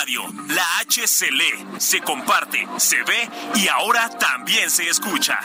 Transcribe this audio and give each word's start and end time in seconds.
Radio, 0.00 0.22
la 0.48 0.78
H 0.78 1.06
se 1.06 1.30
lee, 1.30 1.66
se 1.78 2.00
comparte, 2.00 2.66
se 2.78 3.02
ve 3.02 3.28
y 3.56 3.68
ahora 3.68 4.08
también 4.08 4.70
se 4.70 4.88
escucha. 4.88 5.38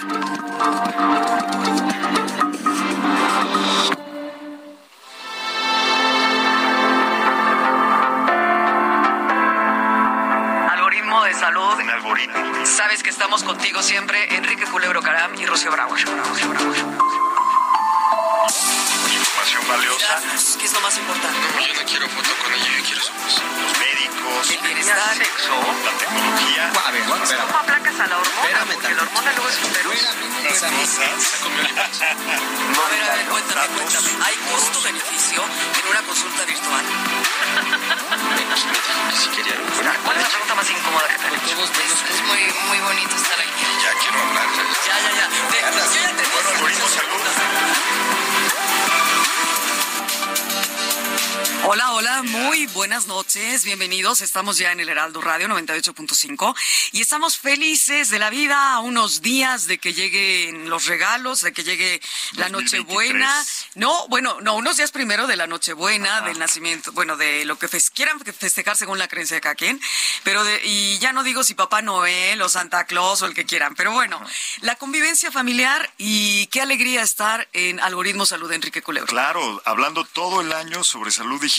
Algoritmo 10.71 11.23
de 11.25 11.33
salud. 11.33 11.73
Un 11.81 11.89
algoritmo. 11.89 12.65
Sabes 12.65 13.03
que 13.03 13.09
estamos 13.09 13.43
contigo 13.43 13.83
siempre, 13.83 14.37
Enrique 14.37 14.63
Culebro 14.67 15.01
Caram 15.01 15.35
y 15.35 15.45
Rocío 15.45 15.71
Bravo. 15.71 15.95
Información 18.45 19.67
valiosa. 19.67 20.21
¿Qué 20.59 20.65
es 20.65 20.73
lo 20.73 20.81
más 20.81 20.95
importante? 20.97 21.39
Yo 21.65 21.73
no 21.73 21.85
quiero 21.89 22.07
foto 22.09 22.29
con 22.43 22.53
ella, 22.53 22.69
yo 22.77 22.83
quiero 22.85 23.01
su 23.01 23.13
voz. 23.13 23.41
Los 23.41 23.73
médicos. 23.79 24.51
El 24.51 24.59
bienestar. 24.61 24.97
La 24.97 25.13
tecnología. 25.97 26.71
A 26.85 26.91
ver. 26.91 27.03
¿Cómo 27.05 27.57
aplacas 27.59 27.99
a 27.99 28.07
la 28.07 28.17
hormona? 28.17 28.41
Espérame 28.47 28.73
Porque 28.73 28.93
la 28.95 29.01
hormona 29.01 29.31
luego 29.33 29.49
es 29.49 29.57
un 29.63 29.73
virus. 29.73 30.01
Las 30.43 30.61
cosas. 30.61 31.09
A 31.45 32.89
ver, 32.89 33.03
a 33.03 33.15
ver, 33.15 33.25
cuéntame, 33.25 33.67
cuéntame. 33.73 34.09
¿Hay 34.25 34.35
costo-beneficio 34.51 35.41
en 35.43 35.89
una 35.89 36.01
consulta 36.03 36.45
virtual? 36.45 36.85
Si 39.15 39.29
quería. 39.29 39.55
¿Cuál 40.03 40.17
es 40.17 40.23
la 40.23 40.29
pregunta 40.29 40.55
más 40.55 40.69
incómoda 40.69 41.07
que 41.07 41.17
te 41.17 41.25
han 41.27 41.33
hecho? 41.33 41.55
Es 41.63 42.21
muy, 42.27 42.41
muy 42.69 42.79
bonito 42.79 43.15
estar 43.15 43.39
aquí. 43.39 43.65
Ya 43.81 43.91
quiero 43.99 44.19
hablar. 44.21 44.47
Ya, 44.85 44.95
ya, 45.01 45.11
ya. 45.17 45.27
Te- 45.49 45.61
yo 45.61 46.01
ya 46.01 46.11
te 46.15 46.23
Bueno, 46.29 46.49
algoritmo 46.49 46.87
salud. 46.87 47.44
Hola, 51.67 51.93
hola, 51.93 52.21
muy 52.23 52.67
buenas 52.67 53.07
noches, 53.07 53.65
bienvenidos. 53.65 54.21
Estamos 54.21 54.57
ya 54.57 54.71
en 54.71 54.79
el 54.79 54.87
Heraldo 54.89 55.19
Radio 55.19 55.47
98.5 55.47 56.55
y 56.91 57.01
estamos 57.01 57.37
felices 57.39 58.09
de 58.09 58.19
la 58.19 58.29
vida 58.29 58.73
a 58.73 58.79
unos 58.79 59.21
días 59.21 59.65
de 59.65 59.79
que 59.79 59.93
lleguen 59.93 60.69
los 60.69 60.85
regalos, 60.85 61.41
de 61.41 61.53
que 61.53 61.63
llegue 61.63 62.01
la 62.33 62.49
2023. 62.49 62.85
Nochebuena. 62.85 63.45
No, 63.73 64.07
bueno, 64.09 64.37
no, 64.41 64.55
unos 64.55 64.77
días 64.77 64.91
primero 64.91 65.25
de 65.27 65.35
la 65.37 65.47
Nochebuena, 65.47 66.21
del 66.21 66.37
nacimiento, 66.39 66.91
bueno, 66.91 67.17
de 67.17 67.45
lo 67.45 67.57
que 67.57 67.67
fes- 67.67 67.89
quieran 67.91 68.19
festejar 68.19 68.77
según 68.77 68.99
la 68.99 69.07
creencia 69.07 69.35
de 69.35 69.41
cada 69.41 69.55
quien, 69.55 69.81
pero 70.23 70.43
de, 70.43 70.61
y 70.63 70.99
ya 70.99 71.13
no 71.13 71.23
digo 71.23 71.43
si 71.43 71.55
Papá 71.55 71.81
Noel 71.81 72.41
o 72.41 72.47
Santa 72.49 72.85
Claus 72.85 73.21
o 73.23 73.25
el 73.25 73.33
que 73.33 73.45
quieran, 73.45 73.73
pero 73.75 73.91
bueno, 73.91 74.21
la 74.61 74.75
convivencia 74.75 75.31
familiar 75.31 75.91
y 75.97 76.45
qué 76.47 76.61
alegría 76.61 77.01
estar 77.01 77.47
en 77.53 77.79
Algoritmo 77.79 78.25
Salud 78.25 78.49
de 78.49 78.55
Enrique 78.55 78.81
Culebro. 78.83 79.07
Claro, 79.07 79.61
hablando 79.65 80.05
todo 80.05 80.41
el 80.41 80.53
año 80.53 80.83
sobre 80.83 81.09
salud 81.11 81.41
digital 81.41 81.54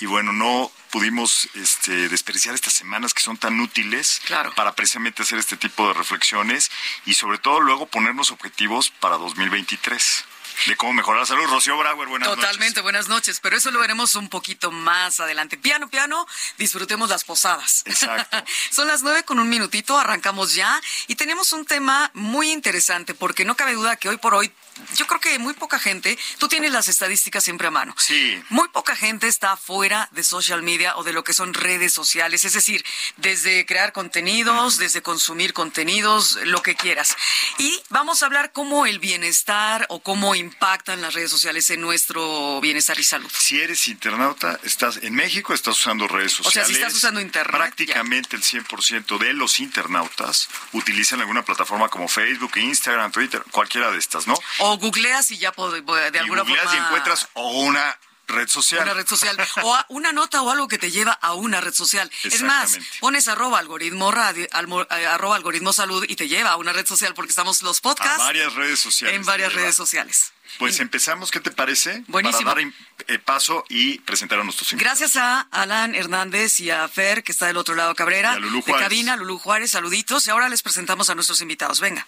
y 0.00 0.06
bueno, 0.06 0.32
no 0.32 0.70
pudimos 0.90 1.48
este, 1.54 2.08
desperdiciar 2.08 2.54
estas 2.54 2.72
semanas 2.72 3.12
que 3.12 3.20
son 3.20 3.36
tan 3.36 3.60
útiles 3.60 4.20
Claro. 4.26 4.54
para 4.54 4.74
precisamente 4.74 5.22
hacer 5.22 5.38
este 5.38 5.56
tipo 5.56 5.86
de 5.88 5.94
reflexiones 5.94 6.70
y 7.04 7.14
sobre 7.14 7.38
todo 7.38 7.60
luego 7.60 7.86
ponernos 7.86 8.30
objetivos 8.30 8.90
para 8.90 9.16
2023 9.16 10.24
de 10.68 10.76
cómo 10.76 10.94
mejorar 10.94 11.20
la 11.20 11.26
salud. 11.26 11.44
Rocío 11.48 11.76
Brauer, 11.76 12.08
buenas 12.08 12.28
Totalmente, 12.28 12.66
noches. 12.80 12.82
buenas 12.82 13.08
noches, 13.08 13.40
pero 13.40 13.56
eso 13.58 13.70
lo 13.70 13.78
veremos 13.78 14.14
un 14.14 14.28
poquito 14.30 14.70
más 14.70 15.20
adelante. 15.20 15.58
Piano, 15.58 15.88
piano, 15.88 16.26
disfrutemos 16.56 17.10
las 17.10 17.24
posadas. 17.24 17.82
Exacto. 17.84 18.42
Son 18.70 18.88
las 18.88 19.02
nueve 19.02 19.22
con 19.24 19.38
un 19.38 19.50
minutito, 19.50 19.98
arrancamos 19.98 20.54
ya 20.54 20.80
y 21.08 21.16
tenemos 21.16 21.52
un 21.52 21.66
tema 21.66 22.10
muy 22.14 22.50
interesante 22.50 23.12
porque 23.12 23.44
no 23.44 23.54
cabe 23.54 23.74
duda 23.74 23.96
que 23.96 24.08
hoy 24.08 24.16
por 24.16 24.34
hoy, 24.34 24.50
yo 24.94 25.06
creo 25.06 25.20
que 25.20 25.38
muy 25.38 25.54
poca 25.54 25.78
gente, 25.78 26.18
tú 26.38 26.48
tienes 26.48 26.72
las 26.72 26.88
estadísticas 26.88 27.44
siempre 27.44 27.66
a 27.66 27.70
mano. 27.70 27.94
Sí. 27.98 28.42
Muy 28.48 28.68
poca 28.68 28.96
gente 28.96 29.28
está 29.28 29.56
fuera 29.56 30.08
de 30.12 30.22
social 30.22 30.62
media 30.62 30.96
o 30.96 31.04
de 31.04 31.12
lo 31.12 31.24
que 31.24 31.32
son 31.32 31.54
redes 31.54 31.92
sociales, 31.92 32.44
es 32.44 32.52
decir, 32.52 32.84
desde 33.16 33.66
crear 33.66 33.92
contenidos, 33.92 34.78
desde 34.78 35.02
consumir 35.02 35.52
contenidos, 35.52 36.38
lo 36.44 36.62
que 36.62 36.74
quieras. 36.74 37.16
Y 37.58 37.80
vamos 37.90 38.22
a 38.22 38.26
hablar 38.26 38.52
cómo 38.52 38.86
el 38.86 38.98
bienestar 38.98 39.86
o 39.88 40.00
cómo 40.02 40.34
impactan 40.34 41.00
las 41.00 41.14
redes 41.14 41.30
sociales 41.30 41.68
en 41.70 41.80
nuestro 41.80 42.60
bienestar 42.60 42.98
y 42.98 43.04
salud. 43.04 43.30
Si 43.36 43.60
eres 43.60 43.88
internauta, 43.88 44.58
estás 44.62 44.98
en 45.02 45.14
México, 45.14 45.54
estás 45.54 45.78
usando 45.78 46.08
redes 46.08 46.32
O 46.40 46.50
sea, 46.50 46.64
sociales. 46.64 46.68
si 46.68 46.74
estás 46.74 46.94
usando 46.94 47.20
internet, 47.20 47.56
Prácticamente 47.56 48.36
el 48.36 48.42
100% 48.42 49.18
de 49.18 49.32
los 49.32 49.60
internautas 49.60 50.48
utilizan 50.72 51.20
alguna 51.20 51.44
plataforma 51.44 51.88
como 51.88 52.08
Facebook, 52.08 52.56
Instagram, 52.56 53.12
Twitter, 53.12 53.42
cualquiera 53.50 53.90
de 53.90 53.98
estas, 53.98 54.26
¿no? 54.26 54.34
O 54.58 54.65
googleas 54.74 55.30
y 55.30 55.38
ya 55.38 55.52
pod- 55.52 55.72
de 56.10 56.18
y 56.18 56.20
alguna 56.20 56.42
googleas 56.42 56.64
forma 56.64 56.76
y 56.80 56.84
encuentras 56.84 57.28
o 57.34 57.50
una 57.62 57.98
red 58.28 58.48
social. 58.48 58.82
una 58.82 58.94
red 58.94 59.06
social 59.06 59.36
o 59.62 59.74
a- 59.74 59.86
una 59.88 60.10
nota 60.12 60.42
o 60.42 60.50
algo 60.50 60.66
que 60.66 60.78
te 60.78 60.90
lleva 60.90 61.12
a 61.12 61.34
una 61.34 61.60
red 61.60 61.72
social. 61.72 62.10
Es 62.24 62.42
más, 62.42 62.76
pones 63.00 63.28
arroba 63.28 63.60
algoritmo 63.60 64.10
radio, 64.10 64.44
eh, 64.46 65.06
arroba 65.06 65.36
algoritmo 65.36 65.72
salud 65.72 66.04
y 66.08 66.16
te 66.16 66.26
lleva 66.26 66.50
a 66.50 66.56
una 66.56 66.72
red 66.72 66.86
social 66.86 67.14
porque 67.14 67.30
estamos 67.30 67.62
los 67.62 67.78
a 67.78 67.82
podcasts 67.82 68.18
varias 68.18 68.52
redes 68.54 68.80
sociales. 68.80 69.14
en 69.16 69.24
varias 69.24 69.52
redes 69.52 69.76
sociales. 69.76 70.32
Pues 70.58 70.80
empezamos, 70.80 71.30
¿qué 71.30 71.38
te 71.40 71.50
parece? 71.50 72.02
Buenísimo. 72.08 72.50
Para 72.50 72.62
dar 72.64 72.72
eh, 73.08 73.18
paso 73.18 73.64
y 73.68 73.98
presentar 73.98 74.38
a 74.40 74.44
nuestros 74.44 74.72
invitados. 74.72 74.98
Gracias 75.00 75.16
a 75.22 75.40
Alan 75.50 75.94
Hernández 75.94 76.58
y 76.60 76.70
a 76.70 76.88
Fer, 76.88 77.22
que 77.22 77.30
está 77.32 77.46
del 77.46 77.56
otro 77.58 77.74
lado 77.74 77.94
Cabrera, 77.94 78.32
Y 78.32 78.36
a 78.36 78.38
Lulú 78.38 78.56
de 78.58 78.62
Juárez. 78.62 78.82
cabina, 78.84 79.16
Lulú 79.16 79.38
Juárez, 79.38 79.72
saluditos. 79.72 80.26
Y 80.26 80.30
ahora 80.30 80.48
les 80.48 80.62
presentamos 80.62 81.10
a 81.10 81.14
nuestros 81.14 81.40
invitados. 81.42 81.80
Venga. 81.80 82.06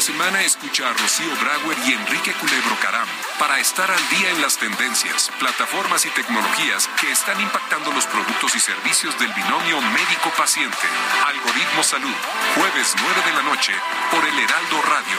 Semana 0.00 0.42
escucha 0.42 0.88
a 0.88 0.92
Rocío 0.92 1.34
Brauer 1.40 1.76
y 1.84 1.92
Enrique 1.92 2.32
Culebro 2.34 2.78
Caram 2.80 3.08
para 3.38 3.58
estar 3.58 3.90
al 3.90 4.08
día 4.10 4.30
en 4.30 4.40
las 4.40 4.56
tendencias, 4.56 5.30
plataformas 5.40 6.06
y 6.06 6.10
tecnologías 6.10 6.88
que 7.00 7.10
están 7.10 7.40
impactando 7.40 7.90
los 7.90 8.06
productos 8.06 8.54
y 8.54 8.60
servicios 8.60 9.18
del 9.18 9.32
binomio 9.32 9.80
médico-paciente. 9.80 10.86
Algoritmo 11.26 11.82
Salud, 11.82 12.14
jueves 12.54 12.94
9 12.96 13.22
de 13.26 13.32
la 13.32 13.42
noche 13.42 13.72
por 14.12 14.24
el 14.24 14.38
Heraldo 14.38 14.82
Radio. 14.82 15.18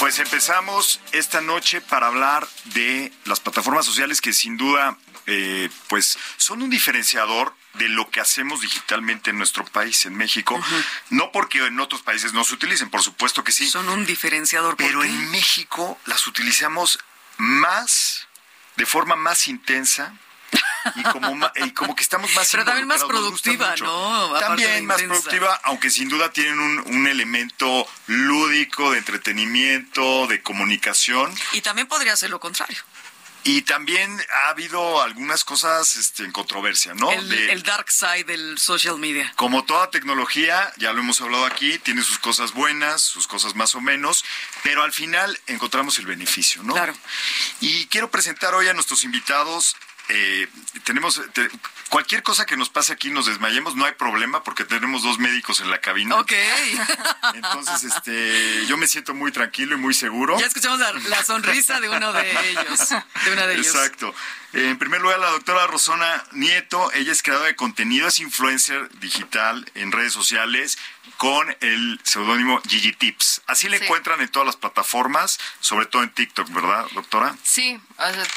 Pues 0.00 0.18
empezamos 0.18 1.00
esta 1.12 1.40
noche 1.40 1.80
para 1.80 2.08
hablar 2.08 2.46
de 2.74 3.10
las 3.24 3.40
plataformas 3.40 3.86
sociales 3.86 4.20
que 4.20 4.34
sin 4.34 4.58
duda 4.58 4.98
eh, 5.26 5.70
pues 5.88 6.18
son 6.36 6.60
un 6.62 6.68
diferenciador 6.68 7.54
de 7.74 7.88
lo 7.88 8.10
que 8.10 8.20
hacemos 8.20 8.60
digitalmente 8.60 9.30
en 9.30 9.38
nuestro 9.38 9.64
país, 9.64 10.04
en 10.06 10.14
México. 10.16 10.62
No 11.10 11.32
porque 11.32 11.58
en 11.66 11.80
otros 11.80 12.02
países 12.02 12.32
no 12.32 12.44
se 12.44 12.54
utilicen, 12.54 12.90
por 12.90 13.02
supuesto 13.02 13.42
que 13.44 13.52
sí. 13.52 13.68
Son 13.68 13.88
un 13.88 14.04
diferenciador. 14.06 14.76
¿por 14.76 14.86
Pero 14.86 15.00
qué? 15.00 15.08
en 15.08 15.30
México 15.30 15.98
las 16.06 16.26
utilizamos 16.26 16.98
más, 17.38 18.28
de 18.76 18.86
forma 18.86 19.16
más 19.16 19.48
intensa. 19.48 20.14
Y 20.96 21.02
como, 21.04 21.34
ma- 21.36 21.52
y 21.54 21.70
como 21.70 21.94
que 21.94 22.02
estamos 22.02 22.30
más 22.34 22.48
Pero 22.50 22.64
también 22.64 22.88
más 22.88 23.04
productiva. 23.04 23.74
¿no? 23.76 24.32
También 24.38 24.84
más 24.84 25.00
intensa. 25.00 25.22
productiva, 25.22 25.60
aunque 25.64 25.88
sin 25.90 26.08
duda 26.08 26.30
tienen 26.32 26.58
un, 26.58 26.78
un 26.94 27.06
elemento 27.06 27.86
lúdico, 28.08 28.90
de 28.90 28.98
entretenimiento, 28.98 30.26
de 30.26 30.42
comunicación. 30.42 31.32
Y 31.52 31.60
también 31.60 31.86
podría 31.86 32.16
ser 32.16 32.30
lo 32.30 32.40
contrario. 32.40 32.78
Y 33.44 33.62
también 33.62 34.20
ha 34.44 34.50
habido 34.50 35.02
algunas 35.02 35.42
cosas 35.44 35.96
este, 35.96 36.24
en 36.24 36.30
controversia, 36.32 36.94
¿no? 36.94 37.10
el, 37.10 37.28
De- 37.28 37.52
el 37.52 37.62
dark 37.64 37.90
side 37.90 38.24
del 38.24 38.58
social 38.58 38.98
media. 38.98 39.32
como 39.36 39.64
toda 39.64 39.90
tecnología, 39.90 40.72
ya 40.76 40.92
lo 40.92 41.00
hemos 41.00 41.20
hablado 41.20 41.44
aquí, 41.46 41.78
tiene 41.80 42.02
sus 42.02 42.18
cosas 42.18 42.52
buenas, 42.52 43.02
sus 43.02 43.26
cosas 43.26 43.56
más 43.56 43.74
o 43.74 43.80
menos, 43.80 44.24
pero 44.62 44.82
al 44.84 44.92
final 44.92 45.38
encontramos 45.48 45.98
el 45.98 46.06
beneficio, 46.06 46.62
¿no? 46.62 46.74
Claro. 46.74 46.94
Y 47.60 47.86
quiero 47.86 48.10
presentar 48.10 48.54
hoy 48.54 48.68
a 48.68 48.74
nuestros 48.74 49.02
invitados. 49.04 49.74
eh, 50.08 50.48
tenemos 50.84 51.20
te- 51.32 51.48
cualquier 51.92 52.22
cosa 52.22 52.46
que 52.46 52.56
nos 52.56 52.70
pase 52.70 52.94
aquí, 52.94 53.10
nos 53.10 53.26
desmayemos, 53.26 53.76
no 53.76 53.84
hay 53.84 53.92
problema 53.92 54.42
porque 54.42 54.64
tenemos 54.64 55.02
dos 55.02 55.18
médicos 55.18 55.60
en 55.60 55.70
la 55.70 55.78
cabina. 55.78 56.16
Ok. 56.16 56.32
Entonces, 57.34 57.84
este, 57.84 58.64
yo 58.66 58.78
me 58.78 58.86
siento 58.86 59.12
muy 59.12 59.30
tranquilo 59.30 59.76
y 59.76 59.78
muy 59.78 59.92
seguro. 59.92 60.40
ya 60.40 60.46
escuchamos 60.46 60.78
la, 60.80 60.90
la 60.92 61.22
sonrisa 61.22 61.80
de 61.80 61.90
uno 61.90 62.14
de 62.14 62.30
ellos. 62.50 62.88
De 63.26 63.32
una 63.32 63.46
de 63.46 63.54
ellos. 63.56 63.66
Exacto. 63.66 64.14
En 64.54 64.78
primer 64.78 65.00
lugar, 65.00 65.18
la 65.18 65.30
doctora 65.30 65.66
Rosona 65.66 66.24
Nieto, 66.32 66.92
ella 66.92 67.10
es 67.10 67.22
creadora 67.22 67.46
de 67.48 67.56
contenido, 67.56 68.06
es 68.08 68.18
influencer 68.18 68.86
digital 69.00 69.64
en 69.74 69.92
redes 69.92 70.12
sociales 70.12 70.76
con 71.16 71.56
el 71.60 71.98
seudónimo 72.02 72.60
Gigi 72.68 72.92
Tips. 72.92 73.40
Así 73.46 73.68
le 73.70 73.78
Sí. 73.78 73.84
encuentran 73.84 74.20
en 74.20 74.28
todas 74.28 74.44
las 74.44 74.56
plataformas, 74.56 75.38
sobre 75.60 75.86
todo 75.86 76.02
en 76.02 76.10
TikTok, 76.10 76.50
¿verdad, 76.50 76.86
doctora? 76.92 77.34
Sí, 77.42 77.80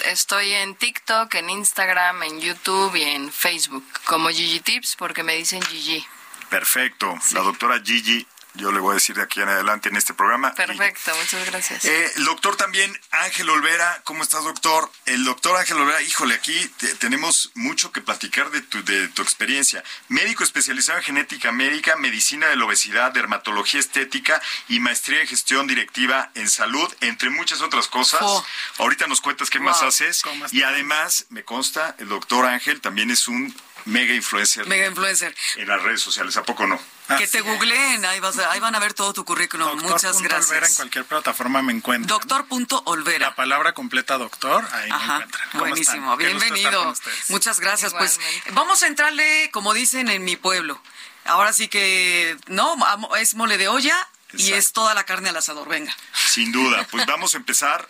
estoy 0.06 0.54
en 0.54 0.76
TikTok, 0.76 1.34
en 1.36 1.50
Instagram, 1.50 2.24
en 2.24 2.40
YouTube 2.40 2.96
y 2.96 3.04
en 3.04 3.30
Facebook 3.32 3.86
como 4.06 4.30
Gigi 4.30 4.62
Tips 4.62 4.96
porque 4.96 5.22
me 5.24 5.36
dicen 5.36 5.62
Gigi. 5.64 6.06
Perfecto. 6.50 7.14
La 7.32 7.42
doctora 7.42 7.82
Gigi, 7.84 8.26
yo 8.56 8.72
le 8.72 8.80
voy 8.80 8.92
a 8.92 8.94
decir 8.96 9.16
de 9.16 9.22
aquí 9.24 9.42
en 9.42 9.50
adelante 9.50 9.90
en 9.90 9.96
este 9.98 10.14
programa. 10.14 10.54
Perfecto, 10.54 11.12
muchas 11.16 11.46
gracias. 11.46 11.86
Eh, 11.86 12.12
el 12.16 12.26
doctor 12.26 12.56
también, 12.56 12.98
Ángel 13.12 13.50
Olvera, 13.50 14.02
¿cómo 14.04 14.24
estás, 14.24 14.44
doctor? 14.44 14.90
El 15.06 15.24
doctor 15.24 15.58
Ángel 15.58 15.78
Olvera, 15.78 16.02
híjole, 16.02 16.36
aquí 16.36 16.68
te- 16.78 16.96
tenemos 16.96 17.52
mucho 17.56 17.92
que 17.92 18.02
platicar 18.02 18.50
de 18.52 18.62
tu, 18.62 18.84
de 18.84 19.08
tu 19.10 19.22
experiencia. 19.22 19.84
Médico 20.08 20.44
especializado 20.44 20.98
en 21.00 21.04
genética 21.06 21.52
médica, 21.52 21.96
medicina 21.96 22.48
de 22.48 22.56
la 22.56 22.66
obesidad, 22.66 23.12
dermatología 23.12 23.80
estética 23.80 24.42
y 24.68 24.80
maestría 24.80 25.22
en 25.22 25.28
gestión 25.28 25.68
directiva 25.68 26.32
en 26.36 26.50
salud, 26.50 26.94
entre 27.02 27.30
muchas 27.30 27.62
otras 27.62 27.88
cosas. 27.88 28.22
Oh. 28.24 28.46
Ahorita 28.80 29.08
nos 29.08 29.22
cuentas 29.22 29.50
qué 29.50 29.60
más 29.60 29.82
haces. 29.84 30.22
¿Cómo 30.22 30.46
Y 30.52 30.64
además, 30.64 31.26
me 31.30 31.44
consta, 31.44 31.96
el 32.00 32.10
doctor 32.10 32.46
Ángel 32.46 32.82
también 32.82 33.12
es 33.12 33.28
un 33.28 33.56
mega 33.86 34.14
influencer 34.14 34.66
Mega 34.68 34.88
influencer. 34.88 35.36
en 35.56 35.68
las 35.68 35.82
redes 35.82 36.02
sociales. 36.02 36.36
¿A 36.38 36.44
poco 36.44 36.66
no? 36.68 36.80
Que 37.18 37.28
te 37.28 37.42
googleen, 37.42 38.04
ahí, 38.06 38.20
vas 38.20 38.38
a- 38.40 38.52
ahí 38.52 38.60
van 38.60 38.74
a 38.76 38.80
ver 38.80 38.94
todo 38.96 39.14
tu 39.14 39.24
currículum. 39.26 39.68
Doctor 39.68 39.84
Muchas 39.92 40.14
punto 40.14 40.18
Olvera, 40.28 40.38
en 40.40 40.50
gracias. 40.50 40.76
cualquier 40.78 41.06
plataforma 41.06 41.62
me 41.62 41.72
encuentran. 41.74 42.08
Doctor.olvera. 42.08 43.28
La 43.30 43.36
palabra 43.36 43.74
completa 43.74 44.18
doctor, 44.18 44.68
ahí 44.72 44.90
me 44.90 44.96
Ajá, 44.96 45.14
encuentran. 45.18 45.50
¿Cómo 45.52 45.66
buenísimo, 45.66 46.14
están? 46.14 46.18
Bienvenido. 46.18 46.94
Muchas 47.30 47.60
gracias. 47.60 47.94
Pues 47.94 48.20
vamos 48.54 48.82
a 48.82 48.88
entrarle, 48.88 49.50
como 49.54 49.74
dicen 49.76 50.10
en 50.10 50.24
mi 50.24 50.36
pueblo. 50.36 50.82
Ahora 51.26 51.54
sí 51.54 51.68
que, 51.68 52.38
no, 52.48 52.74
amo- 52.86 53.16
es 53.18 53.36
mole 53.36 53.58
de 53.58 53.68
olla 53.68 53.96
y 54.34 54.54
es 54.54 54.74
toda 54.74 54.94
la 54.96 55.04
carne 55.06 55.30
al 55.30 55.38
asador. 55.38 55.70
Venga. 55.70 55.96
Sin 56.14 56.52
duda. 56.52 56.88
Pues 56.90 57.06
vamos 57.06 57.36
a 57.36 57.38
empezar 57.38 57.88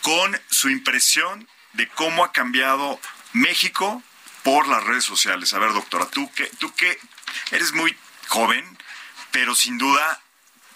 con 0.00 0.40
su 0.50 0.70
impresión 0.70 1.46
de 1.74 1.86
cómo 1.90 2.24
ha 2.24 2.32
cambiado 2.32 2.98
México 3.32 4.02
por 4.46 4.68
las 4.68 4.84
redes 4.84 5.02
sociales. 5.02 5.52
A 5.54 5.58
ver, 5.58 5.72
doctora, 5.72 6.06
tú 6.06 6.30
que, 6.32 6.46
tú 6.60 6.72
que 6.76 6.96
eres 7.50 7.72
muy 7.72 7.96
joven, 8.28 8.64
pero 9.32 9.56
sin 9.56 9.76
duda 9.76 10.22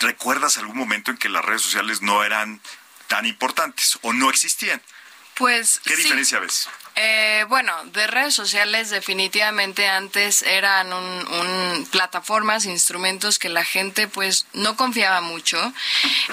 recuerdas 0.00 0.56
algún 0.56 0.76
momento 0.76 1.12
en 1.12 1.16
que 1.16 1.28
las 1.28 1.44
redes 1.44 1.62
sociales 1.62 2.02
no 2.02 2.24
eran 2.24 2.60
tan 3.06 3.26
importantes 3.26 3.96
o 4.02 4.12
no 4.12 4.28
existían. 4.28 4.82
Pues 5.36 5.80
¿Qué 5.84 5.94
sí. 5.94 6.02
diferencia 6.02 6.40
ves? 6.40 6.68
Eh, 7.02 7.46
bueno, 7.48 7.72
de 7.94 8.06
redes 8.08 8.34
sociales 8.34 8.90
definitivamente 8.90 9.88
antes 9.88 10.42
eran 10.42 10.92
un, 10.92 11.02
un- 11.32 11.86
plataformas, 11.90 12.66
instrumentos 12.66 13.38
que 13.38 13.48
la 13.48 13.64
gente 13.64 14.06
pues 14.06 14.44
no 14.52 14.76
confiaba 14.76 15.22
mucho. 15.22 15.72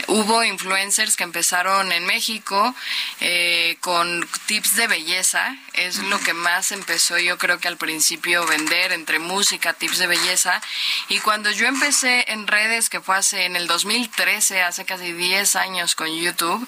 Hubo 0.07 0.43
influencers 0.43 1.15
que 1.15 1.23
empezaron 1.23 1.93
en 1.93 2.05
México 2.05 2.75
eh, 3.21 3.77
con 3.79 4.27
tips 4.47 4.75
de 4.75 4.87
belleza, 4.87 5.55
es 5.71 5.99
lo 5.99 6.19
que 6.19 6.33
más 6.33 6.73
empezó 6.73 7.17
yo 7.17 7.37
creo 7.37 7.59
que 7.59 7.69
al 7.69 7.77
principio 7.77 8.45
vender 8.45 8.91
entre 8.91 9.19
música, 9.19 9.71
tips 9.71 9.99
de 9.99 10.07
belleza. 10.07 10.61
Y 11.07 11.19
cuando 11.19 11.49
yo 11.49 11.67
empecé 11.67 12.25
en 12.33 12.45
redes, 12.45 12.89
que 12.89 12.99
fue 12.99 13.15
hace 13.15 13.45
en 13.45 13.55
el 13.55 13.67
2013, 13.67 14.63
hace 14.63 14.83
casi 14.83 15.13
10 15.13 15.55
años 15.55 15.95
con 15.95 16.13
YouTube, 16.13 16.67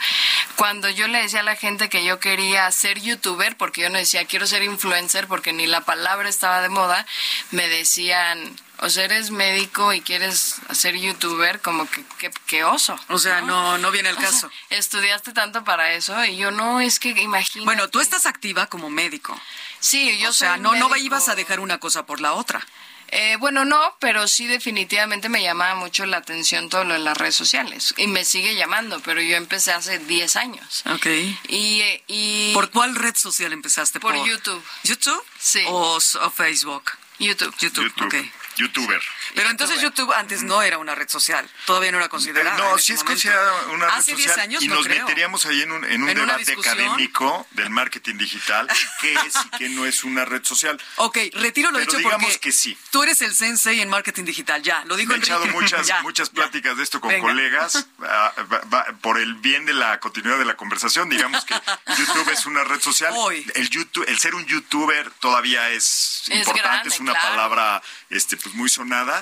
cuando 0.55 0.89
yo 0.89 1.09
le 1.09 1.21
decía 1.21 1.41
a 1.41 1.43
la 1.43 1.57
gente 1.57 1.89
que 1.89 2.05
yo 2.05 2.19
quería 2.21 2.71
ser 2.71 3.01
youtuber, 3.01 3.57
porque 3.57 3.81
yo 3.81 3.88
no 3.89 3.97
decía 3.97 4.25
quiero 4.25 4.47
ser 4.47 4.63
influencer, 4.63 5.27
porque 5.27 5.53
ni 5.53 5.67
la 5.67 5.81
palabra 5.81 6.29
estaba 6.29 6.61
de 6.61 6.69
moda, 6.69 7.05
me 7.51 7.67
decían, 7.67 8.55
o 8.79 8.89
sea, 8.89 9.05
eres 9.05 9.31
médico 9.31 9.91
y 9.93 10.01
quieres 10.01 10.55
ser 10.71 10.95
youtuber, 10.95 11.61
como 11.61 11.89
que, 11.89 12.05
que, 12.17 12.31
que 12.45 12.63
oso. 12.63 12.97
O 13.09 13.17
sea, 13.19 13.41
no, 13.41 13.77
no 13.77 13.91
viene 13.91 14.09
el 14.09 14.17
O 14.17 14.19
sea, 14.19 14.29
caso. 14.29 14.51
estudiaste 14.69 15.33
tanto 15.33 15.63
para 15.63 15.93
eso 15.93 16.23
y 16.25 16.37
yo 16.37 16.51
no, 16.51 16.79
es 16.81 16.99
que 16.99 17.09
imagino. 17.09 17.65
Bueno, 17.65 17.89
tú 17.89 17.99
estás 17.99 18.25
activa 18.25 18.67
como 18.67 18.89
médico. 18.89 19.39
Sí, 19.79 20.17
yo 20.19 20.29
o 20.29 20.33
sea, 20.33 20.53
soy 20.53 20.61
no, 20.61 20.75
no 20.75 20.89
médico. 20.89 21.05
ibas 21.07 21.29
a 21.29 21.35
dejar 21.35 21.59
una 21.59 21.77
cosa 21.79 22.05
por 22.05 22.21
la 22.21 22.33
otra. 22.33 22.65
Eh, 23.11 23.37
bueno, 23.39 23.65
no, 23.65 23.95
pero 23.99 24.27
sí 24.27 24.47
definitivamente 24.47 25.29
me 25.29 25.41
llamaba 25.41 25.75
mucho 25.75 26.05
la 26.05 26.17
atención 26.17 26.69
todo 26.69 26.83
lo 26.83 26.93
de 26.93 26.99
las 26.99 27.17
redes 27.17 27.35
sociales. 27.35 27.93
Y 27.97 28.07
me 28.07 28.25
sigue 28.25 28.55
llamando, 28.55 28.99
pero 29.01 29.21
yo 29.21 29.35
empecé 29.35 29.71
hace 29.71 29.99
10 29.99 30.35
años. 30.35 30.83
Ok. 30.85 31.05
Y, 31.47 31.81
eh, 31.81 32.03
y 32.07 32.53
¿Por 32.53 32.69
cuál 32.69 32.95
red 32.95 33.15
social 33.15 33.53
empezaste? 33.53 33.99
Por 33.99 34.15
YouTube. 34.25 34.63
¿YouTube? 34.83 35.23
Sí. 35.39 35.63
¿O, 35.67 35.97
o 35.97 36.29
Facebook? 36.29 36.91
YouTube. 37.19 37.55
YouTube, 37.59 37.85
YouTube. 37.85 38.05
ok. 38.05 38.15
Youtuber. 38.57 39.01
Pero 39.35 39.49
entonces 39.49 39.81
YouTube 39.81 40.11
antes 40.13 40.43
no 40.43 40.61
era 40.61 40.77
una 40.77 40.95
red 40.95 41.07
social, 41.09 41.47
todavía 41.65 41.91
no 41.91 41.97
era 41.97 42.09
considerada. 42.09 42.57
No, 42.57 42.77
sí 42.77 42.93
es 42.93 43.03
considerada 43.03 43.63
una 43.67 43.85
red 43.87 43.93
Hace 43.95 44.15
10 44.15 44.27
social 44.27 44.39
años 44.41 44.63
y 44.63 44.67
no 44.67 44.75
nos 44.75 44.87
meteríamos 44.87 45.45
ahí 45.45 45.61
en 45.61 45.71
un, 45.71 45.85
en 45.85 46.01
un 46.03 46.09
¿En 46.09 46.19
una 46.19 46.37
debate 46.37 46.53
académico 46.53 47.47
del 47.51 47.69
marketing 47.69 48.15
digital, 48.17 48.67
qué 49.01 49.13
es 49.13 49.33
y 49.45 49.49
qué 49.57 49.69
no 49.69 49.85
es 49.85 50.03
una 50.03 50.25
red 50.25 50.43
social. 50.43 50.79
Ok, 50.97 51.17
retiro 51.33 51.71
lo 51.71 51.77
Pero 51.79 51.85
dicho 51.91 51.97
digamos 51.97 52.23
porque 52.25 52.39
que 52.39 52.51
sí. 52.51 52.77
tú 52.91 53.03
eres 53.03 53.21
el 53.21 53.33
sensei 53.35 53.81
en 53.81 53.89
marketing 53.89 54.23
digital, 54.25 54.61
ya, 54.63 54.83
lo 54.85 54.95
dijo 54.95 55.09
Me 55.09 55.15
he 55.17 55.19
echado 55.19 55.43
Enrique. 55.43 55.59
muchas, 55.61 55.87
Ya, 55.89 56.01
muchas 56.01 56.29
ya. 56.29 56.33
pláticas 56.35 56.77
de 56.77 56.83
esto 56.83 56.99
con 56.99 57.09
Venga. 57.09 57.27
colegas. 57.27 57.87
ah, 58.03 58.33
va- 58.51 58.61
va- 58.73 58.85
por 59.01 59.17
el 59.19 59.35
bien 59.35 59.65
de 59.65 59.73
la 59.73 59.99
continuidad 59.99 60.37
de 60.39 60.45
la 60.45 60.55
conversación, 60.55 61.09
digamos 61.09 61.45
que 61.45 61.53
YouTube 61.97 62.29
es 62.31 62.45
una 62.45 62.63
red 62.63 62.81
social. 62.81 63.13
Hoy. 63.15 63.45
El, 63.55 63.69
YouTube, 63.69 64.05
el 64.07 64.19
ser 64.19 64.35
un 64.35 64.45
youtuber 64.45 65.09
todavía 65.19 65.69
es, 65.69 66.23
Es 66.27 66.37
importante, 66.39 66.61
grande, 66.61 66.89
es 66.89 66.99
una 66.99 67.11
claro. 67.13 67.29
palabra 67.29 67.81
este, 68.09 68.37
pues, 68.37 68.53
muy 68.55 68.69
sonada. 68.69 69.18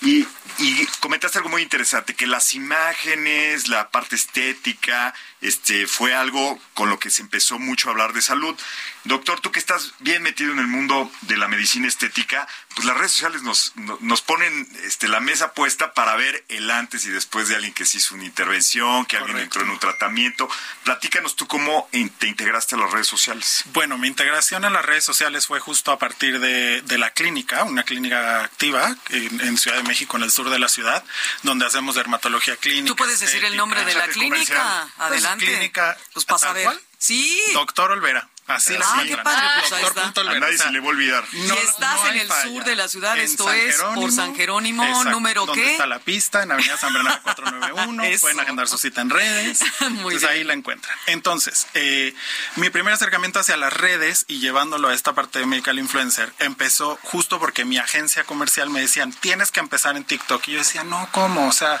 Y, 0.00 0.26
y 0.58 0.86
comentaste 1.00 1.38
algo 1.38 1.50
muy 1.50 1.62
interesante, 1.62 2.14
que 2.14 2.26
las 2.26 2.54
imágenes, 2.54 3.68
la 3.68 3.90
parte 3.90 4.14
estética, 4.14 5.12
este, 5.40 5.86
fue 5.86 6.14
algo 6.14 6.58
con 6.74 6.90
lo 6.90 6.98
que 6.98 7.10
se 7.10 7.22
empezó 7.22 7.58
mucho 7.58 7.88
a 7.88 7.92
hablar 7.92 8.12
de 8.12 8.22
salud. 8.22 8.56
Doctor, 9.04 9.40
tú 9.40 9.52
que 9.52 9.58
estás 9.58 9.92
bien 10.00 10.22
metido 10.22 10.52
en 10.52 10.58
el 10.58 10.66
mundo 10.66 11.10
de 11.22 11.36
la 11.36 11.48
medicina 11.48 11.86
estética, 11.88 12.46
pues 12.74 12.86
las 12.86 12.96
redes 12.96 13.12
sociales 13.12 13.42
nos, 13.42 13.72
no- 13.76 13.96
nos 14.00 14.20
ponen 14.22 14.68
este, 14.84 15.08
la 15.08 15.20
mesa 15.20 15.52
puesta 15.54 15.94
para 15.94 16.14
ver 16.16 16.44
el 16.48 16.70
antes 16.70 17.04
y 17.06 17.10
después 17.10 17.48
de 17.48 17.54
alguien 17.56 17.72
que 17.72 17.84
se 17.86 17.98
hizo 17.98 18.14
una 18.14 18.24
intervención, 18.24 19.06
que 19.06 19.16
alguien 19.16 19.38
entró 19.38 19.62
en 19.62 19.70
un 19.70 19.78
tratamiento. 19.78 20.48
Platícanos 20.84 21.36
tú 21.36 21.46
cómo 21.46 21.88
te 22.18 22.26
integraste 22.26 22.74
a 22.74 22.78
las 22.78 22.90
redes 22.90 23.06
sociales. 23.06 23.62
Bueno, 23.72 23.96
mi 23.98 24.08
integración 24.08 24.64
en 24.64 24.72
las 24.72 24.84
redes 24.84 25.04
sociales 25.04 25.46
fue 25.46 25.60
justo 25.60 25.90
a 25.92 25.98
partir 25.98 26.38
de, 26.40 26.82
de 26.82 26.98
la 26.98 27.10
clínica, 27.10 27.64
una 27.64 27.84
clínica 27.84 28.42
activa 28.44 28.94
en, 29.10 29.40
en 29.40 29.56
Ciudad 29.58 29.76
de 29.78 29.82
México, 29.84 30.16
en 30.16 30.24
el 30.24 30.30
sur 30.30 30.50
de 30.50 30.58
la 30.58 30.68
ciudad, 30.68 31.02
donde 31.42 31.66
hacemos 31.66 31.94
dermatología 31.94 32.56
clínica. 32.56 32.86
Tú 32.88 32.96
puedes 32.96 33.20
decir 33.20 33.44
el 33.44 33.56
nombre 33.56 33.84
de 33.84 33.94
la 33.94 34.08
clínica. 34.08 34.36
comercial. 34.36 34.92
Pues, 35.08 35.27
Adelante. 35.32 35.46
clínica, 35.46 35.96
Pues 36.12 36.24
pasa 36.24 36.46
a 36.46 36.48
¿tal 36.48 36.54
ver. 36.56 36.64
cual? 36.64 36.80
Sí. 36.98 37.40
Doctor 37.52 37.90
Olvera. 37.92 38.28
Así 38.48 38.76
la 38.76 38.84
Ah, 38.88 39.02
qué 39.06 39.16
padre, 39.18 39.42
pues 39.60 39.72
ahí 39.72 39.82
Doctor 39.82 39.88
está. 39.88 40.02
punto 40.02 40.20
A 40.22 40.38
nadie 40.40 40.58
se 40.58 40.70
le 40.70 40.80
va 40.80 40.86
a 40.86 40.88
olvidar. 40.88 41.24
no- 41.32 41.54
y 41.54 41.58
estás 41.58 41.94
no 42.02 42.08
en 42.08 42.16
el 42.18 42.28
falla. 42.28 42.42
sur 42.42 42.64
de 42.64 42.76
la 42.76 42.88
ciudad, 42.88 43.18
En 43.18 43.24
esto 43.24 43.44
San 43.44 43.54
es 43.56 43.76
por. 43.94 44.10
San 44.12 44.34
Jerónimo, 44.34 44.84
Exacto. 44.84 45.10
número 45.10 45.44
¿Dónde 45.46 45.62
qué? 45.62 45.72
está 45.72 45.86
la 45.86 45.98
pista? 45.98 46.42
En 46.42 46.52
Avenida 46.52 46.76
San 46.78 46.92
Bernardo 46.94 47.20
491. 47.22 48.02
Eso. 48.04 48.20
Pueden 48.22 48.40
agendar 48.40 48.66
su 48.68 48.78
cita 48.78 49.00
en 49.02 49.10
redes. 49.10 49.60
Muy 49.80 49.88
Entonces 50.14 50.20
bien. 50.22 50.32
ahí 50.32 50.44
la 50.44 50.54
encuentran. 50.54 50.96
Entonces, 51.06 51.66
eh, 51.74 52.14
mi 52.56 52.70
primer 52.70 52.94
acercamiento 52.94 53.38
hacia 53.40 53.56
las 53.58 53.72
redes 53.72 54.24
y 54.28 54.40
llevándolo 54.40 54.88
a 54.88 54.94
esta 54.94 55.12
parte 55.14 55.38
de 55.40 55.46
Medical 55.46 55.78
Influencer 55.78 56.32
empezó 56.38 56.98
justo 57.02 57.38
porque 57.38 57.64
mi 57.66 57.76
agencia 57.78 58.24
comercial 58.24 58.70
me 58.70 58.80
decían, 58.80 59.12
tienes 59.12 59.52
que 59.52 59.60
empezar 59.60 59.96
en 59.96 60.04
TikTok. 60.04 60.48
Y 60.48 60.52
yo 60.52 60.58
decía, 60.60 60.84
no, 60.84 61.06
¿cómo? 61.12 61.48
O 61.48 61.52
sea, 61.52 61.80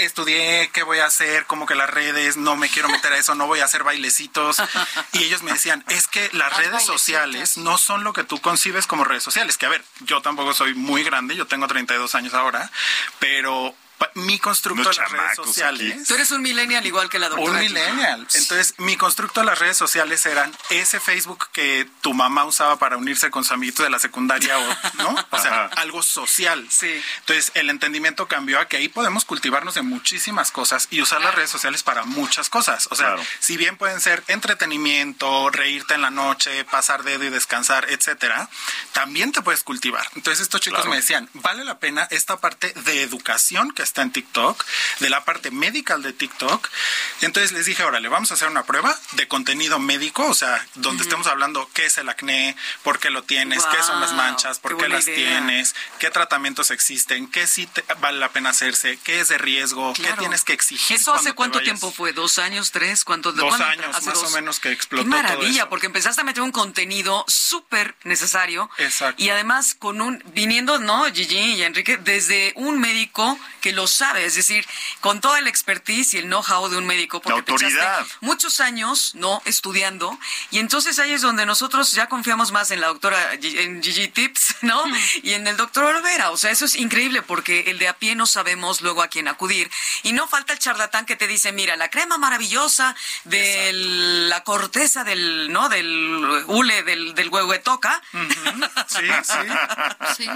estudié, 0.00 0.70
¿qué 0.72 0.82
voy 0.82 0.98
a 0.98 1.06
hacer? 1.06 1.46
Como 1.46 1.66
que 1.66 1.74
las 1.74 1.88
redes, 1.90 2.36
no 2.36 2.56
me 2.56 2.68
quiero 2.68 2.88
meter 2.88 3.12
a 3.12 3.18
eso, 3.18 3.34
no 3.34 3.46
voy 3.46 3.60
a 3.60 3.64
hacer 3.66 3.82
bailecitos. 3.84 4.56
Y 5.12 5.24
ellos 5.24 5.42
me 5.42 5.52
decían, 5.52 5.65
es 5.88 6.08
que 6.08 6.28
las 6.32 6.56
redes 6.56 6.84
sociales 6.84 7.58
no 7.58 7.78
son 7.78 8.04
lo 8.04 8.12
que 8.12 8.24
tú 8.24 8.40
concibes 8.40 8.86
como 8.86 9.04
redes 9.04 9.22
sociales. 9.22 9.58
Que 9.58 9.66
a 9.66 9.70
ver, 9.70 9.84
yo 10.00 10.22
tampoco 10.22 10.54
soy 10.54 10.74
muy 10.74 11.02
grande, 11.02 11.36
yo 11.36 11.46
tengo 11.46 11.66
32 11.66 12.14
años 12.14 12.34
ahora, 12.34 12.70
pero 13.18 13.74
mi 14.14 14.38
constructo 14.38 14.80
Unos 14.82 14.96
de 14.96 15.02
las 15.02 15.12
redes 15.12 15.36
sociales... 15.36 16.08
Tú 16.08 16.14
eres 16.14 16.30
un 16.30 16.42
millennial 16.42 16.86
igual 16.86 17.08
que 17.10 17.18
la 17.18 17.28
doctora. 17.28 17.50
Un 17.50 17.56
aquí. 17.58 17.68
millennial. 17.68 18.20
Entonces, 18.34 18.74
mi 18.78 18.96
constructo 18.96 19.40
de 19.40 19.46
las 19.46 19.58
redes 19.58 19.76
sociales 19.76 20.24
eran 20.26 20.56
ese 20.70 21.00
Facebook 21.00 21.48
que 21.52 21.88
tu 22.00 22.14
mamá 22.14 22.44
usaba 22.44 22.78
para 22.78 22.96
unirse 22.96 23.30
con 23.30 23.44
su 23.44 23.52
amiguito 23.54 23.82
de 23.82 23.90
la 23.90 23.98
secundaria, 23.98 24.58
o, 24.58 24.76
¿no? 24.94 25.14
O 25.30 25.38
sea, 25.38 25.64
Ajá. 25.66 25.74
algo 25.80 26.02
social. 26.02 26.66
Sí. 26.70 27.02
Entonces, 27.20 27.52
el 27.54 27.68
entendimiento 27.70 28.26
cambió 28.26 28.58
a 28.60 28.68
que 28.68 28.78
ahí 28.78 28.88
podemos 28.88 29.24
cultivarnos 29.24 29.74
de 29.74 29.82
muchísimas 29.82 30.50
cosas 30.50 30.88
y 30.90 31.00
usar 31.02 31.20
las 31.20 31.34
redes 31.34 31.50
sociales 31.50 31.82
para 31.82 32.04
muchas 32.04 32.48
cosas. 32.48 32.88
O 32.90 32.94
sea, 32.96 33.06
Claro. 33.14 33.22
si 33.40 33.56
bien 33.56 33.76
pueden 33.76 34.00
ser 34.00 34.22
entretenimiento, 34.28 35.50
reírte 35.50 35.94
en 35.94 36.02
la 36.02 36.10
noche, 36.10 36.64
pasar 36.64 37.02
dedo 37.02 37.24
y 37.24 37.30
descansar, 37.30 37.86
etcétera, 37.90 38.48
también 38.92 39.32
te 39.32 39.42
puedes 39.42 39.62
cultivar. 39.62 40.06
Entonces, 40.14 40.40
estos 40.42 40.60
chicos 40.60 40.78
Claro. 40.80 40.90
me 40.90 40.96
decían, 40.96 41.28
vale 41.34 41.64
la 41.64 41.78
pena 41.78 42.06
esta 42.10 42.36
parte 42.38 42.72
de 42.84 43.02
educación 43.02 43.70
que 43.72 43.82
está 43.86 44.02
en 44.02 44.12
TikTok, 44.12 44.64
de 45.00 45.08
la 45.10 45.24
parte 45.24 45.50
médica 45.50 45.96
de 45.98 46.12
TikTok. 46.12 46.68
Entonces 47.22 47.52
les 47.52 47.66
dije, 47.66 47.82
órale, 47.84 48.08
vamos 48.08 48.30
a 48.30 48.34
hacer 48.34 48.48
una 48.48 48.64
prueba 48.64 48.96
de 49.12 49.26
contenido 49.28 49.78
médico, 49.78 50.26
o 50.26 50.34
sea, 50.34 50.64
donde 50.74 51.02
estemos 51.04 51.26
hablando 51.26 51.70
qué 51.72 51.86
es 51.86 51.98
el 51.98 52.08
acné, 52.08 52.56
por 52.82 52.98
qué 52.98 53.10
lo 53.10 53.22
tienes, 53.22 53.64
qué 53.66 53.82
son 53.82 54.00
las 54.00 54.12
manchas, 54.12 54.58
por 54.58 54.76
qué 54.76 54.88
las 54.88 55.06
idea. 55.06 55.16
tienes, 55.16 55.74
qué 55.98 56.10
tratamientos 56.10 56.70
existen, 56.70 57.28
qué 57.30 57.46
sí 57.46 57.66
te- 57.66 57.84
vale 58.00 58.18
la 58.18 58.30
pena 58.30 58.50
hacerse, 58.50 58.98
qué 59.02 59.20
es 59.20 59.28
de 59.28 59.38
riesgo, 59.38 59.92
qué 59.94 60.12
tienes 60.18 60.44
que 60.44 60.52
exigir. 60.52 60.96
¿Eso 60.96 61.14
hace 61.14 61.32
cuánto 61.32 61.60
tiempo 61.60 61.90
fue? 61.92 62.12
¿Dos 62.12 62.38
años? 62.38 62.70
¿Tres? 62.72 63.04
¿Cuánto? 63.04 63.32
Dos 63.32 63.44
¿cuándo? 63.46 63.64
años, 63.66 63.96
Hace 63.96 64.06
más 64.06 64.18
o 64.22 64.30
menos, 64.30 64.60
que 64.60 64.70
explotó 64.72 65.04
Qué 65.04 65.10
todo 65.10 65.22
maravilla, 65.22 65.60
eso. 65.62 65.68
porque 65.68 65.86
empezaste 65.86 66.20
a 66.20 66.24
meter 66.24 66.42
un 66.42 66.52
contenido 66.52 67.24
súper 67.28 67.94
necesario. 68.04 68.68
Exacto. 68.78 69.22
Y 69.22 69.30
además 69.30 69.74
con 69.78 70.00
un, 70.00 70.22
viniendo, 70.34 70.78
¿no, 70.78 71.04
Gigi 71.12 71.36
y 71.54 71.62
Enrique, 71.62 71.96
desde 71.98 72.52
un 72.56 72.80
médico 72.80 73.38
que 73.60 73.72
lo 73.76 73.86
sabe, 73.86 74.24
es 74.24 74.34
decir, 74.34 74.66
con 75.00 75.20
toda 75.20 75.40
la 75.40 75.48
expertise 75.48 76.14
y 76.14 76.18
el 76.18 76.24
know-how 76.24 76.68
de 76.68 76.76
un 76.78 76.86
médico. 76.86 77.20
Porque 77.22 77.38
La 77.38 77.44
te 77.44 77.52
echaste 77.52 77.78
autoridad. 77.80 78.06
muchos 78.20 78.58
años, 78.60 79.12
¿no? 79.14 79.40
Estudiando. 79.44 80.18
Y 80.50 80.58
entonces 80.58 80.98
ahí 80.98 81.12
es 81.12 81.22
donde 81.22 81.46
nosotros 81.46 81.92
ya 81.92 82.08
confiamos 82.08 82.50
más 82.50 82.70
en 82.72 82.80
la 82.80 82.88
doctora, 82.88 83.34
en 83.34 83.82
Gigi 83.82 84.08
Tips, 84.08 84.56
¿no? 84.62 84.82
Y 85.22 85.34
en 85.34 85.46
el 85.46 85.56
doctor 85.56 85.84
Olvera. 85.84 86.30
O 86.30 86.36
sea, 86.36 86.50
eso 86.50 86.64
es 86.64 86.74
increíble 86.74 87.22
porque 87.22 87.70
el 87.70 87.78
de 87.78 87.88
a 87.88 87.94
pie 87.98 88.14
no 88.16 88.26
sabemos 88.26 88.80
luego 88.80 89.02
a 89.02 89.08
quién 89.08 89.28
acudir. 89.28 89.70
Y 90.02 90.12
no 90.12 90.26
falta 90.28 90.52
el 90.52 90.58
charlatán 90.58 91.06
que 91.06 91.16
te 91.16 91.26
dice, 91.26 91.52
mira, 91.52 91.76
la 91.76 91.90
crema 91.90 92.18
maravillosa 92.18 92.94
de 93.24 93.70
la 93.72 94.42
corteza 94.44 95.04
del, 95.04 95.52
¿no? 95.52 95.68
Del 95.68 96.44
hule, 96.46 96.82
del, 96.82 97.14
del 97.14 97.28
huehue 97.28 97.58
toca. 97.58 98.00
Sí, 98.88 99.06
sí. 100.16 100.28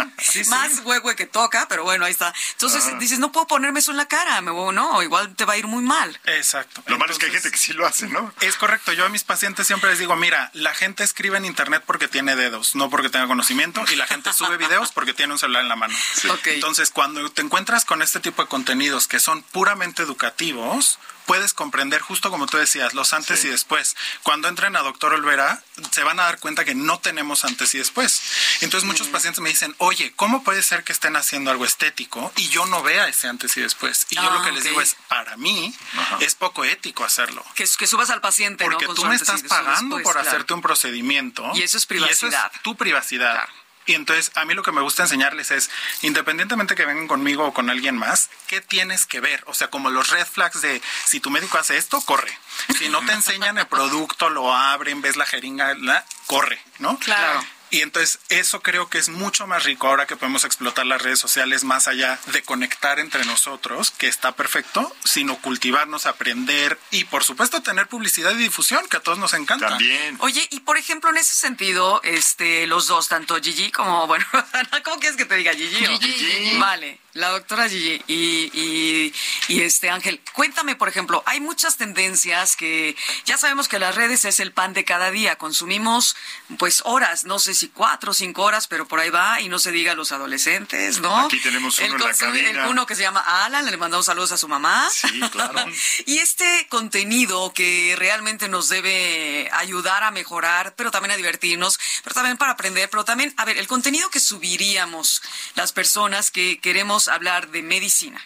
Sí. 0.43 0.51
Más 0.51 0.81
huehue 0.85 1.17
que 1.17 1.27
toca, 1.27 1.67
pero 1.69 1.85
bueno, 1.85 2.05
ahí 2.05 2.13
está. 2.13 2.33
Entonces 2.53 2.85
dices, 2.99 3.19
no 3.19 3.30
puedo 3.33 3.47
ponerme 3.47 3.81
eso 3.81 3.91
en 3.91 3.97
la 3.97 4.07
cara, 4.07 4.41
me 4.41 4.51
voy- 4.51 4.75
no, 4.75 5.03
igual 5.03 5.35
te 5.35 5.45
va 5.45 5.55
a 5.55 5.57
ir 5.57 5.67
muy 5.67 5.83
mal. 5.83 6.19
Exacto. 6.27 6.83
Lo 6.87 6.99
malo 6.99 7.13
es 7.13 7.19
que 7.19 7.27
hay 7.27 7.33
gente 7.33 7.51
que 7.51 7.59
sí 7.59 7.73
lo 7.73 7.87
hace, 7.87 8.07
¿no? 8.09 8.33
Es 8.41 8.57
correcto, 8.57 8.93
yo 8.93 9.05
a 9.05 9.09
mis 9.09 9.25
pacientes 9.25 9.67
siempre 9.67 9.91
les 9.91 9.99
digo, 9.99 10.17
mira, 10.17 10.51
la 10.55 10.75
gente 10.75 11.03
escribe 11.05 11.37
en 11.39 11.45
internet 11.45 11.83
porque 11.87 12.09
tiene 12.09 12.37
dedos, 12.37 12.75
no 12.75 12.91
porque 12.91 13.09
tenga 13.11 13.27
conocimiento, 13.27 13.85
y 13.93 13.97
la 13.97 14.07
gente 14.07 14.33
sube 14.33 14.57
videos 14.57 14.93
porque 14.93 15.15
tiene 15.15 15.33
un 15.33 15.39
celular 15.39 15.63
en 15.63 15.69
la 15.69 15.77
mano. 15.77 15.97
Ok. 16.31 16.47
Entonces, 16.49 16.91
cuando 16.91 17.31
te 17.31 17.43
encuentras 17.43 17.85
con 17.85 18.03
este 18.03 18.21
tipo 18.21 18.43
de 18.43 18.49
contenidos 18.49 19.07
que 19.09 19.21
son 19.21 19.43
puramente 19.43 20.03
educativos, 20.03 20.99
puedes 21.27 21.55
comprender 21.55 22.01
justo 22.01 22.31
como 22.31 22.47
tú 22.47 22.57
decías, 22.57 22.95
los 22.95 23.13
antes 23.13 23.41
Sí. 23.41 23.49
y 23.49 23.51
después. 23.51 23.97
Cuando 24.23 24.49
entren 24.49 24.77
a 24.77 24.81
Doctor 24.81 25.15
Olvera, 25.15 25.63
se 25.93 26.03
van 26.03 26.19
a 26.21 26.25
dar 26.25 26.39
cuenta 26.41 26.65
que 26.65 26.75
no 26.75 26.99
tenemos 26.99 27.45
antes 27.45 27.75
y 27.75 27.79
después. 27.79 28.21
Entonces, 28.61 28.87
muchos 28.87 29.09
pacientes 29.09 29.41
me 29.41 29.49
dicen, 29.49 29.75
oye, 29.79 30.13
¿cómo 30.17 30.43
puede 30.45 30.63
ser 30.63 30.85
que 30.85 30.93
estén 30.93 31.17
haciendo 31.17 31.51
algo 31.51 31.65
estético 31.65 32.33
y 32.37 32.49
yo 32.49 32.67
no 32.67 32.83
vea 32.83 33.09
ese 33.09 33.29
antes 33.29 33.57
y 33.57 33.61
después? 33.61 34.07
Y 34.11 34.17
yo 34.17 34.23
Ah, 34.23 34.35
lo 34.35 34.43
que 34.45 34.53
les 34.53 34.63
ok. 34.65 34.69
digo 34.69 34.81
es, 34.81 34.97
para 35.09 35.37
mí, 35.37 35.75
es 36.21 36.35
poco 36.35 36.65
ético 36.65 37.05
hacerlo. 37.05 37.45
Que, 37.55 37.65
que 37.79 37.87
subas 37.87 38.11
al 38.11 38.21
paciente. 38.21 38.65
Porque 38.65 38.87
tú 38.87 39.05
me 39.05 39.15
estás 39.15 39.43
después, 39.43 39.61
pagando 39.61 39.97
por 40.03 40.13
claro. 40.15 40.29
hacerte 40.29 40.55
un 40.55 40.63
procedimiento. 40.63 41.51
Y 41.55 41.63
eso 41.63 41.77
es 41.79 41.85
Y 41.85 41.87
privacidad. 41.87 42.53
tu 42.63 42.77
privacidad. 42.77 43.35
Claro. 43.35 43.53
Y 43.91 43.95
entonces 43.95 44.31
a 44.37 44.45
mí 44.45 44.55
lo 44.55 44.63
que 44.63 44.71
me 44.71 44.81
gusta 44.83 45.03
enseñarles 45.03 45.51
es, 45.51 45.69
independientemente 46.03 46.77
que 46.77 46.87
vengan 46.87 47.09
conmigo 47.09 47.45
o 47.47 47.53
con 47.53 47.71
alguien 47.71 47.97
más, 47.99 48.31
¿qué 48.47 48.61
tienes 48.61 49.05
que 49.05 49.19
ver? 49.19 49.43
O 49.49 49.55
sea, 49.55 49.67
como 49.69 49.91
los 49.91 50.11
red 50.11 50.25
flags 50.27 50.61
de 50.63 50.81
si 51.07 51.19
tu 51.19 51.31
médico 51.31 51.59
hace 51.59 51.77
esto, 51.77 52.01
corre. 52.03 52.37
Si 52.79 52.89
no 52.89 53.05
te 53.05 53.13
enseñan 53.21 53.59
el 53.59 53.67
producto, 53.67 54.31
lo 54.31 54.55
abren, 54.55 55.03
ves 55.03 55.17
la 55.17 55.27
jeringa, 55.27 55.75
la- 55.75 56.05
corre, 56.27 56.63
¿no? 56.79 56.99
Claro. 57.01 57.45
Y 57.71 57.83
entonces 57.83 58.19
eso 58.29 58.61
creo 58.63 58.89
que 58.89 58.99
es 58.99 59.09
mucho 59.09 59.47
más 59.47 59.65
rico 59.65 59.87
ahora 59.87 60.07
que 60.07 60.17
podemos 60.17 60.45
explotar 60.45 60.87
las 60.87 61.03
redes 61.03 61.19
sociales 61.19 61.65
más 61.65 61.89
allá 61.89 62.19
de 62.33 62.43
conectar 62.43 62.99
entre 62.99 63.25
nosotros, 63.25 63.91
que 63.93 64.09
está 64.09 64.33
perfecto, 64.33 64.95
sino 65.05 65.37
cultivarnos, 65.39 66.07
aprender 66.07 66.79
y 66.91 67.05
por 67.05 67.25
supuesto 67.25 67.63
tener 67.63 67.87
publicidad 67.87 68.33
y 68.33 68.39
difusión, 68.39 68.87
que 68.89 68.97
a 68.97 69.01
todos 69.01 69.19
nos 69.19 69.35
encanta. 69.35 69.69
También. 69.69 70.17
Oye, 70.21 70.47
y 70.51 70.61
por 70.61 70.77
ejemplo, 70.77 71.11
en 71.11 71.19
ese 71.19 71.37
sentido, 71.37 72.01
este, 72.03 72.67
los 72.67 72.87
dos, 72.87 73.09
tanto 73.09 73.41
Gigi 73.41 73.71
como, 73.71 74.07
bueno, 74.07 74.27
¿cómo 74.85 74.99
quieres 74.99 75.17
que 75.17 75.25
te 75.25 75.37
diga 75.37 75.53
Gigi? 75.53 75.87
Gigi. 75.99 76.59
Vale, 76.59 76.99
la 77.13 77.31
doctora 77.31 77.69
Gigi 77.69 78.03
y, 78.07 78.51
y, 78.53 79.15
y 79.49 79.61
este 79.63 79.91
Ángel, 79.91 80.21
cuéntame, 80.33 80.77
por 80.77 80.89
ejemplo, 80.89 81.23
hay 81.27 81.41
muchas 81.41 81.77
tendencias 81.77 82.57
que 82.57 82.97
ya 83.25 83.37
sabemos 83.37 83.69
que 83.69 83.79
las 83.79 83.95
redes 83.95 84.25
es 84.25 84.41
el 84.41 84.53
pan 84.53 84.73
de 84.73 84.85
cada 84.85 85.11
día, 85.11 85.37
consumimos 85.37 86.17
pues 86.59 86.83
horas, 86.85 87.25
no 87.25 87.39
sé 87.39 87.55
si 87.55 87.69
cuatro 87.69 88.13
o 88.13 88.15
cinco 88.15 88.43
horas, 88.43 88.69
pero 88.69 88.87
por 88.87 89.01
ahí 89.01 89.11
va, 89.11 89.41
y 89.41 89.49
no 89.49 89.59
se 89.59 89.73
diga 89.73 89.93
a 89.93 89.95
los 89.95 90.13
adolescentes, 90.13 91.01
¿no? 91.01 91.27
Aquí 91.27 91.41
tenemos 91.41 91.79
uno 91.79 91.87
El 91.87 91.93
en 92.37 92.57
la 92.57 92.63
el 92.63 92.71
uno 92.71 92.87
que 92.87 92.95
se 92.95 93.03
llama 93.03 93.21
Alan, 93.45 93.69
le 93.69 93.77
mandamos 93.77 94.07
saludos 94.07 94.33
a 94.33 94.37
su 94.37 94.49
mamá. 94.49 94.89
Sí, 94.91 95.21
claro. 95.31 95.65
Y 96.07 96.19
este 96.19 96.67
contenido 96.69 97.53
que 97.53 97.95
realmente 97.97 98.49
nos 98.49 98.69
debe 98.69 99.49
ayudar 99.53 100.03
a 100.03 100.11
mejorar, 100.11 100.75
pero 100.77 100.91
también 100.91 101.13
a 101.13 101.17
divertirnos, 101.17 101.79
pero 102.03 102.15
también 102.15 102.37
para 102.37 102.53
aprender, 102.53 102.89
pero 102.91 103.05
también, 103.05 103.35
a 103.37 103.45
ver, 103.45 103.59
el 103.59 103.67
contenido 103.67 104.11
que 104.11 104.21
subiríamos 104.21 105.23
las 105.55 105.73
personas 105.73 106.31
que 106.31 106.59
queremos 106.61 107.00
hablar 107.09 107.49
de 107.49 107.63
medicina. 107.63 108.21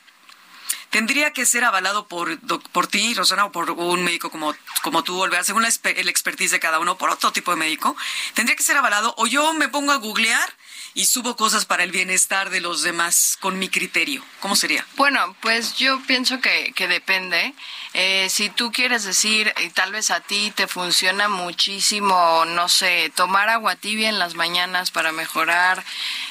Tendría 0.94 1.32
que 1.32 1.44
ser 1.44 1.64
avalado 1.64 2.06
por, 2.06 2.38
por 2.70 2.86
ti, 2.86 3.14
Rosana, 3.14 3.46
o 3.46 3.50
por 3.50 3.72
un 3.72 4.04
médico 4.04 4.30
como, 4.30 4.54
como 4.82 5.02
tú, 5.02 5.20
Olvera, 5.20 5.42
según 5.42 5.62
la 5.62 5.70
el 5.82 6.08
expertise 6.08 6.52
de 6.52 6.60
cada 6.60 6.78
uno, 6.78 6.96
por 6.96 7.10
otro 7.10 7.32
tipo 7.32 7.50
de 7.50 7.56
médico. 7.56 7.96
Tendría 8.34 8.54
que 8.54 8.62
ser 8.62 8.76
avalado, 8.76 9.12
o 9.18 9.26
yo 9.26 9.54
me 9.54 9.68
pongo 9.68 9.90
a 9.90 9.96
googlear 9.96 10.54
y 10.94 11.06
subo 11.06 11.34
cosas 11.34 11.64
para 11.64 11.82
el 11.82 11.90
bienestar 11.90 12.50
de 12.50 12.60
los 12.60 12.82
demás 12.82 13.36
con 13.40 13.58
mi 13.58 13.68
criterio. 13.68 14.22
¿Cómo 14.38 14.54
sería? 14.54 14.86
Bueno, 14.94 15.34
pues 15.40 15.74
yo 15.74 16.00
pienso 16.06 16.40
que, 16.40 16.72
que 16.76 16.86
depende. 16.86 17.54
Eh, 17.94 18.28
si 18.30 18.48
tú 18.48 18.70
quieres 18.70 19.02
decir, 19.02 19.52
y 19.64 19.70
tal 19.70 19.90
vez 19.90 20.12
a 20.12 20.20
ti 20.20 20.52
te 20.54 20.68
funciona 20.68 21.28
muchísimo, 21.28 22.44
no 22.46 22.68
sé, 22.68 23.10
tomar 23.16 23.48
agua 23.48 23.74
tibia 23.74 24.08
en 24.08 24.20
las 24.20 24.36
mañanas 24.36 24.92
para 24.92 25.10
mejorar 25.10 25.84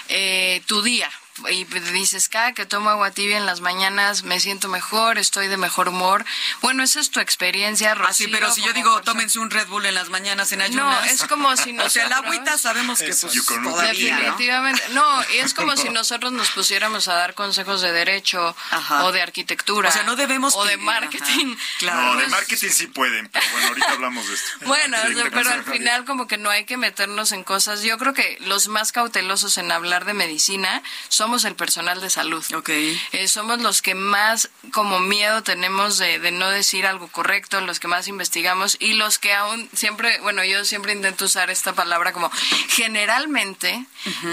eh, 0.07 0.63
tu 0.67 0.81
día. 0.81 1.12
Y 1.50 1.63
dices, 1.66 2.30
cada 2.30 2.54
que 2.54 2.66
tomo 2.66 2.90
agua 2.92 3.12
tibia 3.12 3.38
en 3.38 3.46
las 3.46 3.60
mañanas 3.62 4.24
me 4.24 4.40
siento 4.40 4.68
mejor, 4.70 5.18
estoy 5.18 5.48
de 5.48 5.58
mejor 5.58 5.90
humor. 5.90 6.25
Bueno, 6.62 6.84
esa 6.84 7.00
es 7.00 7.10
tu 7.10 7.20
experiencia, 7.20 7.96
Rocío. 7.96 8.10
Así, 8.10 8.24
Ah, 8.25 8.30
pero 8.32 8.52
si 8.54 8.62
yo 8.62 8.72
digo, 8.74 8.94
persona. 8.96 9.06
tómense 9.06 9.40
un 9.40 9.50
Red 9.50 9.68
Bull 9.68 9.86
en 9.88 9.96
las 9.96 10.10
mañanas 10.10 10.52
en 10.52 10.60
No, 10.60 10.66
ayunas. 10.66 11.12
es 11.12 11.24
como 11.24 11.56
si 11.58 11.72
O 11.80 11.90
sea, 11.90 12.04
la 12.08 12.18
nosotros- 12.18 12.34
agüita 12.36 12.58
sabemos 12.58 13.00
que 13.00 13.08
Eso. 13.10 13.28
pues, 13.28 13.46
todavía, 13.46 14.16
¿no? 14.16 14.22
Definitivamente. 14.22 14.84
No, 14.92 15.24
y 15.34 15.38
es 15.40 15.54
como 15.54 15.75
si 15.75 15.90
nosotros 15.90 16.32
nos 16.32 16.52
pusiéramos 16.52 17.08
a 17.08 17.16
dar 17.16 17.34
consejos 17.34 17.82
de 17.82 17.92
derecho 17.92 18.56
Ajá. 18.72 19.06
o 19.06 19.12
de 19.12 19.22
arquitectura. 19.22 19.90
O 19.90 19.92
sea, 19.92 20.04
no 20.04 20.16
debemos 20.16 20.56
O 20.56 20.66
de 20.66 20.78
marketing. 20.78 21.54
Ajá, 21.56 21.63
claro. 21.80 22.02
No, 22.13 22.20
de 22.20 22.28
marketing 22.28 22.70
sí 22.70 22.88
pueden, 22.88 23.28
pero 23.30 23.46
bueno, 23.54 23.68
ahorita 23.70 23.92
hablamos 23.92 24.28
de 24.28 24.34
esto. 24.36 24.48
Bueno, 24.66 24.98
o 24.98 25.08
Sí, 25.08 25.13
sea, 25.16 25.24
de 25.24 25.32
pero 25.32 25.50
al 25.50 25.63
final 25.63 26.06
como 26.06 26.28
que 26.28 26.38
no 26.38 26.50
hay 26.50 26.66
que 26.66 26.78
meternos 26.78 27.32
en 27.32 27.44
cosas. 27.44 27.82
Yo 27.82 27.98
creo 27.98 28.13
que 28.13 28.38
los 28.42 28.68
más 28.68 28.92
cautelosos 28.92 29.58
en 29.58 29.72
hablar 29.72 30.06
de 30.06 30.13
medicina 30.13 30.82
somos 31.24 31.46
el 31.46 31.56
personal 31.56 32.01
de 32.01 32.10
salud. 32.10 32.44
Ok. 32.53 32.70
Eh, 32.70 33.27
somos 33.27 33.62
los 33.62 33.82
que 33.82 33.96
más 33.96 34.50
como 34.74 35.00
miedo 35.00 35.42
tenemos 35.42 35.98
de, 35.98 36.20
de 36.20 36.32
no 36.32 36.50
decir 36.50 36.86
algo 36.86 37.08
correcto, 37.08 37.62
los 37.62 37.80
que 37.80 37.88
más 37.88 38.08
investigamos 38.10 38.75
y 38.80 38.94
los 38.94 39.20
que 39.20 39.34
aún 39.34 39.70
siempre, 39.74 40.20
bueno, 40.20 40.44
yo 40.44 40.65
siempre 40.65 40.92
intento 40.92 41.25
usar 41.25 41.50
esta 41.50 41.74
palabra 41.74 42.12
como 42.12 42.30
generalmente, 42.70 43.86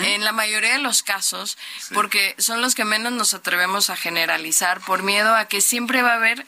en 0.05 0.25
la 0.25 0.33
mayoría 0.33 0.73
de 0.73 0.79
los 0.81 1.03
casos, 1.03 1.57
porque 1.95 2.35
son 2.39 2.61
los 2.61 2.75
que 2.75 2.85
menos 2.85 3.13
nos 3.13 3.35
atrevemos 3.35 3.89
a 3.91 3.97
generalizar 3.97 4.81
por 4.81 5.03
miedo 5.03 5.35
a 5.35 5.47
que 5.47 5.61
siempre 5.61 6.03
va 6.03 6.13
a 6.13 6.17
haber 6.17 6.45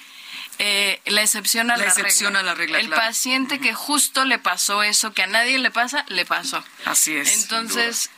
eh, 0.59 1.01
la 1.07 1.23
excepción 1.23 1.71
a 1.71 1.77
La 1.77 1.85
la, 1.85 1.89
excepción 1.91 2.35
regla. 2.35 2.41
a 2.41 2.43
la 2.43 2.55
regla, 2.55 2.79
El 2.81 2.87
claro. 2.89 3.03
paciente 3.03 3.61
que 3.61 3.75
justo 3.75 4.25
le 4.25 4.39
pasó 4.39 4.83
eso, 4.83 5.13
que 5.13 5.23
a 5.23 5.27
nadie 5.27 5.59
le 5.59 5.71
pasa, 5.71 6.05
le 6.09 6.27
pasó. 6.27 6.63
Así 6.85 7.17
es. 7.17 7.43
Entonces, 7.43 8.11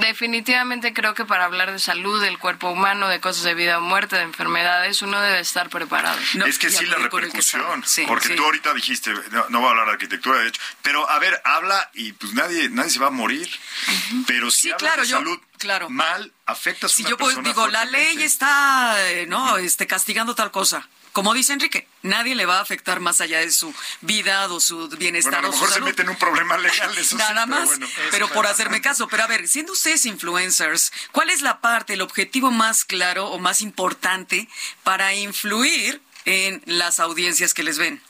definitivamente 0.00 0.92
creo 0.92 1.14
que 1.14 1.24
para 1.24 1.44
hablar 1.44 1.72
de 1.72 1.78
salud, 1.78 2.20
del 2.22 2.38
cuerpo 2.38 2.70
humano, 2.70 3.08
de 3.08 3.20
cosas 3.20 3.42
de 3.44 3.54
vida 3.54 3.78
o 3.78 3.80
muerte, 3.80 4.16
de 4.16 4.22
enfermedades, 4.22 5.02
uno 5.02 5.20
debe 5.20 5.40
estar 5.40 5.68
preparado. 5.68 6.18
No, 6.34 6.46
es 6.46 6.58
que 6.58 6.70
sí 6.70 6.86
la 6.86 6.96
repercusión. 6.96 7.82
Sí, 7.86 8.04
porque 8.06 8.28
sí. 8.28 8.34
tú 8.36 8.44
ahorita 8.44 8.74
dijiste, 8.74 9.12
no, 9.30 9.46
no 9.48 9.58
voy 9.60 9.68
a 9.68 9.70
hablar 9.70 9.86
de 9.86 9.92
arquitectura, 9.92 10.38
de 10.38 10.48
hecho, 10.48 10.60
pero 10.82 11.08
a 11.10 11.18
ver, 11.18 11.40
habla 11.44 11.90
y 11.94 12.12
pues 12.12 12.34
nadie 12.34 12.68
nadie 12.70 12.90
se 12.90 12.98
va 12.98 13.08
a 13.08 13.10
morir, 13.10 13.48
pero 14.26 14.50
si 14.50 14.62
Sí, 14.62 14.70
hablas 14.70 14.80
claro, 14.82 15.02
de 15.02 15.08
yo- 15.08 15.16
salud 15.18 15.40
claro. 15.58 15.90
mal, 15.90 16.32
afectas 16.46 16.92
a 16.92 16.94
Si 16.94 17.02
una 17.02 17.10
yo 17.10 17.16
pues, 17.16 17.34
persona 17.34 17.48
digo, 17.48 17.66
la 17.68 17.84
ley 17.84 18.22
está, 18.22 19.10
eh, 19.10 19.26
¿no? 19.26 19.56
Este, 19.58 19.86
castigando 19.86 20.34
tal 20.34 20.50
cosa. 20.50 20.86
Como 21.12 21.34
dice 21.34 21.52
Enrique, 21.52 21.86
nadie 22.02 22.34
le 22.34 22.46
va 22.46 22.58
a 22.58 22.62
afectar 22.62 23.00
más 23.00 23.20
allá 23.20 23.40
de 23.40 23.52
su 23.52 23.74
vida 24.00 24.46
o 24.50 24.60
su 24.60 24.88
bienestar 24.88 25.42
Bueno, 25.42 25.48
a 25.48 25.50
lo 25.50 25.50
o 25.50 25.52
su 25.52 25.58
mejor 25.58 25.68
se 25.68 25.74
salud. 25.74 25.86
mete 25.88 26.02
en 26.02 26.08
un 26.08 26.16
problema 26.16 26.56
legal, 26.56 26.90
eso 26.96 27.10
sí, 27.10 27.16
Nada 27.16 27.44
pero 27.44 27.46
más, 27.46 27.68
bueno. 27.68 27.86
pero 28.10 28.28
por 28.28 28.46
hacerme 28.46 28.80
caso. 28.80 29.08
Pero 29.08 29.24
a 29.24 29.26
ver, 29.26 29.46
siendo 29.46 29.72
ustedes 29.72 30.06
influencers, 30.06 30.90
¿cuál 31.12 31.28
es 31.30 31.42
la 31.42 31.60
parte, 31.60 31.92
el 31.94 32.00
objetivo 32.00 32.50
más 32.50 32.84
claro 32.84 33.26
o 33.28 33.38
más 33.38 33.60
importante 33.60 34.48
para 34.84 35.14
influir 35.14 36.00
en 36.24 36.62
las 36.66 36.98
audiencias 36.98 37.52
que 37.52 37.62
les 37.62 37.78
ven? 37.78 38.02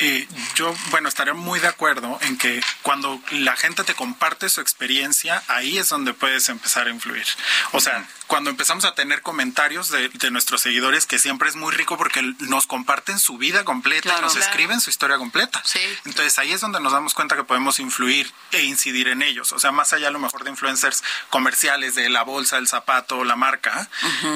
Eh, 0.00 0.26
yo, 0.56 0.74
bueno, 0.90 1.08
estaría 1.08 1.34
muy 1.34 1.60
de 1.60 1.68
acuerdo 1.68 2.18
en 2.22 2.36
que 2.36 2.60
cuando 2.82 3.20
la 3.30 3.56
gente 3.56 3.84
te 3.84 3.94
comparte 3.94 4.48
su 4.48 4.60
experiencia, 4.60 5.40
ahí 5.46 5.78
es 5.78 5.88
donde 5.88 6.12
puedes 6.14 6.48
empezar 6.48 6.88
a 6.88 6.90
influir. 6.90 7.24
O 7.70 7.80
sea, 7.80 8.04
cuando 8.26 8.50
empezamos 8.50 8.84
a 8.84 8.94
tener 8.94 9.22
comentarios 9.22 9.90
de, 9.90 10.08
de 10.08 10.30
nuestros 10.30 10.60
seguidores, 10.62 11.06
que 11.06 11.18
siempre 11.18 11.48
es 11.48 11.56
muy 11.56 11.72
rico 11.74 11.96
porque 11.98 12.22
nos 12.40 12.66
comparten 12.66 13.18
su 13.18 13.36
vida 13.38 13.64
completa, 13.64 14.02
Claro. 14.02 14.22
nos 14.22 14.32
Claro. 14.34 14.50
escriben 14.50 14.80
su 14.80 14.90
historia 14.90 15.18
completa. 15.18 15.62
Sí. 15.64 15.78
Entonces 16.04 16.38
ahí 16.38 16.52
es 16.52 16.60
donde 16.60 16.80
nos 16.80 16.92
damos 16.92 17.14
cuenta 17.14 17.36
que 17.36 17.44
podemos 17.44 17.78
influir 17.80 18.32
e 18.52 18.62
incidir 18.62 19.08
en 19.08 19.22
ellos. 19.22 19.52
O 19.52 19.58
sea, 19.58 19.72
más 19.72 19.92
allá 19.92 20.08
a 20.08 20.10
lo 20.10 20.18
mejor 20.18 20.42
de 20.44 20.50
influencers 20.50 21.02
comerciales, 21.30 21.94
de 21.94 22.08
la 22.08 22.22
bolsa, 22.22 22.56
el 22.58 22.66
zapato, 22.68 23.24
la 23.24 23.36
marca, 23.36 23.88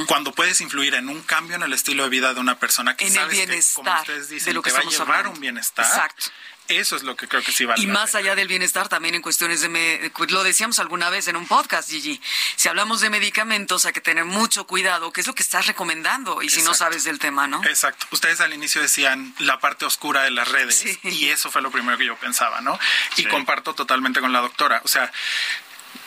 cuando 0.07 0.33
puedes 0.33 0.61
influir 0.61 0.95
en 0.95 1.09
un 1.09 1.23
cambio 1.23 1.57
en 1.57 1.63
el 1.63 1.73
estilo 1.73 2.03
de 2.05 2.09
vida 2.11 2.35
de 2.35 2.41
una 2.41 2.59
persona 2.59 2.97
que 2.97 3.07
En 3.07 3.13
el 3.13 3.19
sabes 3.19 3.37
que, 3.39 3.45
como 3.47 3.47
bienestar 3.47 4.01
ustedes 4.01 4.29
de 4.29 4.35
dicen, 4.35 4.55
lo 4.55 4.63
que 4.63 4.71
te 4.71 4.77
va 4.77 4.83
a 4.83 4.85
llevar 4.91 5.09
hablando. 5.09 5.31
un 5.33 5.41
bienestar. 5.41 5.87
Exacto. 5.87 6.27
Eso 6.69 6.97
es 6.97 7.03
lo 7.03 7.17
que 7.17 7.27
creo 7.29 7.43
que 7.43 7.51
sí 7.51 7.65
vale 7.65 7.83
Y 7.83 7.87
más 7.87 8.15
allá 8.15 8.35
del 8.35 8.47
bienestar, 8.47 8.89
también 8.89 9.15
en 9.15 9.23
cuestiones 9.23 9.61
de... 9.63 9.69
me- 9.71 10.13
lo 10.29 10.45
decíamos 10.45 10.79
alguna 10.79 11.09
vez 11.11 11.27
en 11.29 11.37
un 11.37 11.47
podcast, 11.47 11.89
Gigi. 11.91 12.21
Si 12.57 12.69
hablamos 12.69 13.01
de 13.01 13.09
medicamentos, 13.11 13.87
hay 13.87 13.93
que 13.95 14.01
tener 14.03 14.25
mucho 14.27 14.67
cuidado, 14.67 15.13
que 15.13 15.23
es 15.23 15.27
lo 15.27 15.35
que 15.35 15.43
estás 15.43 15.67
recomendando, 15.67 16.43
y 16.43 16.51
si 16.51 16.61
no 16.63 16.75
sabes 16.75 17.05
del 17.05 17.19
tema, 17.19 17.47
¿no? 17.47 17.65
Exacto. 17.65 18.07
Ustedes 18.11 18.41
al 18.43 18.53
inicio 18.53 18.83
decían 18.83 19.35
la 19.39 19.59
parte 19.61 19.87
oscura 19.87 20.23
de 20.23 20.31
las 20.31 20.47
redes 20.49 20.77
Sí. 20.77 20.99
y 21.05 21.29
eso 21.29 21.51
fue 21.51 21.63
lo 21.63 21.71
primero 21.71 21.97
que 21.97 22.05
yo 22.07 22.17
pensaba, 22.17 22.61
¿no? 22.61 22.79
Y 23.17 23.23
Sí. 23.23 23.29
comparto 23.29 23.75
totalmente 23.75 24.21
con 24.21 24.33
la 24.33 24.41
doctora. 24.41 24.83
O 24.85 24.89
sea, 24.89 25.11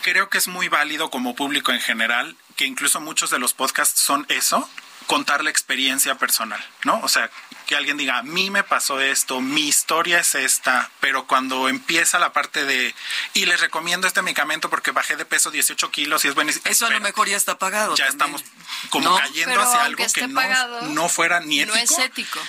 creo 0.02 0.28
que 0.28 0.38
es 0.38 0.46
muy 0.48 0.68
válido 0.68 1.10
como 1.10 1.34
público 1.34 1.72
en 1.72 1.80
general, 1.80 2.36
que 2.56 2.66
incluso 2.66 3.00
muchos 3.00 3.30
de 3.30 3.38
los 3.40 3.52
podcasts 3.54 4.00
son 4.00 4.26
eso, 4.28 4.68
contar 5.06 5.42
la 5.44 5.50
experiencia 5.50 6.16
personal, 6.16 6.64
¿no? 6.84 7.00
O 7.02 7.08
sea, 7.08 7.30
que 7.66 7.76
alguien 7.76 7.96
diga, 7.96 8.18
a 8.18 8.22
mí 8.22 8.50
me 8.50 8.62
pasó 8.64 9.00
esto, 9.00 9.40
mi 9.40 9.68
historia 9.68 10.18
es 10.20 10.34
esta, 10.34 10.90
pero 11.00 11.26
cuando 11.26 11.68
empieza 11.68 12.18
la 12.18 12.32
parte 12.32 12.64
de, 12.64 12.94
y 13.34 13.46
les 13.46 13.60
recomiendo 13.60 14.06
este 14.06 14.22
medicamento 14.22 14.68
porque 14.68 14.90
bajé 14.90 15.16
de 15.16 15.24
peso 15.24 15.50
18 15.50 15.90
kilos 15.90 16.24
y 16.24 16.28
es 16.28 16.34
buenísimo. 16.34 16.64
Eso 16.66 16.86
a 16.86 16.90
lo 16.90 17.00
mejor 17.00 17.28
ya 17.28 17.36
está 17.36 17.58
pagado. 17.58 17.94
Ya 17.94 18.08
también. 18.08 18.36
estamos 18.36 18.44
como 18.90 19.10
¿No? 19.10 19.16
cayendo 19.16 19.60
hacia 19.60 19.84
algo 19.84 20.04
que 20.12 20.26
no, 20.26 20.34
pagado, 20.34 20.82
no 20.82 21.08
fuera 21.08 21.40
ni 21.40 21.64
No 21.64 21.74
ético. 21.74 22.00
es 22.00 22.06
ético. 22.06 22.40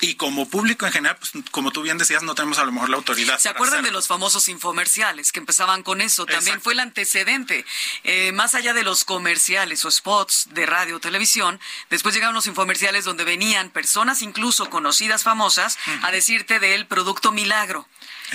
Y 0.00 0.16
como 0.16 0.48
público 0.48 0.84
en 0.86 0.92
general, 0.92 1.16
pues 1.18 1.32
como 1.50 1.70
tú 1.70 1.80
bien 1.82 1.96
decías, 1.96 2.22
no 2.22 2.34
tenemos 2.34 2.58
a 2.58 2.64
lo 2.64 2.72
mejor 2.72 2.90
la 2.90 2.96
autoridad. 2.98 3.38
¿Se 3.38 3.48
acuerdan 3.48 3.82
de 3.82 3.90
los 3.90 4.06
famosos 4.06 4.46
infomerciales 4.48 5.32
que 5.32 5.38
empezaban 5.40 5.82
con 5.82 6.00
eso? 6.02 6.26
También 6.26 6.42
Exacto. 6.56 6.64
fue 6.64 6.72
el 6.74 6.80
antecedente. 6.80 7.64
Eh, 8.04 8.32
más 8.32 8.54
allá 8.54 8.74
de 8.74 8.82
los 8.82 9.04
comerciales 9.04 9.84
o 9.86 9.90
spots 9.90 10.48
de 10.50 10.66
radio 10.66 10.96
o 10.96 11.00
televisión, 11.00 11.58
después 11.88 12.14
llegaron 12.14 12.34
los 12.34 12.46
infomerciales 12.46 13.04
donde 13.06 13.24
venían 13.24 13.70
personas 13.70 14.20
incluso 14.22 14.68
conocidas, 14.68 15.22
famosas, 15.22 15.78
a 16.02 16.10
decirte 16.10 16.58
del 16.60 16.86
producto 16.86 17.32
milagro. 17.32 17.88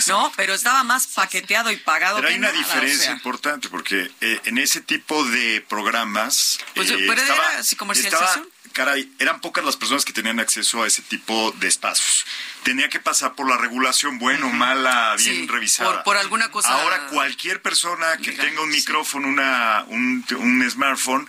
¿No? 0.08 0.32
Pero 0.38 0.54
estaba 0.54 0.84
más 0.86 1.08
paqueteado 1.08 1.70
y 1.70 1.76
pagado 1.76 2.16
Pero 2.16 2.30
hay 2.30 2.36
una 2.36 2.48
nada, 2.48 2.58
o 2.60 2.64
diferencia 2.64 3.06
sea. 3.08 3.12
importante 3.14 3.68
porque 3.68 4.10
eh, 4.22 4.40
en 4.46 4.58
ese 4.58 4.80
tipo 4.80 5.26
de 5.26 5.60
programas 5.68 6.60
Pues, 6.76 6.90
eh, 6.92 6.96
pero 7.10 7.22
era 7.22 7.24
estaba, 7.24 7.78
comercialización. 7.78 8.30
estaba- 8.30 8.46
caray, 8.72 9.12
eran 9.20 9.40
pocas 9.42 9.64
las 9.64 9.78
personas 9.78 10.06
que 10.06 10.14
tenían 10.14 10.40
acceso 10.40 10.84
a 10.84 10.88
ese 10.88 11.02
tipo 11.04 11.52
de 11.60 11.68
espacios. 11.68 12.26
Tenía 12.64 12.90
que 12.90 13.00
pasar 13.00 13.34
por 13.36 13.48
la 13.50 13.58
regulación, 13.58 14.20
bueno, 14.20 14.50
mala, 14.50 15.16
bien 15.18 15.36
Sí, 15.42 15.48
revisada. 15.48 15.92
por- 15.96 16.04
por 16.04 16.18
alguna 16.18 16.50
cosa 16.52 16.70
Ahora 16.70 17.08
cualquier 17.08 17.62
persona 17.62 18.18
que 18.18 18.32
legal, 18.32 18.48
tenga 18.48 18.62
un 18.62 18.72
sí. 18.72 18.78
micrófono, 18.80 19.28
una, 19.28 19.84
un, 19.88 20.26
un 20.38 20.70
smartphone 20.72 21.28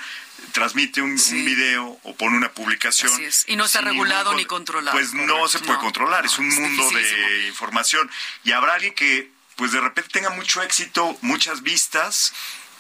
transmite 0.53 1.01
un, 1.01 1.17
video 1.17 1.99
o 2.03 2.15
pone 2.17 2.37
una 2.37 2.51
publicación. 2.53 3.13
Así 3.13 3.25
es. 3.25 3.45
Y 3.49 3.57
no 3.57 3.65
está 3.65 3.81
regulado 3.81 4.31
ningún 4.33 4.37
ni 4.37 4.45
con- 4.45 4.59
controlado. 4.59 4.97
Pues 4.99 5.15
no 5.15 5.49
se 5.49 5.59
puede 5.61 5.75
No, 5.75 5.81
controlar, 5.81 6.25
no, 6.25 6.31
es 6.31 6.39
un 6.39 6.49
es 6.49 6.59
mundo 6.59 6.91
de 6.91 7.47
información 7.49 8.11
y 8.45 8.53
habrá 8.53 8.75
alguien 8.75 8.95
que 8.95 9.31
pues 9.57 9.73
de 9.73 9.81
repente 9.81 10.11
tenga 10.13 10.31
mucho 10.31 10.61
éxito, 10.63 11.17
muchas 11.21 11.63
vistas 11.63 12.33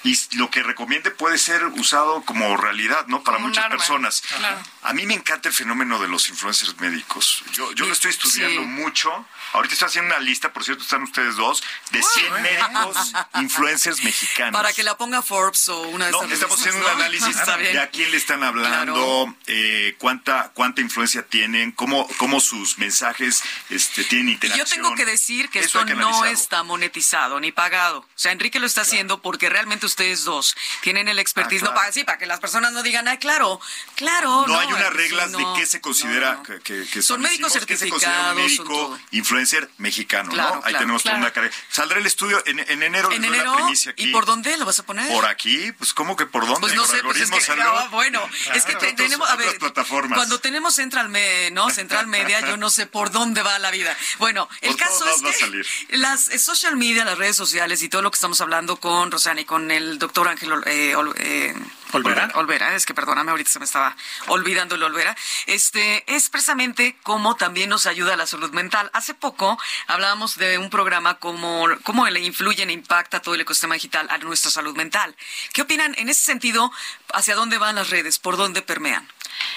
y 0.04 0.18
lo 0.36 0.50
que 0.50 0.62
recomiende 0.62 1.10
puede 1.10 1.38
ser 1.38 1.64
usado 1.64 2.22
como 2.22 2.56
realidad, 2.56 3.06
¿no? 3.06 3.22
Para 3.22 3.36
Como 3.38 3.48
muchas 3.48 3.68
personas. 3.68 4.22
Claro. 4.38 4.58
A 4.84 4.92
mí 4.92 5.06
me 5.06 5.14
encanta 5.14 5.48
el 5.48 5.54
fenómeno 5.54 5.98
de 6.00 6.08
los 6.08 6.28
influencers 6.28 6.78
médicos. 6.80 7.44
Yo, 7.52 7.72
yo 7.72 7.86
lo 7.86 7.92
estoy 7.92 8.10
estudiando 8.10 8.62
Sí. 8.62 8.66
mucho. 8.66 9.26
Ahorita 9.52 9.74
estoy 9.74 9.86
haciendo 9.88 10.14
una 10.14 10.24
lista, 10.24 10.52
por 10.52 10.64
cierto, 10.64 10.82
están 10.82 11.02
ustedes 11.02 11.36
dos, 11.36 11.62
de 11.90 12.02
100 12.02 12.42
médicos 12.42 13.12
influencers 13.34 14.02
mexicanos. 14.02 14.52
Para 14.60 14.72
que 14.72 14.82
la 14.82 14.96
ponga 14.96 15.22
Forbes 15.22 15.68
o 15.68 15.82
una 15.82 16.06
de 16.06 16.12
No, 16.12 16.22
esas 16.22 16.32
estamos 16.32 16.58
revistas, 16.58 16.74
haciendo 16.74 16.78
un 16.90 16.98
¿no? 16.98 17.04
análisis 17.04 17.36
Está 17.36 17.56
bien. 17.58 17.72
de 17.74 17.80
a 17.80 17.90
quién 17.90 18.10
le 18.10 18.16
están 18.16 18.42
hablando, 18.42 19.36
eh, 19.46 19.94
cuánta 19.98 20.50
cuánta 20.54 20.80
influencia 20.80 21.22
tienen, 21.26 21.70
cómo 21.72 22.08
cómo 22.16 22.40
sus 22.40 22.78
mensajes 22.78 23.42
este, 23.70 24.04
tienen 24.04 24.30
Y 24.30 24.32
interacción. 24.32 24.66
yo 24.66 24.74
tengo 24.74 24.94
que 24.94 25.04
decir 25.04 25.48
que 25.50 25.60
Eso 25.60 25.80
esto 25.80 25.94
no 25.94 26.24
está 26.24 26.62
monetizado 26.62 27.38
ni 27.40 27.52
pagado. 27.52 27.98
O 28.00 28.06
sea, 28.16 28.32
Enrique 28.32 28.58
lo 28.58 28.66
está 28.66 28.80
haciendo 28.82 29.20
porque 29.22 29.48
realmente 29.48 29.86
ustedes 29.86 30.24
dos 30.24 30.56
tienen 30.80 31.08
el 31.08 31.18
expertise. 31.18 31.62
Ah, 31.62 31.66
claro. 31.66 31.74
No 31.74 31.80
para, 31.80 31.92
sí, 31.92 32.04
para 32.04 32.18
que 32.18 32.26
las 32.26 32.40
personas 32.40 32.72
no 32.72 32.82
digan, 32.82 33.06
ay, 33.06 33.18
claro, 33.18 33.60
claro. 33.96 34.46
No, 34.48 34.58
hay 34.58 34.71
unas 34.74 34.88
sí, 34.90 34.94
reglas 34.96 35.30
no, 35.30 35.38
de 35.54 35.60
qué 35.60 35.66
se 35.66 35.80
considera 35.80 36.32
no, 36.34 36.42
no. 36.54 36.62
que, 36.62 37.02
Son 37.02 37.20
médicos 37.20 37.54
establecimos, 37.54 37.66
qué 37.66 37.76
se 37.76 37.88
considera 37.88 38.32
un 38.32 38.36
certificados, 38.38 38.68
médico 38.68 38.98
influencer 39.12 39.70
mexicano, 39.78 40.30
Claro, 40.30 40.48
¿no? 40.50 40.56
Ahí 40.56 40.72
claro, 40.72 40.78
tenemos 40.78 41.02
toda 41.02 41.12
claro. 41.14 41.24
una 41.26 41.32
carrera. 41.32 41.54
Saldrá 41.70 41.98
el 41.98 42.06
estudio 42.06 42.42
en, 42.46 42.58
en 42.60 42.82
enero. 42.82 43.10
En 43.12 43.22
la 43.22 43.28
enero, 43.28 43.54
aquí. 43.66 43.74
¿y 43.96 44.06
por 44.12 44.24
dónde 44.26 44.56
lo 44.56 44.64
vas 44.64 44.78
a 44.78 44.82
poner? 44.84 45.08
Por 45.12 45.26
aquí, 45.26 45.72
pues 45.72 45.94
¿cómo 45.94 46.16
que 46.16 46.26
por 46.26 46.44
dónde? 46.46 46.60
Pues 46.60 46.74
no 46.74 46.84
sé, 46.86 47.02
pues 47.02 47.20
es 47.20 47.30
que 47.30 47.52
ah, 47.60 47.88
bueno, 47.90 48.20
es 48.54 48.64
que 48.64 48.74
te- 48.76 48.92
tenemos, 48.92 49.28
a 49.28 49.34
otras 49.34 49.50
ver, 49.50 49.58
plataformas. 49.58 50.16
cuando 50.16 50.40
tenemos 50.40 50.74
Central, 50.74 51.08
Me- 51.08 51.50
¿no? 51.50 51.70
Central 51.70 52.06
Media, 52.06 52.40
yo 52.40 52.56
no 52.56 52.70
sé 52.70 52.86
por 52.86 53.10
dónde 53.10 53.42
va 53.42 53.58
la 53.58 53.70
vida. 53.70 53.96
Bueno, 54.18 54.48
el 54.60 54.70
Por 54.70 54.78
caso 54.80 55.08
es 55.08 55.22
que 55.22 55.32
salir. 55.32 55.66
las 55.90 56.28
eh, 56.28 56.38
social 56.38 56.76
media, 56.76 57.04
las 57.04 57.18
redes 57.18 57.36
sociales 57.36 57.82
y 57.82 57.88
todo 57.88 58.02
lo 58.02 58.10
que 58.10 58.16
estamos 58.16 58.40
hablando 58.40 58.76
con 58.76 59.10
Rosana 59.10 59.40
y 59.40 59.44
con 59.44 59.70
el 59.70 59.98
doctor 59.98 60.28
Ángel 60.28 60.52
eh, 60.66 60.94
eh, 61.16 61.54
Olvera. 61.92 62.30
Olvera, 62.34 62.74
es 62.74 62.86
que 62.86 62.94
perdóname, 62.94 63.30
ahorita 63.30 63.50
se 63.50 63.58
me 63.58 63.64
estaba 63.64 63.96
olvidando 64.28 64.74
el 64.74 64.82
Olvera. 64.82 65.16
Este 65.46 66.04
es 66.14 66.30
precisamente 66.30 66.96
cómo 67.02 67.36
también 67.36 67.70
nos 67.70 67.86
ayuda 67.86 68.14
a 68.14 68.16
la 68.16 68.26
salud 68.26 68.50
mental. 68.52 68.90
Hace 68.92 69.14
poco 69.14 69.58
hablábamos 69.86 70.36
de 70.36 70.58
un 70.58 70.70
programa 70.70 71.18
como 71.18 71.66
cómo 71.84 72.08
le 72.08 72.20
influye 72.20 72.62
e 72.62 72.72
impacta 72.72 73.20
todo 73.20 73.34
el 73.34 73.42
ecosistema 73.42 73.74
digital 73.74 74.08
a 74.10 74.18
nuestra 74.18 74.50
salud 74.50 74.76
mental. 74.76 75.14
¿Qué 75.52 75.62
opinan 75.62 75.94
en 75.98 76.08
ese 76.08 76.24
sentido? 76.24 76.72
¿Hacia 77.12 77.34
dónde 77.34 77.58
van 77.58 77.76
las 77.76 77.90
redes? 77.90 78.18
¿Por 78.18 78.36
dónde 78.36 78.62
permean? 78.62 79.06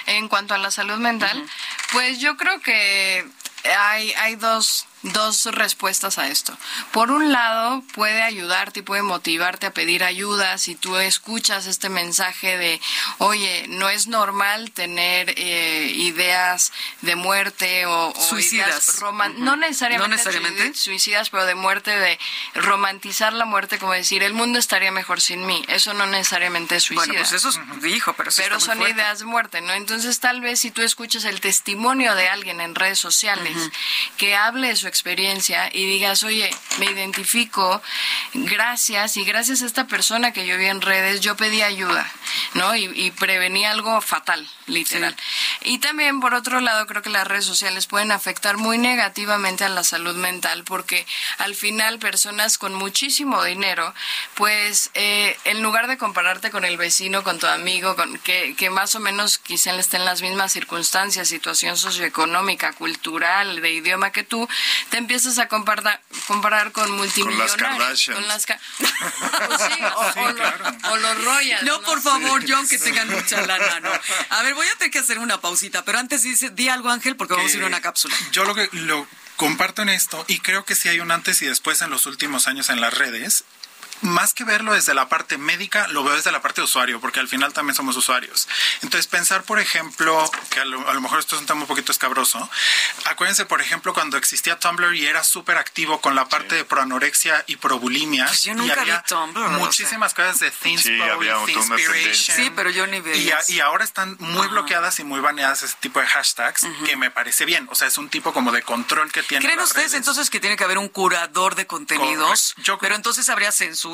En 0.06 0.28
cuanto 0.28 0.54
a 0.54 0.58
la 0.58 0.72
salud 0.72 0.98
mental, 0.98 1.46
pues 1.92 2.20
yo 2.20 2.38
creo 2.38 2.60
que 2.62 3.26
hay, 3.78 4.14
hay 4.14 4.36
dos, 4.36 4.88
dos 5.14 5.46
respuestas 5.46 6.18
a 6.18 6.28
esto. 6.30 6.58
Por 6.92 7.12
un 7.12 7.32
lado, 7.32 7.84
puede 7.94 8.24
ayudarte 8.24 8.80
y 8.80 8.84
puede 8.84 9.02
motivarte 9.04 9.68
a 9.68 9.72
pedir 9.72 10.04
ayuda 10.04 10.58
si 10.58 10.76
tú 10.76 10.98
escuchas 10.98 11.68
este 11.68 11.90
mensaje 11.90 12.58
de, 12.58 12.82
oye, 13.20 13.66
no 13.70 13.90
es 13.90 14.08
normal 14.08 14.72
tener 14.72 15.34
eh, 15.38 15.92
ideas 15.96 16.72
de 17.02 17.16
muerte 17.16 17.86
o, 17.86 18.10
o 18.10 18.22
Suicidas. 18.22 18.68
ideas 18.90 19.36
no 19.38 19.56
necesariamente, 19.56 20.10
No 20.10 20.16
necesariamente. 20.16 20.74
suicidas, 20.78 21.30
pero 21.30 21.46
de 21.46 21.56
muerte, 21.56 21.92
de 21.92 22.20
romantizar 22.56 23.34
la 23.34 23.46
muerte, 23.46 23.78
como 23.78 23.94
decir, 23.94 24.24
el 24.24 24.34
mundo 24.34 24.58
estaría 24.60 24.92
mejor 24.92 25.22
sin 25.22 25.46
mí. 25.46 25.64
Eso 25.68 25.94
no 25.94 26.06
necesariamente 26.08 26.78
es 26.78 26.84
suicida 26.84 27.06
Bueno, 27.06 27.20
pues 27.22 27.32
eso 27.34 27.50
es, 27.50 27.60
dijo, 27.82 28.14
pero 28.14 28.32
sí 28.32 28.42
pero 28.44 28.58
está 28.58 28.72
son 28.72 28.80
muy 28.80 28.92
ideas 28.92 29.20
de 29.20 29.26
muerte, 29.26 29.62
¿no? 29.62 29.74
Entonces 29.74 30.20
tal 30.20 30.42
vez 30.42 30.60
si 30.60 30.72
tú 30.72 30.82
escuchas 30.82 31.26
el 31.26 31.42
testimonio 31.42 32.16
de 32.16 32.28
alguien 32.30 32.60
en 32.62 32.74
redes 32.76 33.00
sociales 33.00 33.56
que 34.18 34.36
hable 34.36 34.70
de 34.70 34.76
su 34.76 34.88
experiencia 34.96 35.70
y 35.74 35.86
digas, 35.86 36.24
oye, 36.24 36.50
me 36.80 36.86
identifico, 36.86 37.82
gracias, 38.34 39.18
y 39.18 39.26
gracias 39.26 39.62
a 39.62 39.66
esta 39.66 39.88
persona 39.88 40.32
que 40.32 40.48
yo 40.48 40.58
vi 40.58 40.68
en 40.68 40.82
redes, 40.82 41.20
yo 41.20 41.36
pedí 41.36 41.62
ayuda, 41.62 42.10
¿no? 42.54 42.76
Y, 42.76 42.86
y 42.86 43.12
prevení 43.12 43.66
algo 43.66 44.00
fatal, 44.00 44.48
literal. 44.68 45.14
Y 45.64 45.80
también, 45.80 46.22
por 46.22 46.34
otro 46.34 46.62
lado, 46.62 46.88
creo 46.88 47.02
que 47.02 47.10
las 47.10 47.28
redes 47.28 47.46
sociales 47.46 47.88
pueden 47.88 48.14
afectar 48.14 48.56
muy 48.56 48.78
negativamente 48.78 49.66
a 49.66 49.70
la 49.70 49.84
salud 49.84 50.16
mental 50.16 50.64
porque 50.64 51.06
al 51.40 51.56
final 51.56 52.00
personas 52.00 52.58
con 52.58 52.74
muchísimo 52.74 53.44
dinero, 53.44 53.94
pues 54.36 54.92
eh, 54.94 55.38
en 55.44 55.62
lugar 55.62 55.88
de 55.88 55.98
compararte 55.98 56.52
con 56.52 56.64
el 56.64 56.78
vecino, 56.78 57.24
con 57.24 57.38
tu 57.40 57.48
amigo, 57.48 57.96
con 57.96 58.18
que, 58.20 58.56
que 58.56 58.70
más 58.70 58.96
o 58.96 59.00
menos 59.00 59.38
quizá 59.38 59.76
estén 59.76 60.02
en 60.02 60.06
las 60.06 60.22
mismas 60.22 60.52
circunstancias, 60.52 61.28
situación 61.28 61.78
socioeconómica, 61.78 62.74
cultural, 62.74 63.62
de 63.62 63.72
idioma 63.72 64.12
que 64.12 64.24
tú, 64.24 64.48
te 64.90 64.98
empiezas 64.98 65.38
a 65.40 65.48
comparar, 65.48 66.02
comparar 66.28 66.72
con 66.72 66.92
multimillonarios. 66.92 67.56
Kardashians. 67.58 68.20
Con 68.20 68.28
las 68.28 68.46
Ka- 68.46 68.60
Pues 69.48 69.62
sí, 69.62 69.84
o, 69.84 70.22
o 70.22 70.32
lo- 70.32 70.92
o 70.92 70.98
los 70.98 71.24
Royals. 71.26 71.64
No, 71.64 71.82
por 71.82 72.02
favor, 72.02 72.44
John, 72.48 72.68
que 72.68 72.78
tengan 72.80 73.10
mucha 73.10 73.42
lana, 73.46 73.80
¿no? 73.80 73.90
A 74.30 74.42
ver, 74.44 74.54
voy 74.54 74.68
a 74.68 74.76
tener 74.78 74.92
que 74.92 75.00
hacer 75.00 75.20
una 75.20 75.40
pausita, 75.42 75.84
pero 75.86 76.00
antes 76.00 76.22
dice, 76.24 76.50
di 76.50 76.70
algo, 76.70 76.90
Ángel, 76.90 77.16
porque 77.16 77.34
vamos 77.36 77.54
a 77.54 77.58
ir 77.58 77.64
a 77.64 77.68
una 77.68 77.82
cápsula. 77.82 78.16
Yo 78.32 78.44
lo 78.46 78.56
que 78.56 78.70
lo 78.72 79.08
comparto 79.38 79.82
en 79.82 79.90
esto 79.90 80.24
y 80.28 80.40
creo 80.40 80.64
que 80.66 80.76
sí 80.76 80.88
hay 80.90 81.00
un 81.02 81.12
antes 81.12 81.42
y 81.42 81.46
después 81.46 81.82
en 81.82 81.90
los 81.90 82.06
últimos 82.06 82.48
años 82.48 82.70
en 82.70 82.80
las 82.82 82.94
redes. 82.94 83.44
Más 84.02 84.34
que 84.34 84.44
verlo 84.44 84.74
desde 84.74 84.94
la 84.94 85.10
parte 85.10 85.38
médica, 85.38 85.88
lo 85.88 86.04
veo 86.04 86.16
desde 86.16 86.32
la 86.32 86.42
parte 86.42 86.62
de 86.62 86.66
usuario, 86.66 87.00
porque 87.02 87.20
al 87.20 87.28
final 87.28 87.54
también 87.54 87.76
somos 87.76 87.96
usuarios. 87.98 88.48
Entonces, 88.82 89.08
pensar, 89.08 89.44
por 89.44 89.60
ejemplo, 89.60 90.30
que 90.50 90.60
a 90.60 90.66
lo, 90.66 90.88
a 90.90 90.94
lo 90.94 91.02
mejor 91.02 91.20
esto 91.20 91.36
es 91.36 91.42
un 91.42 91.48
tema 91.48 91.62
un 91.62 91.68
poquito 91.68 91.92
escabroso, 91.92 92.50
acuérdense, 93.06 93.46
por 93.46 93.62
ejemplo, 93.62 93.94
cuando 93.94 94.18
existía 94.18 94.60
Tumblr 94.60 94.94
y 94.96 95.06
era 95.08 95.24
súper 95.24 95.58
activo 95.58 96.02
con 96.02 96.14
la 96.16 96.28
parte 96.28 96.56
de 96.56 96.66
proanorexia 96.66 97.44
y 97.48 97.56
probulimia. 97.56 98.26
Pues 98.28 98.44
yo 98.44 98.52
y 98.52 98.56
nunca 98.56 98.82
había 98.82 98.98
vi 98.98 99.04
Tumblr, 99.08 99.42
o 99.44 99.50
sea. 99.50 99.58
Muchísimas 99.58 100.14
cosas 100.14 100.40
de 100.40 100.52
Thinspo 100.52 100.90
Sí, 100.90 101.00
y. 102.10 102.14
Sí, 102.16 102.52
pero 102.56 102.70
yo 102.70 102.86
ni 102.88 102.98
Y, 102.98 103.02
veía. 103.02 103.38
a- 103.38 103.44
y 103.52 103.60
ahora 103.60 103.84
están 103.84 104.18
muy 104.20 104.48
bloqueadas 104.48 105.00
y 105.00 105.04
muy 105.04 105.20
baneadas 105.20 105.64
ese 105.64 105.76
tipo 105.80 106.00
de 106.00 106.08
hashtags, 106.08 106.66
que 106.86 106.96
me 106.96 107.12
parece 107.12 107.46
bien. 107.46 107.68
O 107.72 107.76
sea, 107.76 107.88
es 107.88 107.98
un 107.98 108.10
tipo 108.10 108.34
como 108.34 108.52
de 108.52 108.62
control 108.62 109.12
que 109.12 109.24
tienen 109.24 109.46
¿Creen 109.46 109.58
las 109.60 109.68
ustedes 109.70 109.92
redes. 109.92 109.98
entonces 110.00 110.30
que 110.30 110.40
tiene 110.40 110.58
que 110.58 110.64
haber 110.64 110.78
un 110.78 110.90
curador 110.90 111.56
de 111.56 111.66
contenidos? 111.68 112.54
Yo- 112.58 112.78
pero 112.78 112.96
entonces 112.96 113.30
habría 113.30 113.52
censura. 113.52 113.85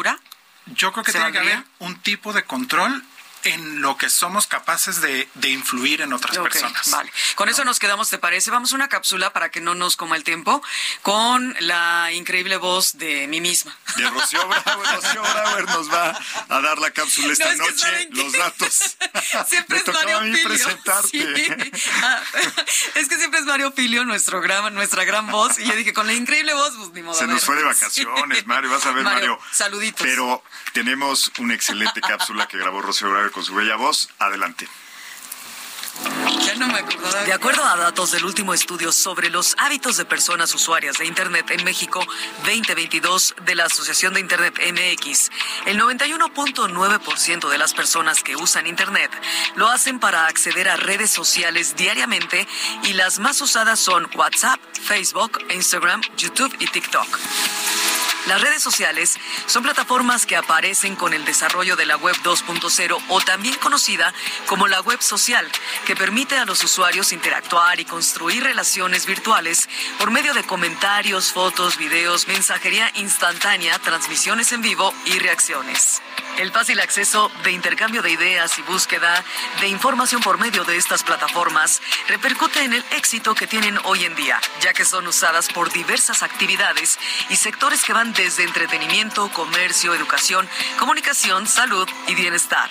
Yo 0.68 0.92
creo 0.92 1.04
que 1.04 1.12
¿Se 1.12 1.18
tiene 1.18 1.32
que 1.32 1.40
haber 1.40 1.64
un 1.80 2.00
tipo 2.02 2.34
de 2.34 2.44
control 2.44 3.04
en 3.44 3.82
lo 3.82 3.98
que 3.98 4.10
somos 4.10 4.48
capaces 4.48 5.02
de, 5.02 5.28
de 5.36 5.50
influir 5.50 6.02
en 6.02 6.14
otras 6.14 6.38
personas. 6.38 6.90
Vale. 6.92 7.12
Con 7.36 7.50
eso 7.50 7.66
nos 7.66 7.80
quedamos, 7.80 8.10
¿te 8.10 8.18
parece? 8.18 8.52
Vamos 8.52 8.72
a 8.72 8.76
una 8.76 8.90
cápsula 8.90 9.34
para 9.34 9.50
que 9.50 9.62
no 9.62 9.76
nos 9.76 9.96
coma 9.96 10.16
el 10.16 10.24
tiempo 10.24 10.62
con 11.02 11.56
la 11.60 12.12
increíble 12.12 12.58
voz 12.58 12.98
de 12.98 13.28
mí 13.28 13.42
misma. 13.42 13.76
De 13.96 14.10
Rocío 14.10 14.48
Brauer. 14.48 14.88
Rocío 14.96 15.22
Brauer 15.22 15.66
nos 15.66 15.92
va 15.92 16.18
a 16.50 16.62
dar 16.62 16.78
la 16.80 16.92
cápsula 16.92 17.34
esta 17.34 17.54
No, 17.56 17.66
es 17.66 17.82
que 17.82 17.92
noche, 17.92 18.08
los 18.12 18.34
datos. 18.34 18.98
Siempre 19.48 19.78
es 19.78 19.88
Mario 19.88 20.20
Filio. 20.22 20.68
Sí. 21.10 21.48
Ah, 22.04 22.22
es 22.96 23.08
que 23.08 23.18
siempre 23.18 23.40
es 23.40 23.46
Mario 23.46 23.72
Filio, 23.72 24.06
nuestro 24.06 24.42
gran, 24.42 24.74
nuestra 24.74 25.04
gran 25.04 25.28
voz. 25.28 25.60
Y 25.60 25.66
yo 25.66 25.76
dije, 25.76 25.94
con 25.94 26.08
la 26.08 26.14
increíble 26.14 26.54
voz, 26.54 26.74
pues 26.78 26.90
ni 26.92 27.02
modo. 27.02 27.18
Se 27.18 27.28
nos 27.28 27.44
fue 27.44 27.56
de 27.56 27.64
vacaciones, 27.64 28.40
Sí. 28.40 28.46
Mario. 28.46 28.72
Vas 28.72 28.86
a 28.86 28.92
ver, 28.92 29.04
Mario. 29.04 29.40
Saluditos. 29.52 30.02
Pero 30.02 30.44
tenemos 30.74 31.32
una 31.40 31.54
excelente 31.54 32.02
cápsula 32.02 32.48
que 32.48 32.58
grabó 32.58 32.82
Rocío 32.82 33.10
Brauer 33.10 33.31
con 33.32 33.44
su 33.44 33.56
bella 33.56 33.76
voz. 33.76 34.10
Adelante. 34.20 34.68
Ya 36.46 36.56
no 36.56 36.68
me 36.68 36.80
acordaba. 36.80 37.24
De 37.24 37.34
acuerdo 37.34 37.64
a 37.64 37.76
datos 37.76 38.12
del 38.12 38.26
último 38.26 38.54
estudio 38.54 38.92
sobre 38.92 39.30
los 39.30 39.56
hábitos 39.60 39.98
de 39.98 40.06
personas 40.06 40.54
usuarias 40.56 40.98
de 40.98 41.06
Internet 41.06 41.52
en 41.52 41.64
México 41.64 42.04
2022 42.46 43.36
de 43.46 43.56
la 43.56 43.66
Asociación 43.66 44.14
de 44.14 44.22
Internet 44.22 44.60
MX, 44.60 45.30
el 45.68 45.80
91.9% 45.80 47.50
de 47.50 47.58
las 47.58 47.74
personas 47.74 48.24
que 48.24 48.36
usan 48.36 48.68
Internet 48.68 49.12
lo 49.56 49.70
hacen 49.70 50.00
para 50.00 50.28
acceder 50.28 50.70
a 50.70 50.78
redes 50.78 51.12
sociales 51.12 51.76
diariamente 51.76 52.48
y 52.84 52.94
las 52.94 53.20
más 53.20 53.42
usadas 53.42 53.80
son 53.80 54.10
WhatsApp, 54.16 54.60
Facebook, 54.82 55.40
Instagram, 55.54 56.02
YouTube 56.18 56.56
y 56.60 56.68
TikTok. 56.68 57.08
Las 58.28 58.40
redes 58.40 58.62
sociales 58.62 59.18
son 59.48 59.64
plataformas 59.64 60.28
que 60.28 60.36
aparecen 60.36 60.96
con 60.96 61.14
el 61.14 61.26
desarrollo 61.26 61.76
de 61.76 61.88
la 61.88 61.98
web 61.98 62.16
2.0 62.24 63.04
o 63.10 63.22
también 63.22 63.56
conocida 63.56 64.14
como 64.46 64.68
la 64.68 64.80
web 64.82 65.02
social, 65.02 65.50
que 65.88 65.96
permite 65.96 66.38
a 66.38 66.46
los 66.46 66.64
usuarios 66.64 67.14
interactuar 67.14 67.80
y 67.80 67.86
construir 67.86 68.44
relaciones 68.44 69.08
virtuales 69.08 69.68
por 69.98 70.12
medio 70.12 70.36
de 70.36 70.44
comentarios, 70.44 71.32
fotos, 71.32 71.78
videos, 71.78 72.28
mensajería 72.28 72.92
instantánea, 72.96 73.80
transmisiones 73.80 74.52
en 74.52 74.62
vivo 74.62 74.94
y 75.06 75.18
reacciones. 75.18 76.02
El 76.38 76.52
fácil 76.52 76.80
acceso 76.80 77.30
de 77.44 77.52
intercambio 77.52 78.02
de 78.02 78.12
ideas 78.12 78.58
y 78.58 78.62
búsqueda 78.62 79.24
de 79.60 79.68
información 79.68 80.22
por 80.22 80.38
medio 80.38 80.64
de 80.64 80.78
estas 80.78 81.04
plataformas 81.04 81.82
repercute 82.08 82.64
en 82.64 82.74
el 82.74 82.86
éxito 82.92 83.36
que 83.36 83.48
tienen 83.48 83.78
hoy 83.84 84.06
en 84.06 84.16
día, 84.16 84.40
ya 84.62 84.74
que 84.74 84.86
son 84.86 85.08
usadas 85.08 85.50
por 85.50 85.72
diversas 85.72 86.24
actividades 86.24 87.00
y 87.30 87.36
sectores 87.36 87.84
que 87.84 87.94
van 87.94 88.11
desde 88.14 88.44
entretenimiento, 88.44 89.30
comercio, 89.34 89.94
educación, 89.94 90.48
comunicación, 90.78 91.48
salud 91.48 91.88
y 92.08 92.16
bienestar. 92.16 92.70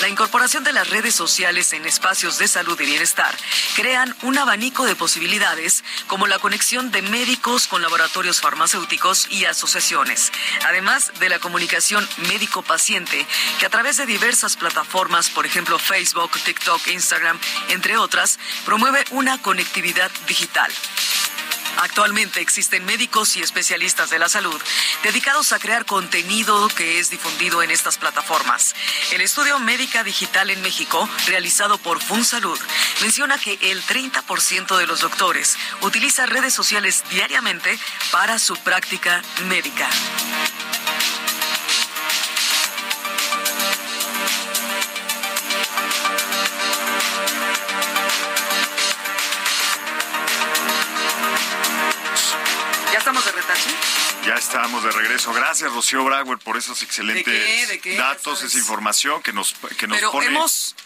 La 0.00 0.08
incorporación 0.08 0.64
de 0.64 0.72
las 0.72 0.90
redes 0.90 1.14
sociales 1.14 1.72
en 1.72 1.86
espacios 1.86 2.38
de 2.38 2.48
salud 2.48 2.78
y 2.80 2.84
bienestar 2.84 3.34
crean 3.76 4.14
un 4.22 4.36
abanico 4.36 4.84
de 4.84 4.96
posibilidades 4.96 5.84
como 6.08 6.26
la 6.26 6.38
conexión 6.38 6.90
de 6.90 7.00
médicos 7.00 7.68
con 7.68 7.80
laboratorios 7.80 8.40
farmacéuticos 8.40 9.28
y 9.30 9.44
asociaciones, 9.44 10.32
además 10.66 11.12
de 11.20 11.28
la 11.28 11.38
comunicación 11.38 12.06
médico-paciente 12.28 13.24
que 13.60 13.66
a 13.66 13.70
través 13.70 13.96
de 13.96 14.06
diversas 14.06 14.56
plataformas, 14.56 15.30
por 15.30 15.46
ejemplo 15.46 15.78
Facebook, 15.78 16.32
TikTok, 16.44 16.88
Instagram, 16.88 17.38
entre 17.68 17.96
otras, 17.96 18.38
promueve 18.64 19.04
una 19.10 19.40
conectividad 19.40 20.10
digital. 20.26 20.70
Actualmente 21.78 22.40
existen 22.40 22.84
médicos 22.84 23.36
y 23.36 23.42
especialistas 23.42 24.10
de 24.10 24.18
la 24.18 24.28
salud 24.28 24.60
dedicados 25.02 25.52
a 25.52 25.58
crear 25.58 25.84
contenido 25.84 26.68
que 26.68 26.98
es 26.98 27.10
difundido 27.10 27.62
en 27.62 27.70
estas 27.70 27.98
plataformas. 27.98 28.74
El 29.12 29.20
estudio 29.20 29.58
Médica 29.58 30.04
Digital 30.04 30.50
en 30.50 30.62
México, 30.62 31.08
realizado 31.26 31.78
por 31.78 32.00
FunSalud, 32.00 32.58
menciona 33.00 33.38
que 33.38 33.58
el 33.62 33.82
30% 33.82 34.76
de 34.76 34.86
los 34.86 35.00
doctores 35.00 35.56
utiliza 35.82 36.26
redes 36.26 36.54
sociales 36.54 37.04
diariamente 37.10 37.78
para 38.10 38.38
su 38.38 38.56
práctica 38.56 39.22
médica. 39.46 39.88
Estamos 54.54 54.84
de 54.84 54.92
regreso. 54.92 55.32
Gracias, 55.32 55.72
Rocío 55.72 56.04
Brauer, 56.04 56.38
por 56.38 56.56
esos 56.56 56.80
excelentes 56.82 57.26
¿De 57.26 57.32
qué? 57.32 57.66
¿De 57.66 57.78
qué? 57.80 57.96
datos, 57.96 58.42
esa 58.42 58.56
información 58.56 59.20
que 59.20 59.32
nos, 59.32 59.54
que 59.76 59.88
nos 59.88 59.98
Pero 59.98 60.12
pone 60.12 60.26
hemos 60.26 60.76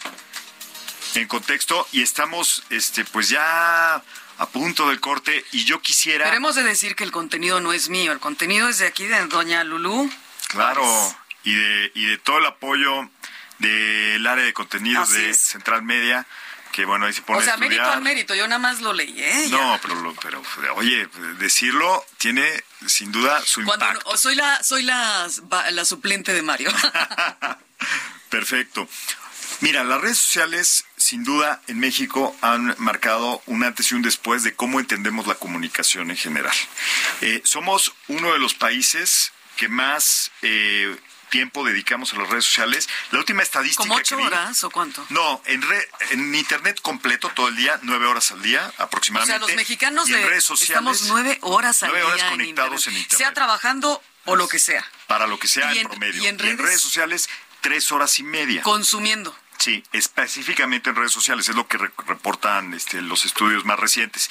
en 1.13 1.27
contexto 1.27 1.87
y 1.91 2.01
estamos 2.01 2.63
este 2.71 3.05
pues 3.05 3.29
ya 3.29 3.95
a 3.95 4.45
punto 4.47 4.89
del 4.89 4.99
corte 4.99 5.45
y 5.51 5.65
yo 5.65 5.81
quisiera 5.81 6.25
Pero 6.25 6.37
hemos 6.37 6.55
de 6.55 6.63
decir 6.63 6.95
que 6.95 7.03
el 7.03 7.11
contenido 7.11 7.59
no 7.59 7.71
es 7.71 7.89
mío, 7.89 8.11
el 8.11 8.19
contenido 8.19 8.69
es 8.69 8.79
de 8.79 8.87
aquí, 8.87 9.05
de 9.05 9.27
doña 9.27 9.63
Lulú. 9.63 10.09
claro 10.47 10.83
y 11.43 11.53
de 11.53 11.91
y 11.93 12.05
de 12.05 12.17
todo 12.17 12.39
el 12.39 12.47
apoyo 12.47 13.09
del 13.59 14.25
área 14.25 14.45
de 14.45 14.53
contenidos 14.53 15.09
Así 15.09 15.21
de 15.21 15.29
es. 15.29 15.39
Central 15.39 15.83
Media 15.83 16.25
que 16.71 16.85
bueno 16.85 17.05
ahí 17.05 17.13
se 17.13 17.21
pone 17.21 17.39
O 17.39 17.41
sea, 17.41 17.53
a 17.53 17.55
estudiar. 17.55 17.69
mérito 17.71 17.91
al 17.91 18.01
mérito, 18.01 18.35
yo 18.35 18.47
nada 18.47 18.59
más 18.59 18.81
lo 18.81 18.93
leí, 18.93 19.15
¿eh? 19.17 19.47
No 19.49 19.79
pero 19.81 20.13
pero 20.23 20.75
oye 20.75 21.07
decirlo 21.39 22.05
tiene 22.17 22.63
sin 22.85 23.11
duda 23.11 23.41
su 23.41 23.63
Cuando 23.63 23.85
impacto 23.85 24.17
soy 24.17 24.35
la 24.35 24.63
soy 24.63 24.83
la, 24.83 25.27
la 25.71 25.85
suplente 25.85 26.33
de 26.33 26.41
Mario. 26.41 26.71
Perfecto. 28.29 28.87
Mira, 29.61 29.83
las 29.83 29.99
redes 29.99 30.17
sociales, 30.19 30.85
sin 30.95 31.23
duda, 31.25 31.61
en 31.67 31.79
México 31.79 32.33
han 32.41 32.75
marcado 32.77 33.41
un 33.45 33.63
antes 33.63 33.91
y 33.91 33.95
un 33.95 34.01
después 34.01 34.43
de 34.43 34.55
cómo 34.55 34.79
entendemos 34.79 35.27
la 35.27 35.35
comunicación 35.35 36.11
en 36.11 36.17
general. 36.17 36.55
Eh, 37.19 37.41
somos 37.43 37.93
uno 38.07 38.31
de 38.31 38.39
los 38.39 38.53
países 38.53 39.33
que 39.57 39.67
más 39.67 40.31
eh, 40.43 40.95
tiempo 41.29 41.63
dedicamos 41.63 42.13
a 42.13 42.17
las 42.17 42.29
redes 42.29 42.45
sociales. 42.45 42.89
La 43.11 43.19
última 43.19 43.43
estadística 43.43 43.83
¿Como 43.83 43.95
ocho 43.95 44.15
que 44.17 44.21
vi- 44.23 44.27
horas 44.27 44.63
o 44.63 44.69
cuánto? 44.69 45.05
No, 45.09 45.41
en, 45.45 45.61
re- 45.61 45.89
en 46.11 46.33
internet 46.35 46.79
completo 46.81 47.29
todo 47.35 47.47
el 47.47 47.55
día, 47.55 47.79
nueve 47.83 48.05
horas 48.07 48.31
al 48.31 48.41
día 48.41 48.65
O 48.67 48.71
sea, 48.75 48.85
aproximadamente. 48.85 49.39
los 49.47 49.55
mexicanos 49.55 50.09
y 50.09 50.13
en 50.13 50.21
de- 50.21 50.27
redes 50.29 50.43
sociales, 50.43 50.69
estamos 50.69 51.01
nueve 51.03 51.37
horas 51.41 51.81
al 51.83 51.89
nueve 51.89 52.03
día 52.05 52.13
horas 52.13 52.23
en 52.25 52.29
conectados 52.31 52.71
en 52.87 52.93
internet, 52.93 53.03
internet. 53.03 53.17
sea 53.17 53.33
trabajando 53.33 54.01
o 54.25 54.35
lo 54.35 54.47
que 54.47 54.59
sea, 54.59 54.85
para 55.07 55.27
lo 55.27 55.39
que 55.39 55.47
sea 55.47 55.71
en, 55.71 55.77
en- 55.79 55.87
promedio. 55.87 56.23
y 56.23 56.27
en 56.27 56.37
redes- 56.37 56.81
sociales, 56.81 57.29
tres 57.61 57.91
horas 57.91 58.19
y 58.19 58.23
media. 58.23 58.61
consumiendo. 58.61 59.35
Sí, 59.57 59.83
específicamente 59.91 60.89
en 60.89 60.95
redes 60.95 61.11
sociales, 61.11 61.49
es 61.49 61.55
lo 61.55 61.67
que 61.67 61.77
re- 61.77 61.91
reportan 62.07 62.73
este, 62.73 63.01
los 63.01 63.25
estudios 63.25 63.65
más 63.65 63.79
recientes. 63.79 64.29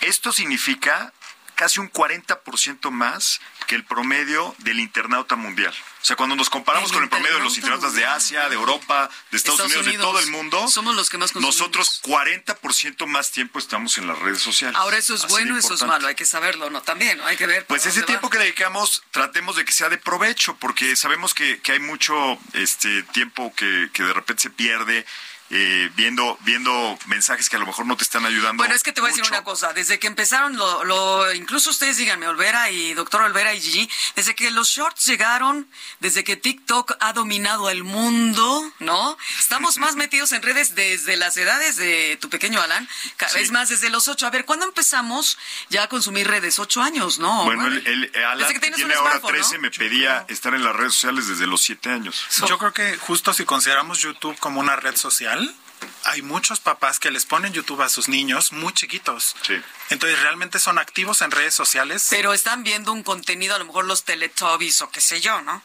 Esto 0.00 0.32
significa 0.32 1.12
casi 1.54 1.80
un 1.80 1.90
40% 1.90 2.90
más 2.90 3.40
que 3.66 3.74
el 3.74 3.84
promedio 3.84 4.54
del 4.58 4.80
internauta 4.80 5.36
mundial. 5.36 5.72
O 6.02 6.04
sea, 6.04 6.16
cuando 6.16 6.36
nos 6.36 6.50
comparamos 6.50 6.90
El 6.90 6.94
con 6.94 7.02
el 7.04 7.08
promedio 7.08 7.36
de 7.36 7.44
los 7.44 7.56
internauta 7.56 7.86
internautas 7.88 7.94
de 7.94 8.36
Asia, 8.38 8.48
de 8.48 8.54
Europa, 8.54 9.08
de 9.30 9.36
Estados, 9.36 9.60
Unidos, 9.60 9.86
de 9.86 9.92
todo 9.98 10.18
el 10.18 10.30
mundo, 10.30 10.68
Somos 10.68 10.94
los 10.94 11.08
que 11.08 11.16
más 11.16 11.32
consumimos. 11.32 11.56
nosotros 11.56 12.02
40% 12.02 13.06
más 13.06 13.30
tiempo 13.30 13.58
estamos 13.58 13.96
en 13.98 14.06
las 14.06 14.18
redes 14.18 14.42
sociales. 14.42 14.78
Ahora 14.78 14.98
eso 14.98 15.14
es 15.14 15.24
Así 15.24 15.32
bueno, 15.32 15.56
eso 15.56 15.74
es 15.74 15.82
malo, 15.82 16.06
hay 16.06 16.14
que 16.14 16.26
saberlo, 16.26 16.68
¿no? 16.68 16.82
También, 16.82 17.18
¿no? 17.18 17.26
Hay 17.26 17.36
que 17.36 17.46
ver. 17.46 17.66
Pues 17.66 17.86
ese 17.86 18.02
tiempo 18.02 18.26
va. 18.26 18.32
que 18.32 18.38
dedicamos, 18.38 19.02
tratemos 19.10 19.56
de 19.56 19.64
que 19.64 19.72
sea 19.72 19.88
de 19.88 19.96
provecho, 19.96 20.56
porque 20.56 20.94
sabemos 20.96 21.32
que, 21.32 21.60
que 21.60 21.72
hay 21.72 21.80
mucho 21.80 22.38
este 22.52 23.02
tiempo 23.04 23.54
que, 23.56 23.88
que 23.92 24.02
de 24.02 24.12
repente 24.12 24.42
se 24.42 24.50
pierde 24.50 25.06
eh, 25.50 25.90
viendo, 25.96 26.36
viendo 26.40 26.98
mensajes 27.06 27.48
que 27.48 27.56
a 27.56 27.58
lo 27.58 27.66
mejor 27.66 27.86
no 27.86 27.96
te 27.96 28.04
están 28.04 28.24
ayudando. 28.24 28.60
Bueno, 28.62 28.74
es 28.74 28.82
que 28.82 28.92
te 28.92 29.00
voy 29.00 29.10
a 29.10 29.12
decir 29.12 29.28
una 29.28 29.44
cosa. 29.44 29.72
Desde 29.72 29.98
que 29.98 30.06
empezaron, 30.06 30.56
lo, 30.56 30.84
lo- 30.84 31.32
incluso 31.34 31.70
ustedes 31.70 31.96
díganme, 31.96 32.26
Olvera 32.28 32.70
y 32.70 32.94
doctor 32.94 33.22
Olvera 33.22 33.54
y 33.54 33.60
Gigi, 33.60 33.88
desde 34.16 34.34
que 34.34 34.50
los 34.50 34.68
shorts 34.68 35.04
llegaron, 35.06 35.68
desde 36.00 36.24
que 36.24 36.36
TikTok 36.36 36.92
ha 37.00 37.12
dominado 37.12 37.70
el 37.70 37.84
mundo, 37.84 38.72
¿no? 38.80 39.16
Estamos 39.38 39.78
más 39.78 39.96
metidos 39.96 40.32
en 40.32 40.42
redes 40.42 40.74
desde 40.74 41.16
las 41.16 41.36
edades 41.36 41.76
de 41.76 42.18
tu 42.20 42.28
pequeño 42.30 42.60
Alan. 42.60 42.88
Ca- 43.16 43.28
Sí. 43.34 43.40
Es 43.40 43.50
más, 43.50 43.68
desde 43.68 43.90
los 43.90 44.06
ocho. 44.08 44.26
A 44.26 44.30
ver, 44.30 44.44
¿cuándo 44.44 44.64
empezamos 44.66 45.38
ya 45.70 45.84
a 45.84 45.88
consumir 45.88 46.28
redes? 46.28 46.58
Ocho 46.58 46.82
años, 46.82 47.18
¿no? 47.18 47.44
Bueno, 47.44 47.66
el, 47.66 47.84
el 48.14 48.24
Alan, 48.24 48.38
Desde 48.38 48.54
que 48.60 48.70
tiene 48.70 48.84
un 48.84 48.92
ahora 48.92 49.20
13, 49.20 49.56
¿no? 49.56 49.62
me 49.62 49.70
pedía 49.70 50.24
estar 50.28 50.54
en 50.54 50.62
las 50.62 50.76
redes 50.76 50.94
sociales 50.94 51.26
desde 51.26 51.46
los 51.46 51.60
7 51.62 51.90
años. 51.90 52.24
Yo 52.46 52.58
creo 52.58 52.72
que 52.72 52.96
justo 52.98 53.32
si 53.32 53.44
consideramos 53.44 53.98
YouTube 54.00 54.38
como 54.38 54.60
una 54.60 54.76
red 54.76 54.94
social, 54.96 55.33
hay 56.04 56.22
muchos 56.22 56.60
papás 56.60 56.98
que 56.98 57.10
les 57.10 57.24
ponen 57.26 57.52
YouTube 57.52 57.82
a 57.82 57.88
sus 57.88 58.08
niños 58.08 58.52
muy 58.52 58.72
chiquitos. 58.72 59.34
Sí. 59.46 59.60
Entonces 59.90 60.20
realmente 60.22 60.58
son 60.58 60.78
activos 60.78 61.20
en 61.22 61.30
redes 61.30 61.54
sociales. 61.54 62.06
Pero 62.10 62.32
están 62.32 62.62
viendo 62.62 62.92
un 62.92 63.02
contenido, 63.02 63.54
a 63.54 63.58
lo 63.58 63.64
mejor 63.66 63.84
los 63.86 64.04
Teletubbies 64.04 64.80
o 64.82 64.90
qué 64.90 65.00
sé 65.00 65.20
yo, 65.20 65.40
¿no? 65.42 65.62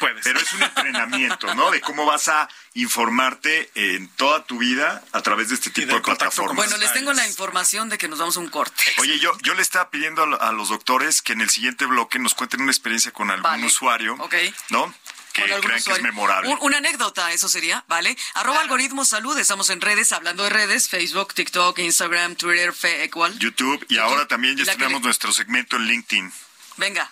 Puede 0.00 0.20
Pero 0.22 0.40
es 0.40 0.52
un 0.52 0.62
entrenamiento, 0.62 1.54
¿no? 1.54 1.70
De 1.70 1.80
cómo 1.80 2.06
vas 2.06 2.28
a 2.28 2.48
informarte 2.74 3.70
en 3.74 4.08
toda 4.08 4.44
tu 4.44 4.58
vida 4.58 5.02
a 5.12 5.20
través 5.22 5.48
de 5.50 5.54
este 5.56 5.70
tipo 5.70 5.94
de 5.94 6.00
plataformas. 6.00 6.56
Bueno, 6.56 6.76
les 6.78 6.92
tengo 6.92 7.12
la 7.12 7.26
información 7.26 7.88
de 7.88 7.98
que 7.98 8.08
nos 8.08 8.18
vamos 8.18 8.36
a 8.36 8.40
un 8.40 8.48
corte. 8.48 8.82
Oye, 8.98 9.18
yo, 9.18 9.36
yo 9.42 9.54
le 9.54 9.62
estaba 9.62 9.90
pidiendo 9.90 10.22
a, 10.22 10.26
lo- 10.26 10.40
a 10.40 10.52
los 10.52 10.68
doctores 10.70 11.20
que 11.22 11.32
en 11.34 11.40
el 11.42 11.50
siguiente 11.50 11.84
bloque 11.86 12.18
nos 12.18 12.34
cuenten 12.34 12.62
una 12.62 12.70
experiencia 12.72 13.10
con 13.12 13.30
algún 13.30 13.42
Vale. 13.50 13.66
usuario, 13.66 14.14
Ok. 14.18 14.34
¿no? 14.70 14.94
Que 15.36 15.42
crean 15.42 15.56
algún 15.56 15.70
que 15.70 15.76
es 15.76 15.82
usuario. 15.82 16.02
memorable. 16.04 16.48
Un- 16.50 16.58
una 16.62 16.78
anécdota, 16.78 17.32
eso 17.32 17.48
sería, 17.48 17.84
¿vale? 17.88 18.16
Arroba 18.34 18.60
algoritmo 18.60 19.04
salud, 19.04 19.38
estamos 19.38 19.70
en 19.70 19.80
redes, 19.80 20.12
hablando 20.12 20.42
de 20.44 20.50
redes, 20.50 20.88
Facebook, 20.88 21.34
TikTok, 21.34 21.78
Instagram, 21.78 22.36
Twitter, 22.36 22.72
fe, 22.72 23.04
igual. 23.04 23.38
YouTube 23.38 23.84
y 23.88 23.98
ahora 23.98 24.26
también 24.26 24.56
ya 24.56 24.64
tenemos 24.64 25.02
nuestro 25.02 25.32
segmento 25.32 25.76
en 25.76 25.86
LinkedIn. 25.86 26.32
Venga. 26.78 27.10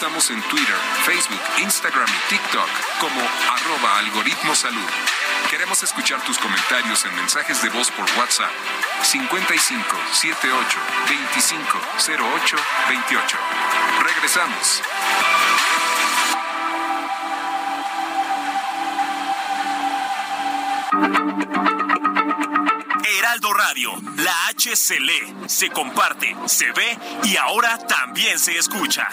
Estamos 0.00 0.30
en 0.30 0.40
Twitter, 0.48 0.76
Facebook, 1.04 1.42
Instagram 1.58 2.08
y 2.08 2.30
TikTok 2.30 2.70
como 3.00 3.20
arroba 3.20 3.98
algoritmo 3.98 4.54
salud. 4.54 4.88
Queremos 5.50 5.82
escuchar 5.82 6.22
tus 6.22 6.38
comentarios 6.38 7.04
en 7.04 7.14
mensajes 7.16 7.60
de 7.60 7.68
voz 7.68 7.90
por 7.90 8.06
WhatsApp 8.16 8.50
55 9.02 9.84
78 10.12 10.78
25 11.06 11.78
08 12.08 12.56
28. 12.88 13.38
Regresamos. 14.02 14.82
Heraldo 23.20 23.52
Radio, 23.52 23.90
la 24.16 24.48
H 24.48 24.74
se 24.74 24.98
lee, 24.98 25.46
se 25.46 25.68
comparte, 25.68 26.34
se 26.46 26.72
ve 26.72 26.96
y 27.24 27.36
ahora 27.36 27.76
también 27.86 28.38
se 28.38 28.52
escucha. 28.52 29.06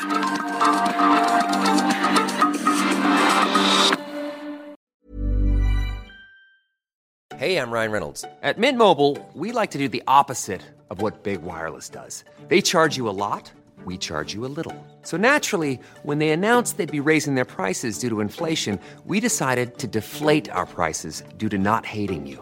Hey, 7.35 7.57
I'm 7.57 7.69
Ryan 7.69 7.91
Reynolds. 7.91 8.23
At 8.41 8.57
Mint 8.57 8.77
Mobile, 8.77 9.17
we 9.33 9.51
like 9.51 9.71
to 9.71 9.77
do 9.77 9.89
the 9.89 10.03
opposite 10.07 10.61
of 10.89 11.01
what 11.01 11.23
Big 11.23 11.41
Wireless 11.41 11.89
does. 11.89 12.23
They 12.47 12.61
charge 12.61 12.95
you 12.95 13.09
a 13.09 13.11
lot, 13.11 13.51
we 13.83 13.97
charge 13.97 14.33
you 14.33 14.45
a 14.45 14.53
little. 14.55 14.73
So 15.03 15.17
naturally, 15.17 15.81
when 16.03 16.19
they 16.19 16.29
announced 16.29 16.77
they'd 16.77 16.89
be 16.89 17.01
raising 17.01 17.35
their 17.35 17.43
prices 17.43 17.99
due 17.99 18.09
to 18.09 18.21
inflation, 18.21 18.79
we 19.05 19.19
decided 19.19 19.77
to 19.79 19.87
deflate 19.87 20.49
our 20.49 20.65
prices 20.65 21.23
due 21.37 21.49
to 21.49 21.57
not 21.57 21.85
hating 21.85 22.25
you. 22.25 22.41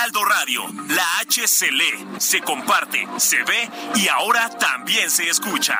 Heraldo 0.00 0.24
Radio, 0.24 0.66
la 0.88 1.18
H 1.18 1.46
se 1.46 1.70
lee, 1.70 2.06
se 2.18 2.40
comparte, 2.40 3.06
se 3.18 3.42
ve 3.42 3.68
y 3.96 4.08
ahora 4.08 4.48
también 4.48 5.10
se 5.10 5.28
escucha. 5.28 5.78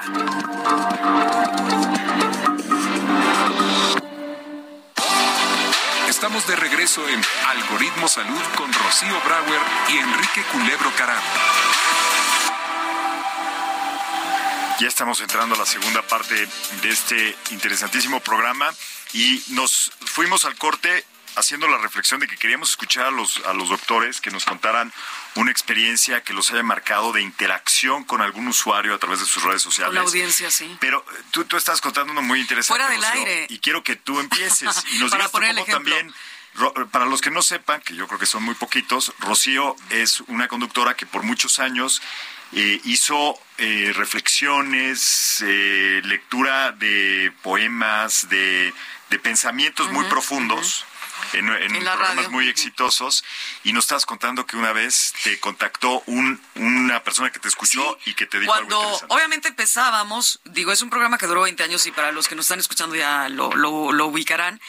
Estamos 6.06 6.46
de 6.46 6.56
regreso 6.56 7.08
en 7.08 7.18
Algoritmo 7.48 8.08
Salud 8.08 8.42
con 8.58 8.70
Rocío 8.70 9.18
Brauer 9.24 9.60
y 9.88 9.96
Enrique 9.96 10.42
Culebro 10.52 10.92
Caram. 10.98 11.22
Ya 14.80 14.86
estamos 14.86 15.22
entrando 15.22 15.54
a 15.54 15.58
la 15.58 15.66
segunda 15.66 16.02
parte 16.02 16.46
de 16.82 16.88
este 16.90 17.34
interesantísimo 17.52 18.20
programa 18.20 18.70
y 19.14 19.42
nos 19.48 19.90
fuimos 20.04 20.44
al 20.44 20.56
corte 20.56 21.06
haciendo 21.36 21.68
la 21.68 21.78
reflexión 21.78 22.20
de 22.20 22.26
que 22.26 22.36
queríamos 22.36 22.70
escuchar 22.70 23.06
a 23.06 23.10
los, 23.10 23.40
a 23.46 23.52
los 23.52 23.68
doctores 23.68 24.20
que 24.20 24.30
nos 24.30 24.44
contaran 24.44 24.92
una 25.36 25.50
experiencia 25.50 26.22
que 26.22 26.32
los 26.32 26.50
haya 26.50 26.62
marcado 26.62 27.12
de 27.12 27.22
interacción 27.22 28.04
con 28.04 28.20
algún 28.20 28.48
usuario 28.48 28.94
a 28.94 28.98
través 28.98 29.20
de 29.20 29.26
sus 29.26 29.42
redes 29.42 29.62
sociales. 29.62 29.88
Con 29.88 29.94
la 29.96 30.00
audiencia, 30.02 30.50
sí. 30.50 30.76
Pero 30.80 31.04
eh, 31.12 31.22
tú, 31.30 31.44
tú 31.44 31.56
estás 31.56 31.80
contando 31.80 32.12
uno 32.12 32.22
muy 32.22 32.40
interesante. 32.40 32.82
Fuera 32.82 32.90
del 32.92 33.02
Rocío, 33.02 33.20
aire. 33.20 33.46
Y 33.48 33.58
quiero 33.60 33.82
que 33.82 33.96
tú 33.96 34.18
empieces 34.20 34.84
y 34.92 34.98
nos 34.98 35.10
Para 35.10 35.22
digas 35.24 35.26
tú 35.26 35.32
poner 35.32 35.50
el 35.50 35.56
cómo 35.58 35.72
también 35.72 36.14
Ro- 36.54 36.74
Para 36.90 37.06
los 37.06 37.20
que 37.20 37.30
no 37.30 37.42
sepan, 37.42 37.80
que 37.80 37.94
yo 37.94 38.06
creo 38.08 38.18
que 38.18 38.26
son 38.26 38.42
muy 38.42 38.54
poquitos, 38.56 39.12
Rocío 39.20 39.76
es 39.90 40.20
una 40.26 40.48
conductora 40.48 40.94
que 40.96 41.06
por 41.06 41.22
muchos 41.22 41.60
años 41.60 42.02
eh, 42.52 42.80
hizo 42.84 43.40
eh, 43.58 43.92
reflexiones, 43.94 45.42
eh, 45.46 46.00
lectura 46.04 46.72
de 46.72 47.32
poemas, 47.42 48.28
de, 48.28 48.74
de 49.10 49.18
pensamientos 49.20 49.90
muy 49.92 50.04
profundos. 50.06 50.84
En, 51.32 51.48
en 51.48 51.76
En 51.76 51.84
la 51.84 51.92
programas 51.92 52.24
radio. 52.24 52.30
muy 52.30 52.48
exitosos 52.48 53.24
y 53.64 53.72
nos 53.72 53.84
estabas 53.84 54.06
contando 54.06 54.46
que 54.46 54.56
una 54.56 54.72
vez 54.72 55.12
te 55.22 55.38
contactó 55.40 56.02
un, 56.06 56.40
una 56.56 57.02
persona 57.04 57.30
que 57.30 57.38
te 57.38 57.48
escuchó 57.48 57.98
y 58.04 58.14
que 58.14 58.26
te 58.26 58.40
dijo 58.40 58.52
algo 58.52 58.68
Cuando 58.68 58.84
interesante. 58.84 59.14
obviamente 59.14 59.48
empezábamos, 59.48 60.40
digo, 60.44 60.72
es 60.72 60.82
un 60.82 60.90
programa 60.90 61.18
que 61.18 61.26
duró 61.26 61.42
20 61.42 61.62
años 61.62 61.86
y 61.86 61.92
para 61.92 62.12
los 62.12 62.26
que 62.28 62.34
nos 62.34 62.46
están 62.46 62.58
escuchando 62.60 62.96
ya 62.96 63.28
lo, 63.28 63.52
lo, 63.52 63.92
lo 63.92 64.06
ubicarán. 64.06 64.60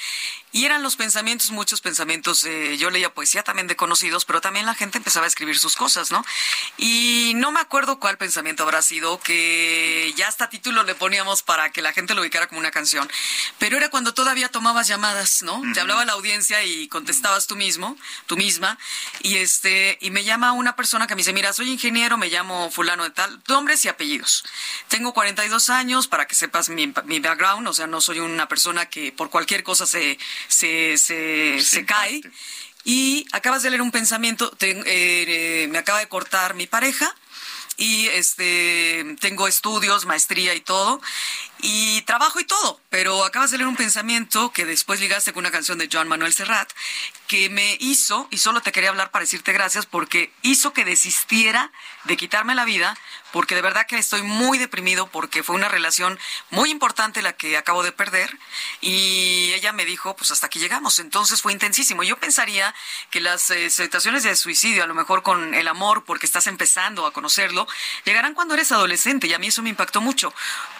Y 0.51 0.65
eran 0.65 0.83
los 0.83 0.95
pensamientos, 0.95 1.51
muchos 1.51 1.81
pensamientos. 1.81 2.43
eh, 2.43 2.77
yo 2.77 2.89
leía 2.89 3.13
poesía 3.13 3.43
también 3.43 3.67
de 3.67 3.75
conocidos, 3.75 4.25
pero 4.25 4.41
también 4.41 4.65
la 4.65 4.75
gente 4.75 4.97
empezaba 4.97 5.25
a 5.25 5.27
escribir 5.27 5.57
sus 5.57 5.75
cosas, 5.75 6.11
¿no? 6.11 6.25
Y 6.77 7.33
no 7.35 7.51
me 7.51 7.59
acuerdo 7.59 7.99
cuál 7.99 8.17
pensamiento 8.17 8.63
habrá 8.63 8.81
sido, 8.81 9.19
que 9.19 10.13
ya 10.15 10.27
hasta 10.27 10.49
título 10.49 10.83
le 10.83 10.95
poníamos 10.95 11.43
para 11.43 11.71
que 11.71 11.81
la 11.81 11.93
gente 11.93 12.13
lo 12.13 12.21
ubicara 12.21 12.47
como 12.47 12.59
una 12.59 12.71
canción. 12.71 13.09
Pero 13.59 13.77
era 13.77 13.89
cuando 13.89 14.13
todavía 14.13 14.49
tomabas 14.49 14.87
llamadas, 14.87 15.41
¿no? 15.41 15.61
Te 15.73 15.79
hablaba 15.79 16.05
la 16.05 16.13
audiencia 16.13 16.63
y 16.63 16.87
contestabas 16.87 17.47
tú 17.47 17.55
mismo, 17.55 17.97
tú 18.25 18.35
misma. 18.37 18.77
Y 19.21 19.37
este, 19.37 19.97
y 20.01 20.11
me 20.11 20.23
llama 20.23 20.51
una 20.51 20.75
persona 20.75 21.07
que 21.07 21.15
me 21.15 21.19
dice, 21.19 21.33
mira, 21.33 21.53
soy 21.53 21.69
ingeniero, 21.69 22.17
me 22.17 22.29
llamo 22.29 22.69
fulano 22.71 23.03
de 23.03 23.11
tal, 23.11 23.41
nombres 23.47 23.85
y 23.85 23.87
apellidos. 23.87 24.43
Tengo 24.87 25.13
42 25.13 25.69
años, 25.69 26.07
para 26.07 26.27
que 26.27 26.35
sepas 26.35 26.69
mi, 26.69 26.93
mi 27.05 27.19
background, 27.19 27.67
o 27.67 27.73
sea, 27.73 27.87
no 27.87 28.01
soy 28.01 28.19
una 28.19 28.47
persona 28.47 28.87
que 28.87 29.11
por 29.11 29.29
cualquier 29.29 29.63
cosa 29.63 29.85
se, 29.85 30.17
se, 30.47 30.97
se, 30.97 31.57
Se 31.59 31.63
se 31.63 31.85
cae. 31.85 32.21
Y 32.83 33.25
acabas 33.31 33.61
de 33.63 33.69
leer 33.69 33.81
un 33.81 33.91
pensamiento, 33.91 34.49
te- 34.51 34.71
eh, 34.71 34.83
eh, 34.85 35.67
me 35.67 35.77
acaba 35.77 35.99
de 35.99 36.07
cortar 36.07 36.55
mi 36.55 36.65
pareja 36.67 37.13
y 37.77 38.07
este 38.07 39.15
tengo 39.19 39.47
estudios, 39.47 40.05
maestría 40.05 40.53
y 40.55 40.61
todo. 40.61 40.99
y 41.63 42.01
trabajo 42.03 42.39
y 42.39 42.43
todo, 42.45 42.79
pero 42.89 43.23
acabas 43.23 43.51
de 43.51 43.59
leer 43.59 43.67
un 43.67 43.75
pensamiento 43.75 44.51
que 44.51 44.65
después 44.65 44.99
ligaste 44.99 45.31
con 45.31 45.41
una 45.41 45.51
canción 45.51 45.77
de 45.77 45.87
Joan 45.91 46.07
Manuel 46.07 46.33
Serrat 46.33 46.67
que 47.27 47.49
me 47.51 47.77
hizo, 47.79 48.27
y 48.31 48.39
solo 48.39 48.61
te 48.61 48.71
quería 48.71 48.89
hablar 48.89 49.11
para 49.11 49.23
decirte 49.23 49.53
gracias, 49.53 49.85
porque 49.85 50.31
hizo 50.41 50.73
que 50.73 50.85
desistiera 50.85 51.71
de 52.05 52.17
quitarme 52.17 52.55
la 52.55 52.65
vida, 52.65 52.97
porque 53.31 53.55
de 53.55 53.61
verdad 53.61 53.85
que 53.87 53.97
estoy 53.97 54.21
muy 54.21 54.57
deprimido, 54.57 55.07
porque 55.07 55.43
fue 55.43 55.55
una 55.55 55.69
relación 55.69 56.19
muy 56.49 56.69
importante 56.69 57.21
la 57.21 57.33
que 57.33 57.57
acabo 57.57 57.83
de 57.83 57.91
perder, 57.91 58.37
y 58.81 59.51
ella 59.53 59.71
me 59.71 59.85
dijo, 59.85 60.15
pues 60.15 60.31
hasta 60.31 60.47
aquí 60.47 60.59
llegamos, 60.59 60.99
entonces 60.99 61.41
fue 61.41 61.53
intensísimo. 61.53 62.03
Yo 62.03 62.17
pensaría 62.17 62.73
que 63.09 63.21
las 63.21 63.49
eh, 63.49 63.69
situaciones 63.69 64.23
de 64.23 64.35
suicidio, 64.35 64.83
a 64.83 64.87
lo 64.87 64.93
mejor 64.93 65.23
con 65.23 65.53
el 65.53 65.67
amor, 65.67 66.03
porque 66.05 66.25
estás 66.25 66.47
empezando 66.47 67.05
a 67.05 67.13
conocerlo, 67.13 67.67
llegarán 68.05 68.33
cuando 68.33 68.53
eres 68.53 68.71
adolescente, 68.71 69.27
y 69.27 69.33
a 69.33 69.39
mí 69.39 69.47
eso 69.47 69.61
me 69.61 69.69
impactó 69.69 70.01
mucho. 70.01 70.33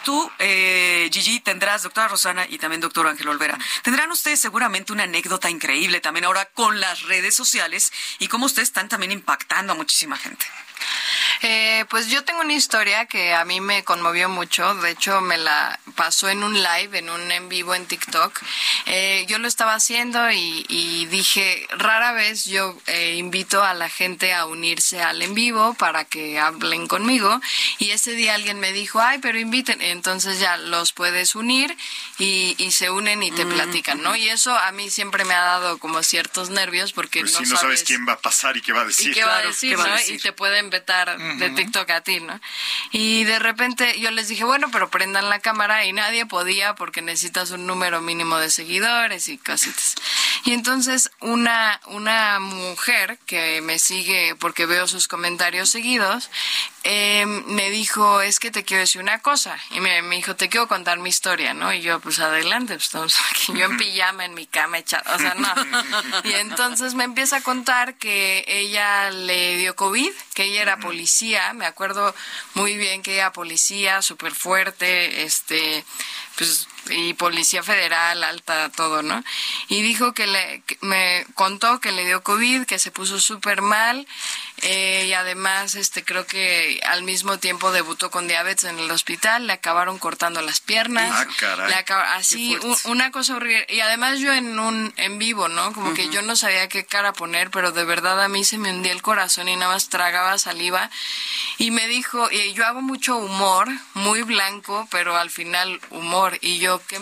Tú, 0.04 0.32
eh, 0.40 1.10
Gigi, 1.12 1.40
tendrás, 1.40 1.84
doctora 1.84 2.08
Rosana 2.08 2.46
y 2.50 2.58
también 2.58 2.82
doctor 2.82 3.08
Ángel 3.08 3.28
Olvera, 3.28 3.58
tendrán 3.84 4.12
ustedes 4.12 4.40
seguramente 4.40 4.94
una 4.94 5.04
anécdota 5.04 5.50
increíble 5.50 6.02
también 6.02 6.26
ahora 6.26 6.46
con 6.46 6.80
las 6.80 7.04
redes 7.04 7.36
sociales 7.36 7.92
y 8.20 8.28
cómo 8.28 8.46
ustedes 8.46 8.70
están 8.70 8.90
también 8.90 9.12
impactando 9.12 9.74
a 9.74 9.76
muchísima 9.76 10.18
gente. 10.18 10.46
Eh, 11.42 11.86
pues 11.90 12.08
yo 12.08 12.24
tengo 12.24 12.42
una 12.42 12.54
historia 12.54 13.06
que 13.08 13.34
a 13.34 13.46
mí 13.46 13.62
me 13.62 13.84
conmovió 13.84 14.30
mucho. 14.30 14.76
De 14.76 14.92
hecho, 14.92 15.22
me 15.22 15.38
la 15.38 15.80
pasó 15.96 16.30
en 16.30 16.44
un 16.44 16.54
live, 16.62 16.98
en 17.00 17.10
un 17.10 17.32
en 17.32 17.50
vivo 17.50 17.74
en 17.76 17.86
TikTok. 17.88 18.40
Eh, 18.86 19.26
yo 19.28 19.40
lo 19.40 19.48
estaba 19.48 19.74
haciendo 19.74 20.30
y, 20.32 20.66
y 20.70 21.06
dije, 21.08 21.68
rara 21.72 22.12
vez 22.14 22.46
yo 22.46 22.78
eh, 22.88 23.16
invito 23.16 23.64
a 23.64 23.74
la 23.74 23.90
gente 23.90 24.34
a 24.34 24.46
unirse 24.46 25.02
al 25.02 25.22
en 25.22 25.34
vivo 25.34 25.74
para 25.74 26.06
que 26.06 26.38
hablen 26.40 26.88
conmigo. 26.88 27.42
Y 27.80 27.92
ese 27.92 28.12
día 28.14 28.36
alguien 28.36 28.60
me 28.60 28.72
dijo, 28.72 29.00
ay, 29.02 29.20
pero 29.20 29.40
inviten. 29.40 29.82
Entonces 29.82 30.40
ya 30.40 30.58
los 30.58 30.94
puedes 30.94 31.36
unir 31.36 31.76
y, 32.18 32.56
y 32.58 32.72
se 32.72 32.90
unen 32.90 33.24
y 33.24 33.32
te 33.32 33.46
platican, 33.46 34.02
¿no? 34.02 34.16
Y 34.16 34.30
eso 34.30 34.56
a 34.58 34.72
mí 34.72 34.90
siempre 34.90 35.26
me 35.26 35.34
ha 35.34 35.42
dado 35.42 35.78
como 35.80 36.04
ciertos 36.04 36.50
nervios 36.50 36.94
porque 36.94 37.22
Pues 37.22 37.34
no, 37.34 37.40
si 37.40 37.44
no 37.46 37.50
sabes 37.58 37.62
sabes 37.80 37.84
quién 37.84 38.08
va 38.08 38.14
a 38.14 38.20
pasar 38.20 38.58
y 38.58 38.62
qué 38.62 38.74
va 38.74 38.82
a 38.82 38.86
decir. 38.86 39.10
y 39.10 39.14
qué 39.14 39.24
va 39.24 39.32
a 39.32 39.36
Claro, 39.38 39.50
decir, 39.50 39.70
¿qué 39.72 39.76
va 39.78 39.84
a 39.86 39.88
¿no? 39.88 39.94
decir? 39.96 40.16
Y 40.16 40.20
te 40.20 40.34
pueden 40.34 40.70
vetar 40.70 41.18
de 41.38 41.50
TikTok 41.50 41.90
a 41.90 42.02
ti, 42.02 42.20
¿no? 42.20 42.40
Y 42.92 43.24
de 43.24 43.40
repente 43.40 44.00
yo 44.00 44.12
les 44.12 44.28
dije, 44.28 44.44
bueno, 44.44 44.70
pero 44.72 44.90
prendan 44.90 45.30
la 45.30 45.40
cámara 45.40 45.86
y 45.86 45.94
nadie 45.94 46.26
podía 46.26 46.76
porque 46.76 47.02
necesitas 47.02 47.52
un 47.52 47.68
número 47.68 48.02
mínimo 48.02 48.38
de 48.38 48.50
seguidores 48.50 49.28
y 49.28 49.38
cositas. 49.38 49.96
Y 50.44 50.54
entonces 50.54 51.12
una, 51.20 51.80
una 51.88 52.40
mujer 52.40 53.20
que 53.26 53.62
me 53.62 53.80
sigue 53.80 54.36
porque 54.40 54.66
veo 54.66 54.88
sus 54.88 55.08
comentarios 55.08 55.70
seguidos, 55.70 56.30
eh, 56.84 57.26
me 57.26 57.70
dijo, 57.70 58.22
es 58.22 58.40
que 58.40 58.50
te 58.50 58.64
quiero 58.64 58.82
decir 58.82 59.02
una 59.02 59.20
cosa. 59.20 59.58
Y 59.70 59.80
me, 59.80 60.02
me 60.02 60.16
dijo, 60.16 60.36
te 60.36 60.50
quiero 60.50 60.68
contar 60.68 60.98
mi 60.98 61.10
historia, 61.10 61.54
¿no? 61.54 61.72
Y 61.74 61.82
yo, 61.82 62.00
pues 62.00 62.20
adelante, 62.20 62.74
pues 62.74 62.86
estamos 62.86 63.16
aquí. 63.30 63.54
Yo 63.54 63.66
en 63.66 63.78
pijama, 63.78 64.26
en 64.26 64.34
mi 64.34 64.48
cama 64.48 64.80
echada, 64.80 65.16
o 65.16 65.20
sea, 65.20 65.36
no. 65.36 65.54
Y 66.24 66.34
entonces 66.34 66.96
me 66.96 67.04
empieza 67.04 67.38
a 67.38 67.42
contar 67.42 67.96
que 67.96 68.44
ella 68.48 69.12
le 69.12 69.58
dio 69.58 69.76
COVID, 69.76 70.12
que 70.34 70.44
ella 70.44 70.62
era 70.62 70.78
policía, 70.78 71.54
me 71.54 71.66
acuerdo 71.66 72.16
muy 72.54 72.78
bien 72.78 73.04
que 73.04 73.14
ella 73.14 73.24
era 73.24 73.34
policía, 73.34 74.02
súper 74.02 74.34
fuerte, 74.34 75.24
este, 75.24 75.86
pues, 76.38 76.68
y 76.90 77.14
policía 77.14 77.64
federal, 77.64 78.24
alta, 78.24 78.70
todo, 78.70 79.04
¿no? 79.04 79.24
Y 79.70 79.82
dijo 79.82 80.14
que 80.14 80.28
le, 80.28 80.62
que 80.66 80.78
me 80.82 81.26
contó 81.36 81.80
que 81.80 81.92
le 81.92 82.06
dio 82.06 82.24
COVID, 82.24 82.66
que 82.66 82.80
se 82.80 82.92
puso 82.92 83.20
súper 83.20 83.62
mal, 83.62 84.08
eh, 84.64 85.06
y 85.08 85.14
además, 85.14 85.76
este, 85.76 86.04
creo 86.04 86.26
que 86.28 86.80
al 86.88 87.04
mismo 87.04 87.38
tiempo 87.40 87.72
debutó 87.72 88.12
con 88.12 88.28
diabetes 88.28 88.66
en 88.66 88.78
el 88.80 88.92
hospital, 88.92 89.48
le 89.48 89.54
acabaron 89.54 89.98
cortando 89.98 90.42
las 90.42 90.60
piernas, 90.62 91.12
Ah, 91.12 91.26
caray. 91.40 91.70
le 91.70 91.76
acaba- 91.76 92.14
así, 92.16 92.56
un- 92.58 92.78
una 92.86 93.12
cosa 93.12 93.36
horrible. 93.38 93.66
Y 93.70 93.80
además 93.80 94.20
yo 94.20 94.32
en 94.34 94.60
un 94.60 94.94
en 94.98 95.18
vivo, 95.18 95.48
¿no? 95.48 95.74
Como 95.74 95.94
que 95.96 96.10
yo 96.10 96.22
no 96.22 96.36
sabía 96.36 96.68
qué 96.70 96.86
cara 96.86 97.12
poner, 97.14 97.50
pero 97.50 97.72
de 97.72 97.86
verdad 97.86 98.22
a 98.24 98.28
mí 98.28 98.44
se 98.44 98.58
me 98.60 98.70
hundía 98.72 98.92
el 98.92 99.02
corazón 99.02 99.50
y 99.50 99.56
nada 99.56 99.74
más 99.74 99.90
tragaba 99.90 100.38
saliva. 100.38 100.92
Y 101.58 101.72
me 101.72 101.88
dijo, 101.88 102.30
y 102.32 102.54
yo 102.54 102.66
hago 102.66 102.82
mucho 102.82 103.18
humor, 103.18 103.68
muy 103.96 104.22
blanco, 104.22 104.88
pero 104.92 105.18
al 105.18 105.32
final 105.32 105.80
humor. 105.90 106.38
Y 106.42 106.60
yo, 106.60 106.71
¿qué, 106.80 107.00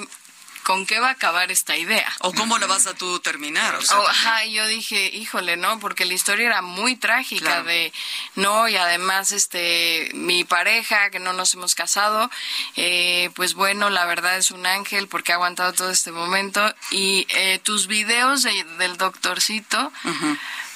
¿con 0.64 0.86
qué 0.86 1.00
va 1.00 1.08
a 1.08 1.12
acabar 1.12 1.52
esta 1.52 1.76
idea? 1.78 2.12
¿O 2.20 2.34
cómo 2.34 2.58
la 2.60 2.68
vas 2.68 2.86
a 2.88 2.94
tú 2.94 3.20
terminar? 3.20 3.76
O 3.76 3.82
sea, 3.82 3.98
Oh, 4.00 4.08
ajá, 4.08 4.46
yo 4.46 4.68
dije, 4.68 5.08
híjole, 5.14 5.58
¿no? 5.58 5.80
Porque 5.80 6.06
la 6.06 6.14
historia 6.14 6.46
era 6.48 6.62
muy 6.62 6.96
trágica 6.96 7.46
Claro. 7.46 7.64
de, 7.66 7.92
no, 8.36 8.68
y 8.68 8.76
además, 8.76 9.32
este, 9.32 10.12
mi 10.14 10.44
pareja, 10.44 11.10
que 11.10 11.20
no 11.20 11.34
nos 11.34 11.54
hemos 11.56 11.74
casado, 11.76 12.30
eh, 12.76 13.30
pues 13.36 13.54
bueno, 13.56 13.90
la 13.90 14.06
verdad 14.06 14.38
es 14.38 14.52
un 14.52 14.66
ángel 14.66 15.08
porque 15.08 15.32
ha 15.32 15.36
aguantado 15.36 15.74
todo 15.74 15.90
este 15.90 16.12
momento. 16.12 16.62
Y 16.92 17.26
eh, 17.30 17.60
tus 17.64 17.88
videos 17.88 18.44
de- 18.44 18.64
del 18.78 18.98
doctorcito 18.98 19.92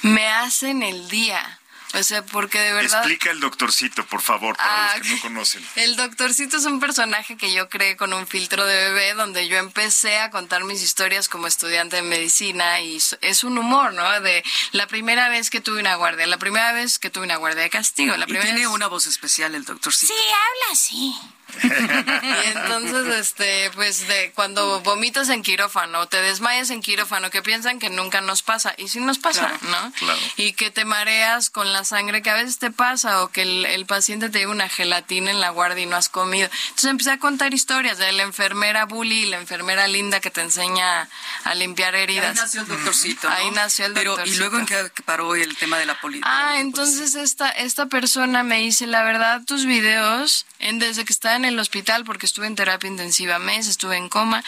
me 0.02 0.26
hacen 0.28 0.82
el 0.82 1.08
día. 1.08 1.60
O 1.94 2.02
sea, 2.02 2.24
porque 2.26 2.58
de 2.58 2.72
verdad... 2.72 2.98
Explica 3.00 3.30
el 3.30 3.40
doctorcito, 3.40 4.04
por 4.06 4.20
favor, 4.20 4.56
para 4.56 4.92
Ah, 4.92 4.96
los 4.98 5.06
que 5.06 5.14
no 5.14 5.20
conocen. 5.22 5.64
El 5.76 5.96
doctorcito 5.96 6.56
es 6.56 6.64
un 6.64 6.80
personaje 6.80 7.36
que 7.36 7.52
yo 7.52 7.68
creé 7.68 7.96
con 7.96 8.12
un 8.12 8.26
filtro 8.26 8.64
de 8.66 8.76
bebé 8.76 9.14
donde 9.14 9.46
yo 9.48 9.56
empecé 9.58 10.18
a 10.18 10.30
contar 10.30 10.64
mis 10.64 10.82
historias 10.82 11.28
como 11.28 11.46
estudiante 11.46 11.96
de 11.96 12.02
medicina 12.02 12.80
y 12.80 13.00
es 13.20 13.44
un 13.44 13.58
humor, 13.58 13.92
¿no? 13.92 14.20
De 14.20 14.42
la 14.72 14.86
primera 14.86 15.28
vez 15.28 15.50
que 15.50 15.60
tuve 15.60 15.80
una 15.80 15.94
guardia, 15.96 16.26
la 16.26 16.38
primera 16.38 16.72
vez 16.72 16.98
que 16.98 17.10
tuve 17.10 17.24
una 17.24 17.36
guardia 17.36 17.62
de 17.62 17.70
castigo, 17.70 18.16
la 18.16 18.24
y 18.24 18.26
primera 18.26 18.44
tiene 18.44 18.60
vez... 18.60 18.68
una 18.68 18.88
voz 18.88 19.06
especial 19.06 19.54
el 19.54 19.64
doctorcito. 19.64 20.12
Sí, 20.12 20.20
habla 20.20 20.72
así. 20.72 21.14
y 21.62 22.46
entonces, 22.56 23.14
este, 23.16 23.70
pues 23.74 24.06
de 24.08 24.32
cuando 24.34 24.80
vomitas 24.80 25.28
en 25.28 25.42
quirófano, 25.42 26.06
te 26.08 26.20
desmayas 26.20 26.70
en 26.70 26.80
quirófano, 26.80 27.30
que 27.30 27.42
piensan 27.42 27.78
que 27.78 27.90
nunca 27.90 28.20
nos 28.20 28.42
pasa, 28.42 28.74
y 28.78 28.88
sí 28.88 29.00
nos 29.00 29.18
pasa, 29.18 29.52
¿no? 29.62 29.92
claro. 29.92 30.18
Y 30.36 30.52
que 30.54 30.70
te 30.70 30.84
mareas 30.84 31.50
con 31.50 31.72
la 31.72 31.84
sangre, 31.84 32.22
que 32.22 32.30
a 32.30 32.34
veces 32.34 32.58
te 32.58 32.70
pasa, 32.70 33.22
o 33.22 33.28
que 33.28 33.42
el, 33.42 33.66
el 33.66 33.86
paciente 33.86 34.28
te 34.30 34.38
lleva 34.38 34.52
una 34.52 34.68
gelatina 34.68 35.30
en 35.30 35.40
la 35.40 35.50
guardia 35.50 35.82
y 35.84 35.86
no 35.86 35.96
has 35.96 36.08
comido. 36.08 36.48
Entonces 36.68 36.90
empecé 36.90 37.10
a 37.12 37.18
contar 37.18 37.54
historias 37.54 37.98
de 37.98 38.12
la 38.12 38.22
enfermera 38.22 38.84
bully, 38.86 39.26
la 39.26 39.36
enfermera 39.38 39.88
linda 39.88 40.20
que 40.20 40.30
te 40.30 40.40
enseña 40.40 41.08
a 41.44 41.54
limpiar 41.54 41.94
Ahí 41.94 42.02
heridas. 42.04 42.36
nació 42.36 42.62
el 42.62 42.68
doctorcito. 42.68 43.28
¿no? 43.28 43.34
Ahí 43.34 43.50
nació 43.50 43.86
el 43.86 43.92
Pero, 43.94 44.12
¿y 44.12 44.16
doctorcito. 44.16 44.38
luego 44.40 44.58
en 44.58 44.66
qué 44.66 45.02
paró 45.04 45.34
el 45.34 45.56
tema 45.56 45.78
de 45.78 45.86
la 45.86 46.00
política? 46.00 46.28
Ah, 46.30 46.58
entonces 46.60 47.14
esta, 47.14 47.50
esta 47.50 47.86
persona 47.86 48.42
me 48.42 48.58
dice, 48.58 48.86
la 48.86 49.02
verdad, 49.02 49.42
tus 49.46 49.66
videos, 49.66 50.46
en, 50.58 50.78
desde 50.78 51.04
que 51.04 51.12
estaba 51.12 51.36
en 51.46 51.54
el 51.54 51.60
hospital, 51.60 52.04
porque 52.04 52.26
estuve 52.26 52.46
en 52.46 52.56
terapia 52.56 52.88
intensiva 52.88 53.38
mes, 53.38 53.66
estuve 53.66 53.96
en 53.96 54.08
coma, 54.08 54.42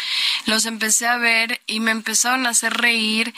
los 0.47 0.65
empecé 0.67 1.07
a 1.07 1.17
ver 1.17 1.61
y 1.67 1.81
me 1.81 1.91
empezaron 1.91 2.47
a 2.47 2.51
hacer 2.51 2.75
reír. 2.75 3.35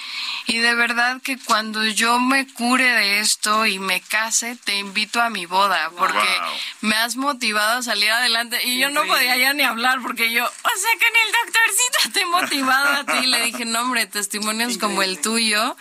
Y 0.47 0.59
de 0.59 0.75
verdad 0.75 1.21
que 1.23 1.39
cuando 1.39 1.85
yo 1.87 2.19
me 2.21 2.47
cure 2.53 2.85
de 2.91 3.21
esto 3.21 3.67
y 3.67 3.79
me 3.79 4.01
case, 4.01 4.57
te 4.65 4.79
invito 4.79 5.21
a 5.21 5.31
mi 5.31 5.47
boda, 5.47 5.91
porque 5.97 6.19
Wow. 6.19 6.53
me 6.83 6.97
has 6.97 7.17
motivado 7.17 7.79
a 7.79 7.83
salir 7.83 8.11
adelante. 8.11 8.59
Y 8.65 8.79
yo 8.79 8.91
no 8.91 9.05
podía 9.07 9.37
ya 9.37 9.53
ni 9.53 9.63
hablar, 9.63 10.01
porque 10.03 10.31
yo, 10.33 10.45
o 10.45 10.49
sea 10.79 10.91
que 10.99 11.07
ni 11.13 11.19
el 11.27 11.33
doctorcito 11.33 12.13
te 12.13 12.21
he 12.21 12.27
motivado 12.27 12.89
a 13.01 13.05
ti. 13.05 13.27
Le 13.27 13.43
dije, 13.43 13.65
no, 13.65 13.81
hombre, 13.81 14.07
testimonios 14.07 14.79
como 14.79 15.03
el 15.03 15.21
tuyo 15.21 15.77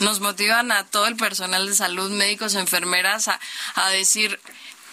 nos 0.00 0.20
motivan 0.20 0.72
a 0.72 0.84
todo 0.84 1.06
el 1.06 1.16
personal 1.16 1.66
de 1.66 1.74
salud, 1.74 2.10
médicos, 2.10 2.54
enfermeras, 2.54 3.28
a, 3.28 3.38
a 3.74 3.88
decir 3.90 4.40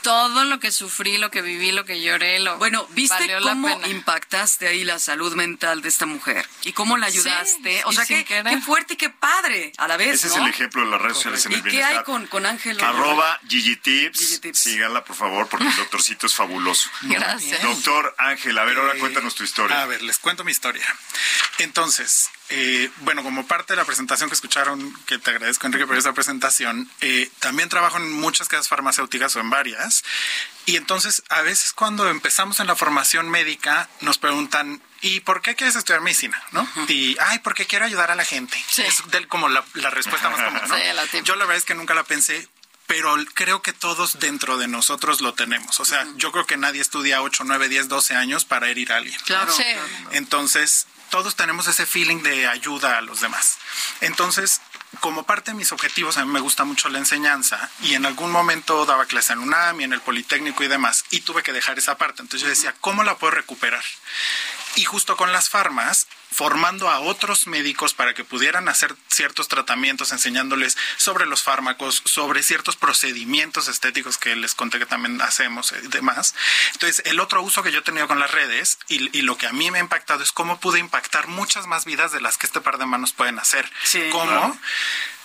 todo 0.08 0.46
lo 0.46 0.60
que 0.62 0.72
sufrí, 0.72 1.18
lo 1.18 1.30
que 1.30 1.42
viví, 1.42 1.74
lo 1.74 1.84
que 1.84 2.02
lloré, 2.02 2.40
lo 2.40 2.58
Bueno, 2.58 2.88
¿viste 2.92 3.14
valió 3.14 3.40
la 3.42 3.50
cómo 3.52 3.68
pena. 3.82 3.88
impactaste 3.90 4.66
ahí 4.70 4.86
la 4.86 5.00
salud 5.00 5.36
mental 5.36 5.82
de 5.82 5.90
esta 5.90 6.06
mujer? 6.06 6.48
¿Y 6.64 6.72
cómo 6.72 6.98
la 6.98 7.08
ayudaste? 7.08 7.78
Sí, 7.78 7.82
o 7.84 7.92
y 7.92 7.96
sea, 7.96 8.06
qué, 8.06 8.24
qué 8.24 8.62
fuerte 8.62 8.94
y 8.94 8.96
qué 8.96 9.10
padre 9.10 9.74
a 9.78 9.86
la 9.90 9.98
vez, 9.98 10.16
Ese 10.24 10.28
¿no? 10.28 10.34
es 10.36 10.40
el 10.44 10.48
ejemplo 10.48 10.86
de 10.86 10.92
las 10.92 11.02
redes 11.02 11.18
sociales 11.18 11.46
en 11.48 11.52
¿Y 11.52 11.56
el 11.56 11.64
qué 11.64 11.70
bienestar. 11.72 11.98
hay 11.98 12.04
con, 12.06 12.26
con 12.28 12.46
Ángel? 12.46 12.80
Arroba 12.82 13.38
Gigi 13.50 13.76
Tips. 13.76 14.18
Gigi 14.20 14.40
Tips. 14.40 14.60
Síganla, 14.60 15.04
por 15.04 15.18
favor, 15.18 15.50
porque 15.50 15.68
el 15.68 15.76
doctorcito 15.76 16.26
es 16.28 16.34
fabuloso. 16.34 16.90
Gracias. 17.02 17.62
Doctor 17.62 18.16
Ángel, 18.18 18.58
a 18.58 18.64
ver, 18.64 18.78
ahora 18.78 18.94
Eh, 18.96 19.00
cuéntanos 19.00 19.36
tu 19.36 19.44
historia. 19.44 19.82
A 19.82 19.86
ver, 19.88 20.02
les 20.04 20.20
cuento 20.20 20.46
mi 20.46 20.52
historia. 20.54 20.86
Entonces, 21.58 22.30
eh, 22.50 22.90
bueno, 23.00 23.24
como 23.24 23.46
parte 23.46 23.74
de 23.74 23.78
la 23.78 23.86
presentación 23.86 24.30
que 24.30 24.36
escucharon, 24.36 24.94
que 25.06 25.18
te 25.18 25.32
agradezco, 25.32 25.68
Enrique, 25.68 25.86
por 25.88 25.98
esa 25.98 26.14
presentación, 26.14 26.90
eh, 27.02 27.30
también 27.40 27.68
trabajo 27.70 27.98
en 27.98 28.12
muchas 28.12 28.48
casas 28.48 28.68
farmacéuticas 28.70 29.36
o 29.36 29.40
en 29.40 29.50
varias. 29.50 30.04
Y 30.66 30.76
entonces, 30.78 31.24
a 31.30 31.42
veces 31.42 31.74
cuando 31.74 32.08
empezamos 32.10 32.60
en 32.60 32.68
la 32.68 32.76
formación 32.76 33.30
médica, 33.30 33.90
nos 34.02 34.18
preguntan, 34.18 34.82
¿y 35.02 35.20
por 35.22 35.42
qué 35.42 35.56
quieres 35.56 35.76
estudiar 35.76 36.02
medicina? 36.02 36.42
¿No? 36.52 36.68
Y, 36.88 37.18
ay, 37.20 37.40
porque 37.40 37.66
quiero 37.66 37.86
ayudar 37.86 38.12
a 38.12 38.16
la 38.16 38.26
gente. 38.26 38.58
Sí. 38.70 38.82
Es 38.82 39.02
del- 39.12 39.28
como 39.28 39.50
la, 39.50 39.64
la 39.74 39.90
respuesta 39.90 40.30
más 40.30 40.42
común, 40.42 40.62
¿no? 40.68 40.76
Sí, 40.78 40.84
la. 40.94 41.06
Yo 41.24 41.36
la 41.36 41.46
verdad 41.46 41.58
es 41.58 41.66
que 41.66 41.76
nunca 41.76 41.94
la 41.94 42.04
pensé, 42.04 42.48
pero 42.86 43.16
creo 43.34 43.62
que 43.62 43.74
todos 43.74 44.20
dentro 44.20 44.58
de 44.58 44.68
nosotros 44.70 45.20
lo 45.22 45.34
tenemos. 45.34 45.80
O 45.82 45.86
sea, 45.86 46.06
yo 46.16 46.32
creo 46.32 46.46
que 46.46 46.56
nadie 46.58 46.80
estudia 46.82 47.22
8, 47.22 47.44
9, 47.46 47.68
10, 47.68 47.90
12 47.90 48.16
años 48.16 48.46
para 48.46 48.70
herir 48.70 48.92
a 48.94 48.98
alguien. 48.98 49.20
Claro. 49.26 49.52
Sí. 49.54 49.64
Entonces, 50.12 50.88
todos 51.10 51.36
tenemos 51.36 51.68
ese 51.68 51.86
feeling 51.86 52.24
de 52.24 52.48
ayuda 52.48 52.98
a 52.98 53.02
los 53.02 53.22
demás. 53.22 53.58
Entonces, 54.02 54.62
como 55.00 55.24
parte 55.24 55.52
de 55.52 55.58
mis 55.58 55.72
objetivos, 55.72 56.18
a 56.18 56.26
mí 56.26 56.32
me 56.32 56.40
gusta 56.40 56.64
mucho 56.64 56.90
la 56.90 56.98
enseñanza 56.98 57.70
y 57.82 57.94
en 57.94 58.06
algún 58.06 58.32
momento 58.32 58.86
daba 58.86 59.06
clase 59.06 59.34
en 59.34 59.40
UNAM 59.40 59.82
y 59.82 59.84
en 59.84 59.94
el 59.94 60.02
Politécnico 60.02 60.64
y 60.64 60.68
demás 60.68 61.06
y 61.10 61.22
tuve 61.22 61.44
que 61.44 61.54
dejar 61.54 61.78
esa 61.78 61.98
parte. 61.98 62.22
Entonces 62.22 62.42
yo 62.42 62.50
decía, 62.50 62.74
¿cómo 62.82 63.04
la 63.04 63.18
puedo 63.18 63.32
recuperar? 63.32 63.84
Y 64.76 64.86
justo 64.86 65.18
con 65.18 65.32
las 65.32 65.50
farmas, 65.50 66.08
formando 66.38 66.88
a 66.88 67.00
otros 67.00 67.48
médicos 67.48 67.96
para 67.96 68.14
que 68.14 68.24
pudieran 68.24 68.70
hacer 68.70 68.96
ciertos 69.08 69.48
tratamientos, 69.48 70.12
enseñándoles 70.12 70.78
sobre 70.98 71.26
los 71.26 71.42
fármacos, 71.42 72.04
sobre 72.06 72.44
ciertos 72.44 72.76
procedimientos 72.76 73.68
estéticos 73.68 74.20
que 74.20 74.36
les 74.36 74.54
conté 74.54 74.78
que 74.78 74.86
también 74.86 75.20
hacemos 75.24 75.74
y 75.84 75.88
demás. 75.88 76.36
Entonces, 76.74 77.02
el 77.08 77.20
otro 77.22 77.42
uso 77.42 77.64
que 77.64 77.72
yo 77.72 77.80
he 77.80 77.82
tenido 77.82 78.08
con 78.08 78.20
las 78.20 78.30
redes 78.30 78.78
y, 78.88 79.18
y 79.18 79.24
lo 79.24 79.36
que 79.36 79.48
a 79.48 79.52
mí 79.52 79.72
me 79.72 79.80
ha 79.80 79.82
impactado 79.82 80.22
es 80.22 80.32
cómo 80.32 80.60
pude 80.60 80.78
impactar 80.78 81.28
muchas 81.28 81.66
más 81.66 81.86
vidas 81.86 82.12
de 82.12 82.22
las 82.22 82.38
que 82.38 82.46
este 82.46 82.62
par 82.62 82.78
de 82.78 82.86
manos 82.86 83.14
pueden 83.14 83.40
hacer. 83.40 83.68
Sí, 83.84 84.04
¿Cómo? 84.12 84.26
claro. 84.26 84.58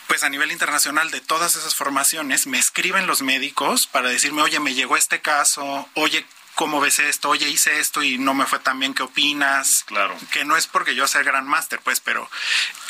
pues 0.06 0.22
a 0.22 0.30
nivel 0.30 0.50
internacional 0.50 1.10
de 1.10 1.20
todas 1.20 1.56
esas 1.56 1.74
formaciones 1.74 2.46
me 2.46 2.58
escriben 2.58 3.06
los 3.06 3.20
médicos 3.20 3.86
para 3.86 4.08
decirme, 4.08 4.40
oye, 4.40 4.60
me 4.60 4.72
llegó 4.72 4.96
este 4.96 5.20
caso, 5.20 5.90
oye, 5.92 6.24
¿cómo 6.54 6.80
ves 6.80 6.98
esto? 6.98 7.30
Oye, 7.30 7.48
hice 7.48 7.80
esto 7.80 8.02
y 8.02 8.18
no 8.18 8.34
me 8.34 8.46
fue 8.46 8.58
tan 8.58 8.78
bien, 8.78 8.94
¿qué 8.94 9.02
opinas? 9.02 9.84
Claro. 9.86 10.16
Que 10.30 10.44
no 10.44 10.56
es 10.56 10.66
porque 10.66 10.94
yo 10.94 11.06
sea 11.08 11.22
gran 11.22 11.46
máster, 11.46 11.80
pues, 11.80 12.00
pero 12.00 12.28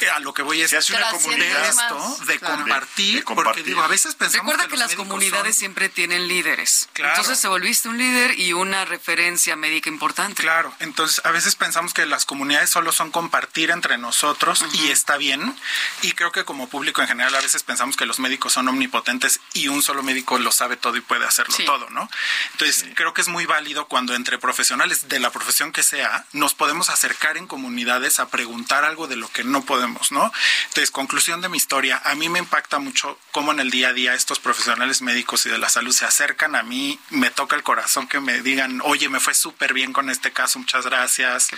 eh, 0.01 0.11
a 0.11 0.19
lo 0.21 0.35
que 0.35 0.43
voy 0.43 0.61
es 0.63 0.71
Se 0.71 0.77
hace 0.79 0.95
una 0.95 1.07
de 1.07 1.13
comunidad. 1.19 1.69
esto, 1.69 1.99
más, 1.99 2.27
de, 2.27 2.39
claro. 2.39 2.57
compartir, 2.57 3.07
De- 3.15 3.21
de 3.21 3.23
porque 3.23 3.35
compartir. 3.35 3.65
digo, 3.65 3.83
a 3.83 3.89
veces 3.89 4.15
pensamos 4.15 4.47
Recuerda 4.53 4.65
que, 4.65 4.71
los 4.79 4.89
las 4.89 4.95
comunidades 4.97 5.55
son- 5.55 5.61
siempre 5.61 5.89
tienen 5.89 6.29
líderes. 6.29 6.89
Claro. 6.93 7.13
Entonces 7.15 7.41
te 7.41 7.49
volviste 7.49 7.89
un 7.89 7.99
líder 7.99 8.39
y 8.39 8.53
una 8.53 8.85
referencia 8.85 9.57
médica 9.57 9.89
importante. 9.89 10.43
Claro, 10.43 10.75
entonces 10.81 11.21
a 11.25 11.31
veces 11.31 11.55
pensamos 11.55 11.95
que 11.95 12.05
las 12.07 12.25
comunidades 12.25 12.71
solo 12.71 12.93
son 12.93 13.11
compartir 13.11 13.71
entre 13.71 13.97
nosotros 13.99 14.65
y 14.73 14.91
está 14.91 15.17
bien. 15.17 15.55
Y 16.03 16.13
creo 16.13 16.33
que 16.33 16.45
como 16.45 16.69
público 16.69 17.01
en 17.03 17.09
general 17.09 17.35
a 17.35 17.41
veces 17.41 17.63
pensamos 17.63 17.97
que 17.97 18.07
los 18.07 18.19
médicos 18.19 18.53
son 18.53 18.69
omnipotentes 18.69 19.41
y 19.55 19.69
un 19.69 19.83
solo 19.83 20.03
médico 20.03 20.39
lo 20.39 20.51
sabe 20.53 20.77
todo 20.77 20.97
y 20.97 21.01
puede 21.01 21.25
hacerlo 21.27 21.55
Sí. 21.55 21.65
todo, 21.65 21.89
¿no? 21.91 22.09
Entonces 22.53 22.87
creo 22.95 23.15
que 23.15 23.21
es 23.21 23.29
muy 23.29 23.47
válido 23.53 23.87
cuando 23.87 24.15
entre 24.15 24.39
profesionales 24.39 25.11
de 25.11 25.21
la 25.21 25.31
profesión 25.31 25.73
que 25.73 25.83
sea 25.83 26.25
nos 26.33 26.55
podemos 26.55 26.89
acercar 26.89 27.37
en 27.37 27.47
comunidades 27.47 28.19
a 28.19 28.31
preguntar 28.31 28.83
algo 28.83 29.09
de 29.09 29.17
lo 29.17 29.29
que 29.29 29.45
no 29.45 29.63
podemos, 29.63 30.11
¿no? 30.11 30.33
Entonces, 30.69 30.91
conclusión 30.91 31.43
de 31.43 31.51
mi 31.51 31.59
historia, 31.59 32.01
a 32.03 32.15
mí 32.15 32.31
me 32.31 32.39
impacta 32.39 32.79
mucho 32.79 33.19
cómo 33.31 33.53
en 33.53 33.61
el 33.61 33.71
día 33.71 33.89
a 33.89 33.93
día 33.93 34.15
estos 34.15 34.41
profesionales 34.41 35.03
médicos 35.03 35.45
y 35.45 35.51
de 35.51 35.59
la 35.59 35.69
salud 35.69 35.93
se 35.93 36.07
acercan 36.07 36.57
a 36.57 36.63
mí, 36.63 36.99
me 37.11 37.31
toca 37.31 37.55
el 37.55 37.63
corazón 37.63 38.09
que 38.09 38.21
me 38.21 38.41
digan, 38.41 38.81
oye, 38.85 39.11
me 39.11 39.21
fue 39.21 39.35
súper 39.35 39.75
bien 39.75 39.93
con 39.93 40.09
este 40.09 40.33
caso, 40.33 40.59
muchas 40.59 40.87
gracias, 40.87 41.51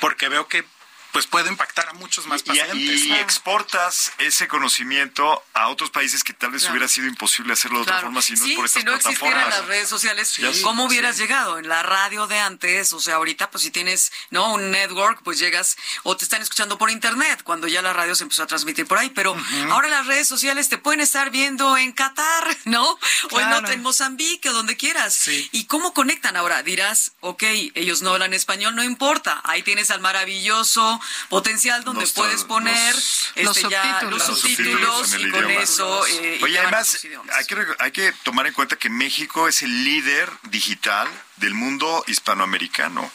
porque 0.00 0.30
veo 0.30 0.48
que 0.48 0.64
pues 1.12 1.26
puede 1.26 1.48
impactar 1.50 1.88
a 1.88 1.92
muchos 1.92 2.26
más 2.26 2.40
Y, 2.40 2.44
pacientes. 2.44 3.04
y 3.04 3.12
exportas 3.14 4.12
ese 4.18 4.48
conocimiento 4.48 5.42
a 5.54 5.68
otros 5.68 5.90
países 5.90 6.24
que 6.24 6.32
tal 6.32 6.50
vez 6.50 6.62
Claro. 6.62 6.72
hubiera 6.74 6.88
sido 6.88 7.06
imposible 7.06 7.52
hacerlo 7.52 7.78
de 7.78 7.82
otra 7.82 8.00
forma 8.00 8.22
si 8.22 8.32
no 8.32 8.44
sí, 8.44 8.50
es 8.52 8.56
por 8.56 8.64
estas 8.66 8.80
si 8.82 8.86
no 8.86 8.94
existieran 8.94 9.32
plataformas. 9.32 9.58
las 9.60 9.68
redes 9.68 9.88
sociales, 9.88 10.34
¿cómo 10.62 10.84
hubieras 10.84 11.16
sí. 11.16 11.22
llegado? 11.22 11.58
En 11.58 11.68
la 11.68 11.82
radio 11.82 12.26
de 12.26 12.38
antes, 12.38 12.92
o 12.92 13.00
sea, 13.00 13.16
ahorita 13.16 13.50
pues 13.50 13.62
si 13.64 13.70
tienes, 13.70 14.10
¿no? 14.30 14.54
Un 14.54 14.70
network, 14.70 15.22
pues 15.22 15.38
llegas 15.38 15.76
o 16.02 16.16
te 16.16 16.24
están 16.24 16.40
escuchando 16.42 16.78
por 16.78 16.90
internet, 16.90 17.42
cuando 17.44 17.68
ya 17.68 17.82
la 17.82 17.92
radio 17.92 18.14
se 18.14 18.22
empezó 18.22 18.42
a 18.44 18.46
transmitir 18.46 18.86
por 18.86 18.98
ahí, 18.98 19.10
pero 19.10 19.36
ahora 19.70 19.88
las 19.88 20.06
redes 20.06 20.26
sociales 20.28 20.68
te 20.68 20.78
pueden 20.78 21.00
estar 21.00 21.30
viendo 21.30 21.76
en 21.76 21.92
Qatar, 21.92 22.56
¿no? 22.64 22.98
O 23.30 23.40
en, 23.40 23.82
Mozambique, 23.82 24.48
o 24.48 24.52
donde 24.52 24.76
quieras. 24.76 25.12
Sí. 25.14 25.48
¿Y 25.52 25.64
cómo 25.66 25.92
conectan 25.92 26.36
ahora? 26.36 26.62
Dirás, 26.62 27.12
ok, 27.20 27.42
ellos 27.74 28.00
no 28.02 28.10
hablan 28.12 28.32
español, 28.32 28.74
no 28.74 28.82
importa. 28.82 29.40
Ahí 29.44 29.62
tienes 29.62 29.90
al 29.90 30.00
maravilloso 30.00 31.00
potencial 31.28 31.84
donde 31.84 32.02
Los- 32.02 32.12
puedes 32.12 32.44
poner 32.44 32.94
los- 32.94 33.22
este, 33.34 33.42
los 33.44 33.56
ya 33.56 33.98
subtítulos. 34.00 34.28
Los 34.28 35.08
y 35.20 35.30
con 35.30 35.44
idioma. 35.44 35.62
eso. 35.62 36.06
eh, 36.06 36.38
y 36.40 36.44
Oye, 36.44 36.52
llevan 36.54 36.66
además, 36.74 36.98
hay 37.36 37.44
que, 37.46 37.66
hay 37.78 37.90
que 37.92 38.12
tomar 38.24 38.46
en 38.46 38.52
cuenta 38.54 38.76
que 38.76 38.88
México 38.90 39.48
es 39.48 39.62
el 39.62 39.84
líder 39.84 40.30
digital 40.44 41.08
del 41.36 41.54
mundo 41.54 42.04
hispanoamericano. 42.06 43.10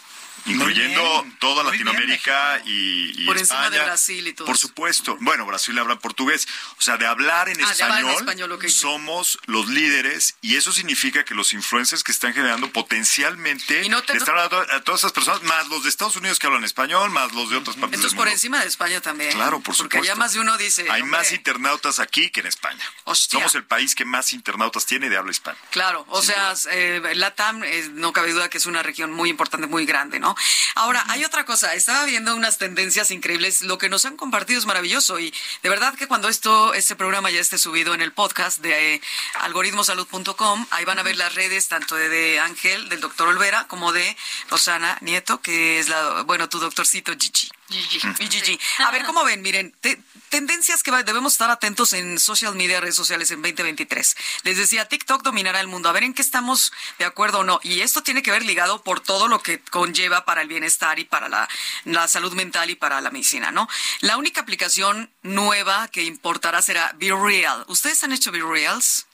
Incluyendo 0.52 1.22
bien, 1.24 1.38
toda 1.40 1.64
muy 1.64 1.72
bien, 1.74 1.86
Latinoamérica 1.86 2.62
y, 2.66 3.24
y 3.24 3.26
Por 3.26 3.38
encima 3.38 3.64
España. 3.66 3.80
de 3.80 3.86
Brasil 3.86 4.28
y 4.28 4.34
todo 4.34 4.48
Por 4.48 4.58
supuesto. 4.58 5.18
Bueno, 5.22 5.46
Brasil 5.46 5.78
habla 5.78 5.98
portugués. 6.00 6.48
O 6.78 6.82
sea, 6.82 6.98
de 6.98 7.06
hablar 7.06 7.50
en 7.50 7.62
Ah, 7.64 7.72
español, 7.72 8.16
español, 8.18 8.52
ok. 8.54 8.68
somos 8.68 9.38
los 9.46 9.68
líderes 9.68 10.36
y 10.42 10.56
eso 10.56 10.72
significa 10.72 11.26
que 11.26 11.36
los 11.36 11.54
influencers 11.54 12.04
que 12.04 12.12
están 12.12 12.34
generando 12.34 12.72
potencialmente 12.72 13.84
Y 13.84 13.90
no 13.90 14.02
te- 14.04 14.16
están 14.18 14.36
hablando 14.38 14.60
a 14.74 14.82
todas 14.82 15.02
esas 15.02 15.12
personas, 15.12 15.42
más 15.44 15.68
los 15.68 15.84
de 15.84 15.90
Estados 15.90 16.16
Unidos 16.16 16.40
que 16.40 16.48
hablan 16.48 16.64
español, 16.64 17.10
más 17.12 17.34
los 17.34 17.50
de 17.50 17.58
otras 17.58 17.76
partes 17.76 17.96
Entonces, 17.96 18.12
del 18.12 18.18
por 18.18 18.26
mundo. 18.26 18.34
encima 18.36 18.62
de 18.62 18.68
España 18.68 19.02
también. 19.02 19.32
Claro, 19.32 19.58
por 19.60 19.76
Porque 19.76 19.98
supuesto. 19.98 20.06
ya 20.06 20.16
más 20.16 20.34
de 20.34 20.40
uno 20.40 20.58
dice. 20.58 20.84
Hay 20.90 21.02
hombre, 21.02 21.18
más 21.20 21.32
internautas 21.32 22.00
aquí 22.00 22.30
que 22.30 22.42
en 22.42 22.48
España. 22.48 22.84
Hostia. 23.06 23.40
Somos 23.40 23.56
el 23.56 23.64
país 23.66 23.96
que 23.96 24.06
más 24.06 24.34
internautas 24.34 24.86
tiene 24.86 25.10
de 25.10 25.18
habla 25.18 25.32
hispana. 25.32 25.58
Claro, 25.72 26.06
o 26.10 26.22
sea, 26.22 26.54
eh, 26.72 27.02
Latam, 27.16 27.64
eh, 27.64 27.90
no 27.94 28.14
cabe 28.14 28.32
duda 28.34 28.50
que 28.50 28.58
es 28.58 28.66
una 28.66 28.84
región 28.84 29.12
muy 29.12 29.30
importante, 29.30 29.68
muy 29.68 29.86
grande, 29.86 30.20
¿no? 30.20 30.36
Ahora, 30.76 31.04
hay 31.08 31.26
otra 31.26 31.46
cosa, 31.46 31.74
estaba 31.74 32.06
viendo 32.06 32.36
unas 32.36 32.58
tendencias 32.58 33.12
increíbles, 33.12 33.62
lo 33.62 33.78
que 33.78 33.90
nos 33.90 34.06
han 34.06 34.18
compartido 34.18 34.60
es 34.60 34.66
maravilloso 34.66 35.20
y 35.20 35.34
de 35.64 35.70
verdad 35.70 35.96
que 35.96 36.08
cuando 36.08 36.30
esto, 36.30 36.74
este 36.74 36.96
programa 36.96 37.30
ya 37.30 37.40
esté 37.40 37.58
subido 37.58 37.94
en 37.94 38.02
el 38.02 38.12
podcast 38.12 38.60
de 38.60 38.96
eh, 38.96 39.02
algoritmosalud.com, 39.42 40.68
ahí 40.72 40.86
van 40.86 41.00
a 41.00 41.04
ver 41.04 41.16
las 41.16 41.36
redes 41.36 41.68
tanto 41.68 41.96
de, 41.96 42.10
de 42.10 42.40
Ángel, 42.40 42.90
del 42.90 43.02
doctor 43.02 43.28
Olvera, 43.28 43.68
como 43.68 43.92
de 43.92 44.16
Rosana 44.50 44.98
Nieto, 45.02 45.42
que 45.42 45.80
es 45.80 45.90
la, 45.90 46.24
bueno, 46.24 46.50
tu 46.50 46.60
doctorcito 46.60 47.14
Gigi. 47.18 47.50
Gigi. 47.70 48.00
Y 48.20 48.28
Gigi. 48.28 48.60
A 48.80 48.92
ver, 48.92 49.04
¿cómo 49.06 49.24
ven? 49.26 49.42
Miren, 49.42 49.74
te- 49.82 50.00
tendencias 50.30 50.84
que 50.84 50.92
va- 50.92 51.04
debemos 51.04 51.34
estar 51.34 51.50
atentos 51.50 51.94
en 51.94 52.18
social 52.20 52.56
media, 52.56 52.80
redes 52.80 52.96
sociales 52.96 53.30
en 53.32 53.42
2023. 53.42 54.16
Les 54.44 54.58
decía, 54.58 54.88
TikTok 54.88 55.22
dominará 55.24 55.60
el 55.60 55.68
mundo. 55.68 55.90
A 55.90 55.92
ver 55.92 56.04
en 56.04 56.14
qué 56.14 56.22
estamos 56.22 56.72
de 57.00 57.06
acuerdo 57.06 57.40
o 57.40 57.44
no. 57.44 57.60
Y 57.64 57.82
esto 57.82 58.04
tiene 58.04 58.24
que 58.24 58.32
ver 58.32 58.46
ligado 58.46 58.82
por 58.84 59.00
todo 59.02 59.28
lo 59.28 59.42
que 59.42 59.60
conlleva 59.60 60.26
para 60.26 60.42
el 60.42 60.48
bienestar 60.48 61.00
y 61.00 61.06
para 61.06 61.30
la, 61.30 61.48
la 61.86 62.08
salud 62.08 62.34
mental 62.34 62.70
y 62.70 62.76
para 62.76 63.02
la 63.02 63.10
medicina, 63.12 63.52
¿no? 63.52 63.68
La 64.02 64.18
única 64.18 64.42
aplicación 64.42 65.12
nueva 65.24 65.88
que 65.90 66.04
importará 66.04 66.62
será 66.62 66.94
Be 66.98 67.12
Real. 67.14 67.66
¿Ustedes 67.68 68.04
han 68.04 68.14
hecho 68.14 68.32
Be 68.32 68.42
Reals? 68.42 69.08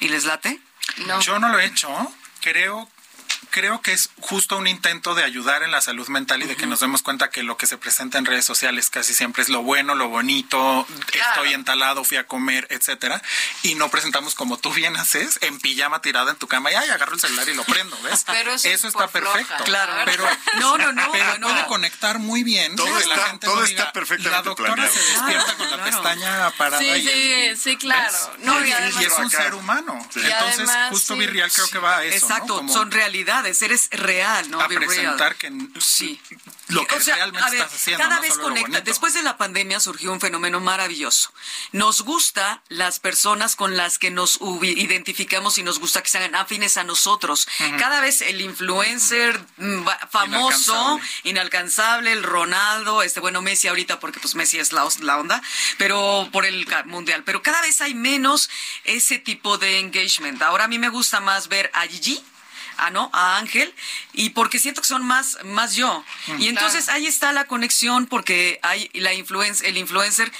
¿Y 0.00 0.08
les 0.08 0.24
late? 0.24 0.60
No. 1.06 1.20
Yo 1.20 1.38
no 1.38 1.48
lo 1.48 1.58
he 1.58 1.64
hecho. 1.66 1.88
Creo, 2.42 2.90
creo 3.54 3.80
que 3.80 3.92
es 3.92 4.10
justo 4.20 4.56
un 4.56 4.66
intento 4.66 5.14
de 5.14 5.22
ayudar 5.22 5.62
en 5.62 5.70
la 5.70 5.80
salud 5.80 6.08
mental 6.08 6.42
y 6.42 6.46
de 6.46 6.56
que 6.56 6.66
nos 6.66 6.80
demos 6.80 7.02
cuenta 7.02 7.30
que 7.30 7.44
lo 7.44 7.56
que 7.56 7.66
se 7.68 7.78
presenta 7.78 8.18
en 8.18 8.24
redes 8.24 8.44
sociales 8.44 8.90
casi 8.90 9.14
siempre 9.14 9.44
es 9.44 9.48
lo 9.48 9.62
bueno, 9.62 9.94
lo 9.94 10.08
bonito, 10.08 10.84
estoy 11.12 11.52
entalado, 11.52 12.02
fui 12.02 12.16
a 12.16 12.26
comer, 12.26 12.66
etcétera, 12.70 13.22
y 13.62 13.76
no 13.76 13.90
presentamos 13.90 14.34
como 14.34 14.56
tú 14.58 14.72
bien 14.72 14.96
haces, 14.96 15.38
en 15.40 15.60
pijama 15.60 16.02
tirada 16.02 16.32
en 16.32 16.36
tu 16.36 16.48
cama 16.48 16.72
y 16.72 16.74
ay, 16.74 16.88
agarro 16.88 17.14
el 17.14 17.20
celular 17.20 17.48
y 17.48 17.54
lo 17.54 17.62
prendo, 17.62 17.96
¿ves? 18.02 18.24
Pero 18.26 18.54
eso 18.54 18.68
es 18.68 18.82
está 18.82 19.06
por 19.06 19.20
floja. 19.22 19.38
perfecto. 19.38 19.64
Claro. 19.64 19.92
Pero 20.04 20.26
No, 20.58 20.76
no, 20.76 20.92
no, 20.92 21.12
Pero 21.12 21.38
no. 21.38 21.46
puede 21.48 21.64
conectar 21.66 22.18
muy 22.18 22.42
bien. 22.42 22.74
Todo 22.74 22.86
que 22.86 23.06
la 23.06 23.14
está- 23.14 23.26
gente 23.28 23.46
todo 23.46 23.56
no 23.56 23.62
está 23.64 23.82
diga, 23.82 23.92
perfectamente 23.92 24.30
La 24.36 24.42
doctora 24.42 24.74
planeado. 24.74 24.96
se 24.98 25.12
despierta 25.12 25.54
con 25.54 25.70
la 25.70 25.84
pestaña 25.84 26.50
parada 26.58 26.78
Sí, 26.82 26.86
y 26.88 27.02
sí, 27.02 27.32
el- 27.32 27.58
sí, 27.58 27.76
claro. 27.76 28.16
y, 28.40 28.44
y 28.68 28.72
además- 28.72 29.02
y 29.02 29.04
es 29.04 29.12
un 29.18 29.26
acá. 29.26 29.42
ser 29.44 29.54
humano. 29.54 30.08
Sí. 30.12 30.20
Entonces, 30.24 30.68
además, 30.68 30.90
justo 30.90 31.14
sí. 31.14 31.20
Virreal 31.20 31.52
creo 31.52 31.68
que 31.68 31.78
va 31.78 31.98
a 31.98 32.04
eso. 32.04 32.16
Exacto, 32.26 32.56
Como 32.56 32.72
son 32.72 32.90
realidades, 32.90 33.43
eres 33.44 33.88
real, 33.90 34.50
¿no? 34.50 34.60
a 34.60 34.68
Be 34.68 34.76
Real. 34.76 34.88
presentar 34.88 35.36
que 35.36 35.52
Sí. 35.80 36.20
lo 36.68 36.86
que 36.86 36.96
O 36.96 37.00
sea, 37.00 37.16
realmente 37.16 37.46
a 37.46 37.50
ver, 37.50 37.60
estás 37.60 37.74
haciendo. 37.74 38.02
Cada 38.02 38.16
no 38.16 38.22
vez 38.22 38.38
conecta. 38.38 38.80
Después 38.80 39.14
de 39.14 39.22
la 39.22 39.36
pandemia 39.36 39.80
surgió 39.80 40.12
un 40.12 40.20
fenómeno 40.20 40.60
maravilloso. 40.60 41.32
Nos 41.72 42.02
gusta 42.02 42.62
las 42.68 43.00
personas 43.00 43.56
con 43.56 43.76
las 43.76 43.98
que 43.98 44.10
nos 44.10 44.38
identificamos 44.62 45.58
y 45.58 45.62
nos 45.62 45.78
gusta 45.78 46.02
que 46.02 46.08
sean 46.08 46.34
afines 46.34 46.76
a 46.76 46.84
nosotros. 46.84 47.46
Cada 47.78 48.00
vez 48.00 48.22
el 48.22 48.40
influencer 48.40 49.38
mm, 49.56 49.86
famoso, 50.10 50.72
Inalcanzable. 50.74 51.30
inalcanzable, 51.30 52.12
el 52.12 52.22
Ronaldo, 52.22 53.02
este 53.02 53.20
bueno 53.20 53.42
Messi 53.42 53.68
ahorita 53.68 54.00
porque 54.00 54.20
pues 54.20 54.34
Messi 54.34 54.58
es 54.58 54.72
la, 54.72 54.86
la 55.00 55.18
onda, 55.18 55.42
pero 55.78 56.28
por 56.32 56.44
el 56.46 56.66
mundial. 56.86 57.22
Pero 57.24 57.42
cada 57.42 57.60
vez 57.60 57.80
hay 57.80 57.94
menos 57.94 58.48
ese 58.84 59.18
tipo 59.18 59.58
de 59.58 59.78
engagement. 59.80 60.40
Ahora 60.42 60.64
a 60.64 60.68
mí 60.68 60.78
me 60.78 60.88
gusta 60.88 61.20
más 61.20 61.48
ver 61.48 61.70
a 61.74 61.82
Gigi 61.82 62.22
a 62.78 62.90
no 62.90 63.10
a 63.12 63.38
Ángel 63.38 63.74
y 64.12 64.30
porque 64.30 64.58
siento 64.58 64.80
que 64.80 64.88
son 64.88 65.04
más 65.04 65.38
más 65.44 65.74
yo. 65.74 66.04
Y 66.38 66.48
entonces 66.48 66.88
ahí 66.88 67.06
está 67.06 67.32
la 67.32 67.46
conexión 67.46 68.06
porque 68.06 68.58
hay 68.62 68.90
la 68.94 69.12
influencia 69.12 69.68
el 69.68 69.76
influencer 69.76 70.30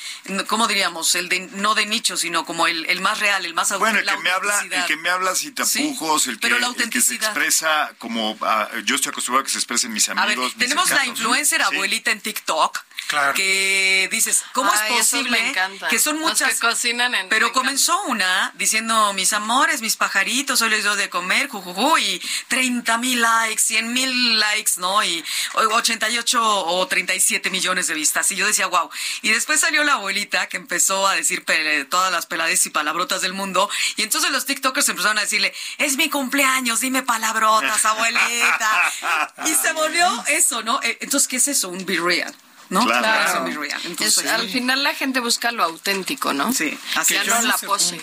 cómo 0.46 0.66
diríamos 0.68 1.14
el 1.14 1.28
de 1.28 1.40
no 1.52 1.74
de 1.74 1.86
nicho 1.86 2.16
sino 2.16 2.44
como 2.44 2.66
el, 2.66 2.86
el 2.86 3.00
más 3.00 3.18
real 3.20 3.44
el 3.44 3.54
más 3.54 3.76
Bueno, 3.78 3.98
el 3.98 4.06
que 4.06 4.16
me 4.18 4.30
habla, 4.30 4.60
el 4.60 4.86
que 4.86 4.96
me 4.96 5.08
habla 5.10 5.34
sin 5.34 5.54
tapujos, 5.54 6.22
Sí, 6.24 6.30
el, 6.30 6.36
que, 6.38 6.48
pero 6.48 6.58
la 6.58 6.68
el 6.68 6.90
que 6.90 7.00
se 7.00 7.14
expresa 7.14 7.92
como 7.98 8.36
ah, 8.42 8.68
yo 8.84 8.94
estoy 8.96 9.10
acostumbrado 9.10 9.42
a 9.42 9.44
que 9.44 9.50
se 9.52 9.58
expresen 9.58 9.92
mis 9.92 10.08
a 10.08 10.14
ver, 10.14 10.24
amigos. 10.24 10.56
mis 10.56 10.58
tenemos 10.58 10.90
la 10.90 11.04
influencer 11.06 11.60
Sí. 11.60 11.74
abuelita 11.74 12.10
en 12.10 12.20
TikTok 12.20 12.80
Claro. 13.06 13.34
que 13.34 14.08
dices, 14.10 14.42
¿cómo 14.52 14.72
Ay, 14.72 14.92
es 14.94 14.98
posible 14.98 15.54
que 15.90 15.98
son 15.98 16.18
Los 16.20 16.30
muchas 16.30 16.54
que 16.54 16.58
cocinan 16.66 17.14
en- 17.14 17.28
Pero 17.28 17.48
me 17.48 17.52
comenzó 17.52 18.02
una 18.04 18.50
diciendo, 18.54 19.12
"Mis 19.12 19.32
amores, 19.34 19.82
mis 19.82 19.96
pajaritos, 19.96 20.62
hoy 20.62 20.70
les 20.70 20.84
doy 20.84 20.96
de 20.96 21.10
comer, 21.10 21.48
jujuju", 21.48 21.98
y 21.98 22.22
30 22.48 22.98
mil 22.98 23.20
likes, 23.20 23.62
100 23.62 23.92
mil 23.92 24.38
likes, 24.38 24.72
¿no? 24.76 25.02
Y 25.04 25.24
88 25.54 26.66
o 26.66 26.86
37 26.86 27.50
millones 27.50 27.86
de 27.86 27.94
vistas. 27.94 28.30
Y 28.32 28.36
yo 28.36 28.46
decía, 28.46 28.66
wow. 28.66 28.90
Y 29.22 29.30
después 29.30 29.60
salió 29.60 29.84
la 29.84 29.94
abuelita 29.94 30.48
que 30.48 30.56
empezó 30.56 31.06
a 31.06 31.14
decir 31.14 31.44
todas 31.88 32.12
las 32.12 32.26
pelades 32.26 32.64
y 32.66 32.70
palabrotas 32.70 33.22
del 33.22 33.32
mundo. 33.32 33.68
Y 33.96 34.02
entonces 34.02 34.30
los 34.30 34.46
TikTokers 34.46 34.88
empezaron 34.88 35.18
a 35.18 35.22
decirle, 35.22 35.54
es 35.78 35.96
mi 35.96 36.08
cumpleaños, 36.08 36.80
dime 36.80 37.02
palabrotas, 37.02 37.84
abuelita. 37.84 38.92
y 39.46 39.54
se 39.54 39.72
volvió 39.72 40.24
eso, 40.28 40.62
¿no? 40.62 40.80
Eh, 40.82 40.98
entonces, 41.00 41.28
¿qué 41.28 41.36
es 41.36 41.48
eso? 41.48 41.68
Un 41.68 41.84
be 41.84 41.98
real. 41.98 42.34
¿No? 42.74 42.84
Claro. 42.84 43.46
Entonces, 43.84 44.26
al 44.26 44.48
final 44.48 44.82
la 44.82 44.94
gente 44.94 45.20
busca 45.20 45.52
lo 45.52 45.62
auténtico, 45.62 46.32
¿no? 46.32 46.52
Sí, 46.52 46.76
así 46.96 47.16
no 47.26 47.40
la 47.42 47.56
pose. 47.58 48.00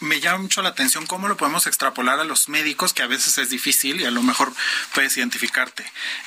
me 0.00 0.20
llama 0.20 0.38
mucho 0.38 0.62
la 0.62 0.70
atención 0.70 1.06
cómo 1.06 1.28
lo 1.28 1.36
podemos 1.36 1.66
extrapolar 1.66 2.20
a 2.20 2.24
los 2.24 2.48
médicos, 2.48 2.92
que 2.92 3.02
a 3.02 3.06
veces 3.06 3.36
es 3.38 3.50
difícil 3.50 4.00
y 4.00 4.04
a 4.04 4.10
lo 4.10 4.22
mejor 4.22 4.52
puedes 4.94 5.16
identificarte. 5.16 5.84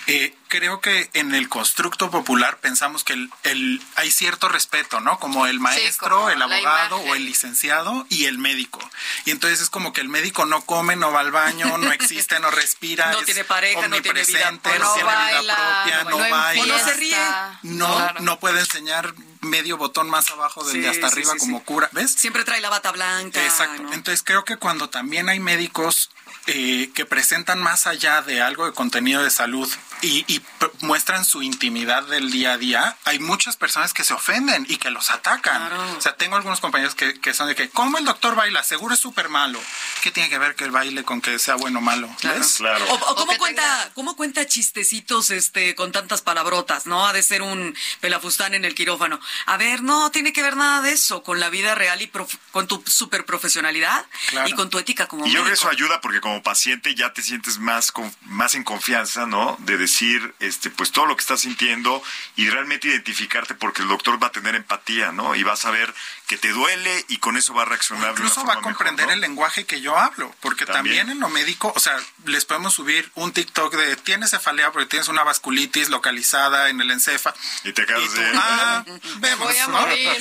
Eh, 0.08 0.36
creo 0.48 0.80
que 0.80 1.10
en 1.14 1.34
el 1.34 1.50
constructo 1.50 2.10
popular 2.12 2.60
pensamos 2.60 3.04
que 3.04 3.14
el, 3.14 3.82
hay 3.96 4.12
cierto 4.12 4.48
respeto, 4.48 5.00
¿no? 5.00 5.20
Como 5.20 5.48
el 5.48 5.60
maestro, 5.60 6.30
el 6.30 6.42
abogado 6.42 6.98
o 6.98 7.16
el 7.16 7.26
licenciado 7.26 8.06
y 8.10 8.26
el 8.26 8.38
médico. 8.38 8.80
Y 9.26 9.32
entonces 9.32 9.62
es 9.62 9.70
como 9.70 9.94
que 9.94 10.02
el 10.02 10.10
médico 10.10 10.46
no 10.46 10.62
come, 10.62 10.96
no 10.96 11.12
va 11.12 11.22
al 11.22 11.32
baño, 11.32 11.78
no 11.78 11.92
existe, 11.92 12.40
no 12.40 12.52
respira. 12.52 13.12
no 13.12 13.24
tiene 13.24 13.44
pareja, 13.44 13.88
no 13.88 14.02
tiene 14.02 14.24
vida, 14.24 14.52
no, 14.52 14.60
tiene 14.60 14.78
vida 14.80 15.56
propia, 15.56 16.04
no, 16.04 16.18
baila. 16.18 16.66
No 16.66 16.80
se 16.80 16.94
ríe. 16.94 17.18
No, 17.64 17.85
no 18.22 18.40
puede 18.40 18.60
enseñar 18.60 19.14
medio 19.42 19.78
botón 19.78 20.10
más 20.10 20.30
abajo 20.30 20.64
del 20.64 20.82
de 20.82 20.90
hasta 20.90 21.08
arriba 21.08 21.34
como 21.38 21.64
cura, 21.64 21.90
¿ves? 21.92 22.12
Siempre 22.12 22.44
trae 22.44 22.62
la 22.62 22.70
bata 22.70 22.92
blanca. 22.92 23.44
Exacto. 23.44 23.84
Entonces 23.94 24.24
creo 24.24 24.44
que 24.44 24.58
cuando 24.58 24.90
también 24.90 25.30
hay 25.30 25.40
médicos 25.40 26.10
eh, 26.48 26.92
que 26.94 27.06
presentan 27.06 27.62
más 27.62 27.88
allá 27.88 28.22
de 28.22 28.42
algo 28.42 28.66
de 28.66 28.74
contenido 28.74 29.24
de 29.24 29.32
salud 29.32 29.72
y, 30.02 30.42
muestran 30.82 31.26
su 31.26 31.42
intimidad 31.42 32.04
del 32.04 32.30
día 32.32 32.54
a 32.54 32.58
día, 32.58 32.98
hay 33.06 33.18
muchas 33.18 33.58
personas 33.58 33.94
que 33.94 34.04
se 34.04 34.14
ofenden 34.14 34.66
y 34.70 34.78
que 34.78 34.92
los 34.92 35.10
atacan. 35.10 35.72
O 35.98 36.02
sea, 36.02 36.16
tengo 36.16 36.36
algunos 36.36 36.60
compañeros 36.60 36.94
que, 36.94 37.20
que, 37.20 37.34
son 37.34 37.48
de 37.48 37.56
que, 37.56 37.70
¿cómo 37.70 37.98
el 37.98 38.06
doctor 38.06 38.36
baila? 38.36 38.62
Seguro 38.64 38.94
es 38.94 39.00
súper 39.00 39.30
malo. 39.30 39.60
¿Qué 40.04 40.12
tiene 40.12 40.30
que 40.30 40.38
ver 40.38 40.56
que 40.56 40.66
el 40.66 40.72
baile 40.72 41.04
con 41.04 41.22
que 41.22 41.40
sea 41.40 41.56
bueno 41.56 41.80
o 41.80 41.82
malo? 41.82 42.10
Claro. 42.20 42.86
O, 42.90 43.16
cómo, 43.16 43.38
cuenta, 43.38 43.92
cómo 43.94 44.16
cuenta 44.16 44.46
chistecitos 44.46 45.30
este, 45.32 45.76
con 45.76 45.92
tantas 45.92 46.22
palabrotas, 46.22 46.86
¿no? 46.86 47.08
Ha 47.08 47.14
de 47.14 47.24
ser 47.24 47.42
un 47.42 47.76
pelafustán 48.00 48.54
en 48.54 48.66
el 48.66 48.76
quirófano. 48.76 49.20
A 49.48 49.58
ver, 49.58 49.82
no 49.82 50.12
tiene 50.12 50.34
que 50.34 50.44
ver 50.44 50.56
nada 50.56 50.82
de 50.82 50.92
eso 50.92 51.24
con 51.24 51.40
la 51.40 51.50
vida 51.50 51.74
real 51.74 52.02
y 52.02 52.12
con 52.52 52.68
tu 52.68 52.84
super 52.86 53.26
profesionalidad 53.26 54.06
y 54.46 54.54
con 54.54 54.70
tu 54.70 54.78
ética 54.78 55.08
como 55.08 55.26
Y 55.26 55.32
yo 55.32 55.40
creo 55.40 55.46
que 55.46 55.54
eso 55.54 55.70
ayuda 55.70 56.02
porque 56.02 56.22
como 56.26 56.42
paciente 56.42 56.96
ya 56.96 57.14
te 57.14 57.22
sientes 57.22 57.60
más, 57.60 57.94
más 58.24 58.56
en 58.56 58.64
confianza, 58.64 59.28
¿no? 59.28 59.58
De 59.60 59.78
decir, 59.78 60.34
este, 60.40 60.72
pues 60.72 60.92
todo 60.92 61.06
lo 61.06 61.16
que 61.16 61.22
estás 61.22 61.42
sintiendo 61.42 62.02
y 62.36 62.50
realmente 62.50 62.88
identificarte 62.88 63.54
porque 63.54 63.84
el 63.84 63.90
doctor 63.90 64.22
va 64.22 64.28
a 64.28 64.32
tener 64.32 64.56
empatía, 64.56 65.12
¿no? 65.12 65.36
Y 65.36 65.44
va 65.44 65.54
a 65.54 65.56
saber 65.56 65.94
que 66.26 66.40
te 66.40 66.50
duele 66.50 67.06
y 67.10 67.18
con 67.18 67.38
eso 67.38 67.54
va 67.54 67.62
a 67.62 67.66
reaccionar. 67.66 68.14
incluso 68.14 68.44
va 68.44 68.54
a 68.54 68.62
comprender 68.62 69.12
el 69.12 69.22
lenguaje 69.22 69.66
que 69.66 69.82
yo 69.82 69.96
hablo, 70.00 70.34
porque 70.42 70.66
también. 70.66 71.12
en 71.12 71.20
lo 71.20 71.30
médico, 71.30 71.72
o 71.76 71.80
sea, 71.80 71.96
les 72.26 72.44
podemos 72.46 72.74
subir 72.74 73.12
un 73.14 73.32
TikTok 73.32 73.76
de 73.76 73.96
tienes 73.96 74.32
cefalea 74.32 74.72
porque 74.72 74.88
tienes 74.88 75.08
una 75.10 75.24
vasculitis 75.24 75.90
localizada 75.90 76.70
en 76.70 76.82
el 76.82 76.90
encefa. 76.90 77.36
Y 77.66 77.74
te 77.74 77.86
quedas 77.86 78.14
de... 78.16 78.32
Ah, 78.34 78.84
vemos, 79.18 79.54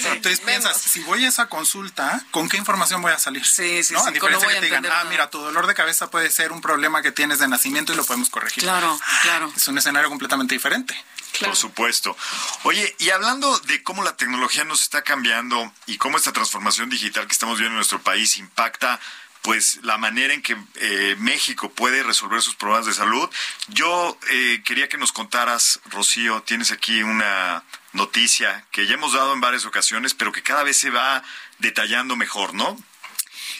Entonces 0.04 0.40
piensas, 0.40 0.78
si 0.78 1.00
voy 1.00 1.24
a 1.24 1.28
esa 1.28 1.46
consulta, 1.46 2.22
¿con 2.30 2.50
qué 2.50 2.58
información 2.58 3.00
voy 3.00 3.12
a 3.12 3.18
salir? 3.18 3.46
Sí, 3.46 3.82
sí, 3.82 3.94
¿no? 3.94 4.00
sí. 4.02 4.08
A 4.08 4.10
diferencia 4.10 4.48
que 4.48 4.54
te 4.56 4.66
digan, 4.66 4.84
ah, 4.84 5.04
mira, 5.08 5.30
tu 5.30 5.38
dolor 5.38 5.66
de 5.66 5.72
cabeza 5.72 5.93
puede 6.10 6.30
ser 6.30 6.52
un 6.52 6.60
problema 6.60 7.02
que 7.02 7.12
tienes 7.12 7.38
de 7.38 7.48
nacimiento 7.48 7.92
y 7.92 7.96
lo 7.96 8.04
podemos 8.04 8.30
corregir. 8.30 8.62
Claro, 8.62 8.98
claro. 9.22 9.52
Es 9.56 9.68
un 9.68 9.78
escenario 9.78 10.08
completamente 10.08 10.54
diferente. 10.54 10.94
Por 11.40 11.56
supuesto. 11.56 12.16
Oye, 12.62 12.94
y 12.98 13.10
hablando 13.10 13.58
de 13.60 13.82
cómo 13.82 14.04
la 14.04 14.16
tecnología 14.16 14.64
nos 14.64 14.82
está 14.82 15.02
cambiando 15.02 15.72
y 15.86 15.96
cómo 15.98 16.16
esta 16.16 16.32
transformación 16.32 16.90
digital 16.90 17.26
que 17.26 17.32
estamos 17.32 17.58
viendo 17.58 17.72
en 17.72 17.76
nuestro 17.76 18.00
país 18.02 18.36
impacta 18.36 19.00
pues 19.42 19.80
la 19.82 19.98
manera 19.98 20.32
en 20.32 20.40
que 20.40 20.56
eh, 20.76 21.16
México 21.18 21.70
puede 21.70 22.02
resolver 22.02 22.40
sus 22.40 22.54
problemas 22.54 22.86
de 22.86 22.94
salud. 22.94 23.28
Yo 23.68 24.16
eh, 24.30 24.62
quería 24.64 24.88
que 24.88 24.96
nos 24.96 25.12
contaras, 25.12 25.80
Rocío, 25.90 26.42
tienes 26.44 26.72
aquí 26.72 27.02
una 27.02 27.62
noticia 27.92 28.64
que 28.70 28.86
ya 28.86 28.94
hemos 28.94 29.12
dado 29.12 29.34
en 29.34 29.42
varias 29.42 29.66
ocasiones, 29.66 30.14
pero 30.14 30.32
que 30.32 30.42
cada 30.42 30.62
vez 30.62 30.78
se 30.78 30.88
va 30.88 31.22
detallando 31.58 32.16
mejor, 32.16 32.54
¿no? 32.54 32.78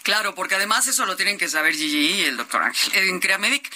Claro, 0.03 0.35
porque 0.35 0.55
además 0.55 0.87
eso 0.87 1.07
lo 1.07 1.17
tienen 1.17 1.39
que 1.39 1.49
saber 1.49 1.75
Gigi 1.75 2.21
y 2.21 2.25
el 2.25 2.37
doctor 2.37 2.63
Ángel. 2.63 3.09
En 3.09 3.21
Creamedic, 3.21 3.73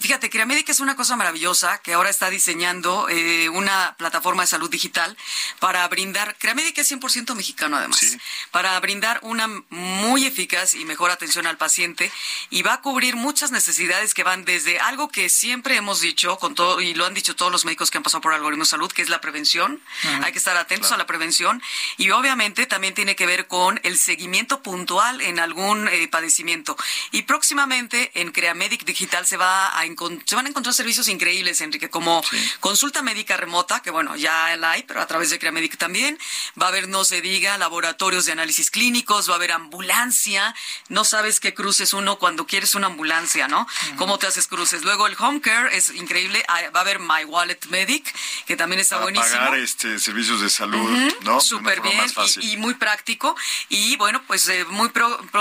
fíjate, 0.00 0.30
Creamedic 0.30 0.68
es 0.68 0.80
una 0.80 0.96
cosa 0.96 1.16
maravillosa 1.16 1.78
que 1.78 1.94
ahora 1.94 2.10
está 2.10 2.30
diseñando 2.30 3.08
eh, 3.08 3.48
una 3.48 3.94
plataforma 3.98 4.42
de 4.42 4.48
salud 4.48 4.70
digital 4.70 5.16
para 5.58 5.86
brindar, 5.88 6.36
Creamedic 6.38 6.78
es 6.78 6.90
100% 6.90 7.34
mexicano 7.34 7.76
además, 7.76 8.16
para 8.50 8.78
brindar 8.80 9.18
una 9.22 9.48
muy 9.70 10.26
eficaz 10.26 10.74
y 10.74 10.84
mejor 10.84 11.10
atención 11.10 11.46
al 11.46 11.56
paciente 11.56 12.12
y 12.50 12.62
va 12.62 12.74
a 12.74 12.80
cubrir 12.80 13.16
muchas 13.16 13.50
necesidades 13.50 14.14
que 14.14 14.22
van 14.22 14.44
desde 14.44 14.78
algo 14.80 15.08
que 15.08 15.28
siempre 15.28 15.76
hemos 15.76 16.00
dicho 16.00 16.38
con 16.38 16.54
todo 16.54 16.80
y 16.80 16.94
lo 16.94 17.06
han 17.06 17.14
dicho 17.14 17.36
todos 17.36 17.52
los 17.52 17.64
médicos 17.64 17.90
que 17.90 17.98
han 17.98 18.02
pasado 18.02 18.20
por 18.20 18.34
algoritmo 18.34 18.64
de 18.64 18.70
salud, 18.70 18.90
que 18.92 19.02
es 19.02 19.08
la 19.08 19.20
prevención. 19.20 19.80
Hay 20.22 20.32
que 20.32 20.38
estar 20.38 20.56
atentos 20.56 20.92
a 20.92 20.96
la 20.96 21.06
prevención 21.06 21.62
y 21.96 22.10
obviamente 22.10 22.66
también 22.66 22.94
tiene 22.94 23.16
que 23.16 23.26
ver 23.26 23.46
con 23.46 23.80
el 23.82 23.98
seguimiento 23.98 24.62
puntual 24.62 25.20
en 25.20 25.38
algún 25.52 25.86
eh, 25.88 26.08
padecimiento. 26.08 26.76
Y 27.10 27.22
próximamente 27.22 28.10
en 28.14 28.32
Creamedic 28.32 28.84
Digital 28.84 29.26
se, 29.26 29.36
va 29.36 29.68
a 29.78 29.82
se 30.24 30.34
van 30.34 30.46
a 30.46 30.48
encontrar 30.48 30.74
servicios 30.74 31.08
increíbles, 31.08 31.60
Enrique, 31.60 31.90
como 31.90 32.22
consulta 32.60 33.02
médica 33.02 33.36
remota, 33.36 33.80
que 33.80 33.90
bueno, 33.90 34.16
ya 34.16 34.56
la 34.56 34.72
hay, 34.72 34.82
pero 34.84 35.00
a 35.02 35.06
través 35.06 35.28
de 35.30 35.38
Creamedic 35.38 35.76
también. 35.76 36.18
Va 36.60 36.66
a 36.66 36.68
haber, 36.70 36.88
no 36.88 37.04
se 37.04 37.20
diga, 37.20 37.58
laboratorios 37.58 38.24
de 38.24 38.32
análisis 38.32 38.70
clínicos, 38.70 39.28
va 39.28 39.34
a 39.34 39.36
haber 39.36 39.52
ambulancia. 39.52 40.54
No 40.88 41.04
sabes 41.04 41.38
qué 41.38 41.52
cruces 41.52 41.92
uno 41.92 42.18
cuando 42.18 42.46
quieres 42.46 42.74
una 42.74 42.86
ambulancia, 42.86 43.48
¿no? 43.48 43.66
¿Cómo 43.96 44.18
te 44.18 44.26
haces 44.26 44.46
cruces? 44.46 44.82
Luego 44.82 45.06
el 45.06 45.16
home 45.18 45.40
care 45.40 45.76
es 45.76 45.90
increíble. 45.90 46.42
Ah, 46.48 46.62
va 46.74 46.80
a 46.80 46.82
haber 46.82 46.98
My 46.98 47.24
Wallet 47.26 47.58
Medic, 47.68 48.14
que 48.46 48.56
también 48.56 48.80
está 48.80 48.96
Para 48.96 49.04
buenísimo. 49.04 49.36
pagar 49.36 49.58
este, 49.58 49.98
servicios 49.98 50.40
de 50.40 50.48
salud, 50.48 51.12
¿no? 51.22 51.40
Súper 51.40 51.80
bien 51.82 52.00
y, 52.40 52.56
muy 52.56 52.74
práctico. 52.74 53.36
Y 53.68 53.96
bueno, 53.96 54.22
pues 54.26 54.48
eh, 54.48 54.64
muy 54.70 54.88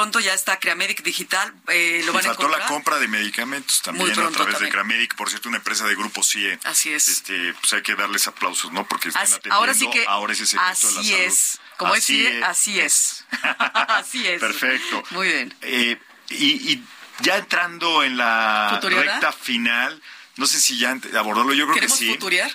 pronto 0.01 0.19
ya 0.19 0.33
está 0.33 0.57
Creamedic 0.57 1.03
Digital. 1.03 1.53
Eh, 1.67 2.01
lo 2.05 2.13
van 2.13 2.23
faltó 2.23 2.49
la 2.49 2.65
compra 2.65 2.97
de 2.97 3.07
medicamentos 3.07 3.81
también 3.83 4.11
a 4.19 4.29
través 4.29 4.59
de 4.59 4.69
Creamedic, 4.69 5.15
por 5.15 5.29
cierto, 5.29 5.47
una 5.47 5.59
empresa 5.59 5.85
de 5.85 5.95
grupo 5.95 6.23
CIE. 6.23 6.57
Así 6.63 6.91
es. 6.91 7.07
Este, 7.07 7.53
pues 7.53 7.73
hay 7.73 7.83
que 7.83 7.93
darles 7.93 8.27
aplausos, 8.27 8.71
¿no? 8.71 8.87
Porque 8.87 9.09
están 9.09 9.25
atendiendo 9.25 9.55
ahora 9.55 9.73
sí 9.75 9.87
que 9.91 10.03
ahora 10.07 10.33
ese 10.33 10.47
secreto 10.47 10.87
de 10.87 10.93
la 10.95 11.03
salud. 11.03 11.19
es. 11.19 11.59
Como 11.77 11.93
así 11.93 12.25
es, 12.25 12.43
así 12.43 12.79
es. 12.79 13.25
así 13.87 14.27
es. 14.27 14.39
Perfecto. 14.39 15.03
Muy 15.11 15.27
bien. 15.27 15.55
Eh, 15.61 15.97
y, 16.29 16.71
y, 16.71 16.83
ya 17.19 17.37
entrando 17.37 18.03
en 18.03 18.17
la 18.17 18.79
recta 18.81 19.31
final, 19.31 20.01
no 20.37 20.47
sé 20.47 20.59
si 20.59 20.77
ya 20.79 20.97
abordarlo, 21.17 21.53
yo 21.53 21.67
creo 21.67 21.79
que 21.79 21.89
sí. 21.89 22.09
futuriar? 22.09 22.51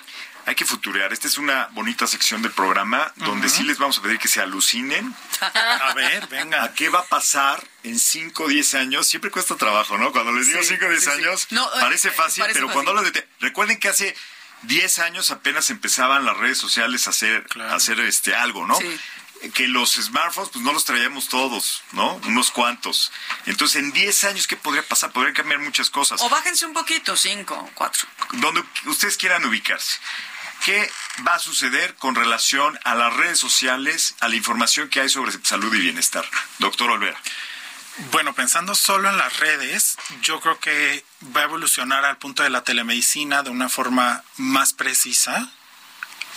Hay 0.47 0.55
que 0.55 0.65
futurear. 0.65 1.11
Esta 1.11 1.27
es 1.27 1.37
una 1.37 1.67
bonita 1.73 2.07
sección 2.07 2.41
del 2.41 2.53
programa 2.53 3.11
donde 3.17 3.49
sí 3.49 3.63
les 3.63 3.77
vamos 3.77 3.97
a 3.97 4.01
pedir 4.01 4.17
que 4.17 4.29
se 4.29 4.39
alucinen. 4.39 5.13
A 5.41 5.93
ver, 5.93 6.25
venga. 6.27 6.63
¿A 6.63 6.73
qué 6.73 6.87
va 6.87 6.99
a 6.99 7.05
pasar 7.05 7.61
en 7.83 7.99
5 7.99 8.45
o 8.45 8.47
10 8.47 8.75
años? 8.75 9.07
Siempre 9.07 9.29
cuesta 9.29 9.57
trabajo, 9.57 9.97
¿no? 9.97 10.13
Cuando 10.13 10.31
les 10.31 10.47
digo 10.47 10.63
5 10.63 10.85
o 10.85 10.89
10 10.89 11.07
años, 11.09 11.47
eh, 11.51 11.57
parece 11.81 12.11
fácil, 12.11 12.45
pero 12.53 12.71
cuando 12.71 12.91
hablo 12.91 13.03
de... 13.03 13.27
Recuerden 13.41 13.77
que 13.77 13.89
hace 13.89 14.15
10 14.61 14.99
años 14.99 15.31
apenas 15.31 15.69
empezaban 15.69 16.23
las 16.23 16.37
redes 16.37 16.57
sociales 16.57 17.07
a 17.07 17.09
hacer, 17.09 17.45
a 17.59 17.75
hacer 17.75 17.99
este, 17.99 18.33
algo, 18.33 18.65
¿no? 18.65 18.79
que 19.53 19.67
los 19.67 19.93
smartphones 19.93 20.49
pues 20.51 20.63
no 20.63 20.73
los 20.73 20.85
traíamos 20.85 21.29
todos, 21.29 21.83
¿no? 21.91 22.15
Unos 22.25 22.51
cuantos. 22.51 23.11
Entonces, 23.45 23.81
en 23.81 23.91
10 23.91 24.23
años, 24.23 24.47
¿qué 24.47 24.57
podría 24.57 24.83
pasar? 24.83 25.11
Podrían 25.11 25.35
cambiar 25.35 25.59
muchas 25.59 25.89
cosas. 25.89 26.21
O 26.21 26.29
bájense 26.29 26.65
un 26.65 26.73
poquito, 26.73 27.15
5, 27.15 27.71
4. 27.75 28.07
Donde 28.33 28.63
ustedes 28.85 29.17
quieran 29.17 29.45
ubicarse. 29.45 29.99
¿Qué 30.65 30.89
va 31.27 31.35
a 31.35 31.39
suceder 31.39 31.95
con 31.95 32.15
relación 32.15 32.77
a 32.83 32.95
las 32.95 33.13
redes 33.15 33.39
sociales, 33.39 34.15
a 34.19 34.27
la 34.27 34.35
información 34.35 34.89
que 34.89 35.01
hay 35.01 35.09
sobre 35.09 35.31
salud 35.43 35.73
y 35.73 35.79
bienestar? 35.79 36.25
Doctor 36.59 36.91
Olvera. 36.91 37.19
Bueno, 38.11 38.33
pensando 38.35 38.75
solo 38.75 39.09
en 39.09 39.17
las 39.17 39.39
redes, 39.39 39.97
yo 40.21 40.39
creo 40.39 40.59
que 40.59 41.03
va 41.35 41.41
a 41.41 41.45
evolucionar 41.45 42.05
al 42.05 42.17
punto 42.17 42.43
de 42.43 42.51
la 42.51 42.63
telemedicina 42.63 43.41
de 43.41 43.49
una 43.49 43.69
forma 43.69 44.23
más 44.37 44.73
precisa. 44.73 45.51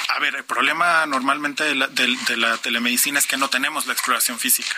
A 0.08 0.18
ver, 0.18 0.34
el 0.34 0.44
problema 0.44 1.06
normalmente 1.06 1.62
de 1.64 1.74
la, 1.74 1.86
de- 1.86 2.16
de 2.26 2.36
la 2.36 2.56
telemedicina 2.58 3.18
es 3.18 3.26
que 3.26 3.36
no 3.36 3.48
tenemos 3.48 3.86
la 3.86 3.92
exploración 3.92 4.38
física, 4.40 4.74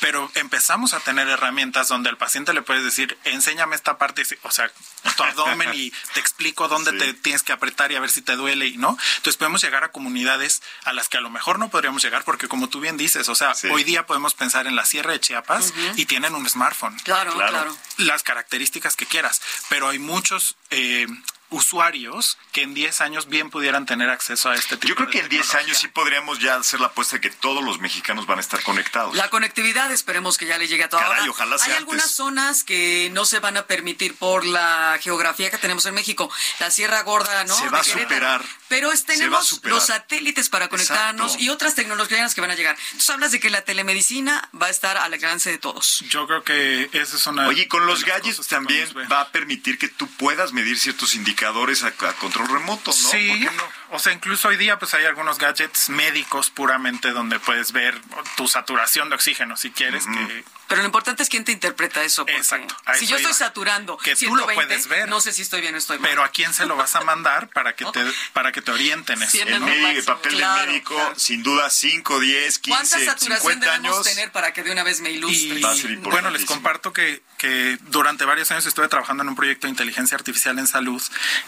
pero 0.00 0.30
empezamos 0.34 0.92
a 0.94 1.00
tener 1.00 1.28
herramientas 1.28 1.88
donde 1.88 2.10
al 2.10 2.16
paciente 2.18 2.52
le 2.52 2.62
puedes 2.62 2.84
decir, 2.84 3.18
enséñame 3.24 3.76
esta 3.76 3.96
parte, 3.98 4.22
o 4.42 4.50
sea, 4.50 4.70
tu 5.16 5.22
abdomen 5.24 5.70
y 5.74 5.90
te 6.14 6.20
explico 6.20 6.68
dónde 6.68 6.90
Sí. 6.92 6.98
te 6.98 7.14
tienes 7.14 7.42
que 7.42 7.52
apretar 7.52 7.92
y 7.92 7.96
a 7.96 8.00
ver 8.00 8.10
si 8.10 8.20
te 8.22 8.36
duele 8.36 8.66
y 8.66 8.76
no. 8.76 8.96
Entonces 9.16 9.36
podemos 9.36 9.62
llegar 9.62 9.84
a 9.84 9.90
comunidades 9.92 10.62
a 10.84 10.92
las 10.92 11.08
que 11.08 11.16
a 11.16 11.20
lo 11.20 11.30
mejor 11.30 11.58
no 11.58 11.70
podríamos 11.70 12.02
llegar 12.02 12.24
porque 12.24 12.48
como 12.48 12.68
tú 12.68 12.80
bien 12.80 12.96
dices, 12.96 13.28
o 13.28 13.34
sea, 13.34 13.54
Sí. 13.54 13.68
hoy 13.68 13.84
día 13.84 14.06
podemos 14.06 14.34
pensar 14.34 14.66
en 14.66 14.76
la 14.76 14.84
Sierra 14.86 15.12
de 15.12 15.20
Chiapas 15.20 15.72
y 15.96 16.06
tienen 16.06 16.34
un 16.34 16.48
smartphone 16.48 16.98
Claro, 17.04 17.32
Claro. 17.34 17.50
claro. 17.52 17.76
las 17.98 18.22
características 18.22 18.96
que 18.96 19.06
quieras, 19.06 19.40
pero 19.68 19.88
hay 19.88 19.98
muchos 19.98 20.56
eh, 20.70 21.06
usuarios 21.50 22.38
que 22.52 22.62
en 22.62 22.74
10 22.74 23.00
años 23.00 23.28
bien 23.28 23.50
pudieran 23.50 23.86
tener 23.86 24.10
acceso 24.10 24.50
a 24.50 24.54
este 24.54 24.76
tipo 24.76 24.88
Yo 24.88 24.94
creo 24.94 25.06
de 25.06 25.12
que 25.12 25.18
en 25.20 25.28
10 25.28 25.42
tecnología. 25.42 25.66
años 25.66 25.78
sí 25.78 25.88
podríamos 25.88 26.38
ya 26.38 26.56
hacer 26.56 26.80
la 26.80 26.88
apuesta 26.88 27.16
de 27.16 27.20
que 27.22 27.30
todos 27.30 27.62
los 27.64 27.78
mexicanos 27.80 28.26
van 28.26 28.38
a 28.38 28.40
estar 28.40 28.62
conectados. 28.62 29.14
La 29.14 29.30
conectividad 29.30 29.90
esperemos 29.92 30.36
que 30.38 30.46
ya 30.46 30.58
le 30.58 30.68
llegue 30.68 30.84
a 30.84 30.88
toda 30.88 31.02
Caray, 31.08 31.28
ojalá 31.28 31.56
Hay 31.56 31.60
sea 31.60 31.76
algunas 31.78 32.04
antes. 32.04 32.16
zonas 32.16 32.64
que 32.64 33.10
no 33.12 33.24
se 33.24 33.38
van 33.40 33.56
a 33.56 33.66
permitir 33.66 34.14
por 34.16 34.44
la 34.44 34.98
geografía 35.00 35.50
que 35.50 35.58
tenemos 35.58 35.86
en 35.86 35.94
México. 35.94 36.30
La 36.60 36.70
Sierra 36.70 37.02
Gorda, 37.02 37.44
¿no? 37.44 37.54
Se 37.56 37.68
va 37.68 37.80
De 37.82 37.90
a 37.90 37.94
superar. 38.00 38.44
Pero 38.68 38.92
es- 38.92 39.04
tenemos 39.04 39.46
superar. 39.48 39.76
los 39.76 39.86
satélites 39.86 40.48
para 40.50 40.68
conectarnos 40.68 41.26
Exacto. 41.32 41.44
y 41.44 41.48
otras 41.48 41.74
tecnologías 41.74 42.34
que 42.34 42.40
van 42.42 42.50
a 42.50 42.54
llegar. 42.54 42.76
Entonces 42.88 43.10
hablas 43.10 43.32
de 43.32 43.40
que 43.40 43.48
la 43.50 43.62
telemedicina 43.62 44.48
va 44.60 44.66
a 44.66 44.70
estar 44.70 44.96
al 44.98 45.12
alcance 45.14 45.50
de 45.50 45.58
todos. 45.58 46.04
Yo 46.10 46.26
creo 46.26 46.44
que 46.44 46.90
esa 46.92 47.16
es 47.16 47.26
una. 47.26 47.46
Oye, 47.48 47.66
con 47.68 47.80
de 47.80 47.86
los 47.86 48.04
gadgets 48.04 48.46
también 48.48 48.88
va 49.10 49.20
a 49.22 49.28
permitir 49.32 49.78
que 49.78 49.88
tú 49.88 50.06
puedas 50.18 50.52
medir 50.52 50.78
ciertos 50.78 51.14
indicadores 51.14 51.37
a, 51.46 51.88
a 51.88 52.12
control 52.14 52.48
remoto, 52.48 52.90
¿no? 52.90 52.92
Sí, 52.92 53.28
¿Por 53.28 53.38
qué 53.38 53.56
no? 53.56 53.68
o 53.90 53.98
sea, 53.98 54.12
incluso 54.12 54.48
hoy 54.48 54.56
día 54.56 54.78
pues 54.78 54.94
hay 54.94 55.04
algunos 55.04 55.38
gadgets 55.38 55.88
médicos 55.90 56.50
puramente 56.50 57.10
donde 57.10 57.38
puedes 57.38 57.72
ver 57.72 58.00
tu 58.38 58.46
saturación 58.46 59.08
de 59.08 59.16
oxígeno 59.16 59.56
si 59.56 59.72
quieres 59.72 60.04
que 60.06 60.44
Pero 60.68 60.82
lo 60.82 60.86
importante 60.86 61.24
es 61.24 61.28
quién 61.28 61.44
te 61.44 61.50
interpreta 61.50 62.04
eso. 62.04 62.24
porque 62.24 62.36
Exacto, 62.38 62.72
Si 62.96 63.08
yo 63.08 63.16
estoy 63.16 63.32
iba. 63.32 63.38
saturando 63.38 63.96
Que 63.98 64.14
tú 64.14 64.26
lo 64.36 64.44
120, 64.46 64.54
puedes 64.54 64.86
ver. 64.86 65.08
no 65.08 65.20
sé 65.20 65.32
si 65.32 65.42
estoy 65.42 65.60
bien 65.60 65.74
o 65.74 65.78
estoy 65.78 65.98
mal. 65.98 66.08
pero 66.08 66.22
a 66.22 66.28
quién 66.28 66.54
se 66.54 66.64
lo 66.66 66.76
vas 66.76 66.94
a 66.94 67.00
mandar 67.00 67.48
para 67.48 67.74
que 67.74 67.84
te 67.92 68.00
para 68.32 68.52
que 68.52 68.62
te 68.62 68.70
orienten 68.70 69.20
eso. 69.20 69.38
El, 69.42 69.58
¿no? 69.58 69.66
médico, 69.66 69.88
el 69.88 70.04
papel 70.04 70.34
Claro, 70.36 70.60
del 70.60 70.70
médico, 70.70 70.94
claro. 70.94 71.18
sin 71.18 71.42
duda, 71.42 71.68
5, 71.68 72.20
10, 72.20 72.58
15, 72.60 72.70
¿Cuánta 72.70 72.98
saturación 73.12 73.38
50 73.40 73.66
debemos 73.72 73.92
años. 73.96 74.06
tener 74.06 74.30
para 74.30 74.52
que 74.52 74.62
de 74.62 74.70
una 74.70 74.84
vez 74.84 75.00
me 75.00 75.10
ilustre? 75.10 75.58
Y 75.90 75.96
bueno, 75.96 76.30
les 76.30 76.44
comparto 76.44 76.92
que, 76.92 77.20
que 77.38 77.76
durante 77.88 78.24
varios 78.24 78.52
años 78.52 78.66
estuve 78.66 78.86
trabajando 78.86 79.24
en 79.24 79.30
un 79.30 79.34
proyecto 79.34 79.66
de 79.66 79.72
inteligencia 79.72 80.16
artificial 80.16 80.60
en 80.60 80.68
salud 80.68 81.02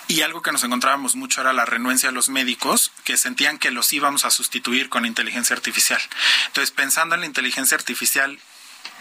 y 0.08 0.22
algo 0.22 0.42
que 0.42 0.50
nos 0.50 0.64
encontrábamos 0.64 1.14
mucho 1.14 1.40
era 1.40 1.52
la 1.52 1.66
renuencia 1.66 2.08
de 2.08 2.14
los 2.16 2.28
médicos 2.30 2.90
que 3.04 3.16
sentían 3.16 3.58
que 3.58 3.70
los 3.70 3.92
íbamos 3.92 4.24
a 4.24 4.30
sustituir 4.32 4.88
con 4.88 5.06
inteligencia 5.06 5.54
artificial. 5.54 6.00
Entonces, 6.48 6.72
pensando 6.80 7.14
en 7.14 7.20
la 7.20 7.26
inteligencia 7.26 7.76
artificial, 7.76 8.38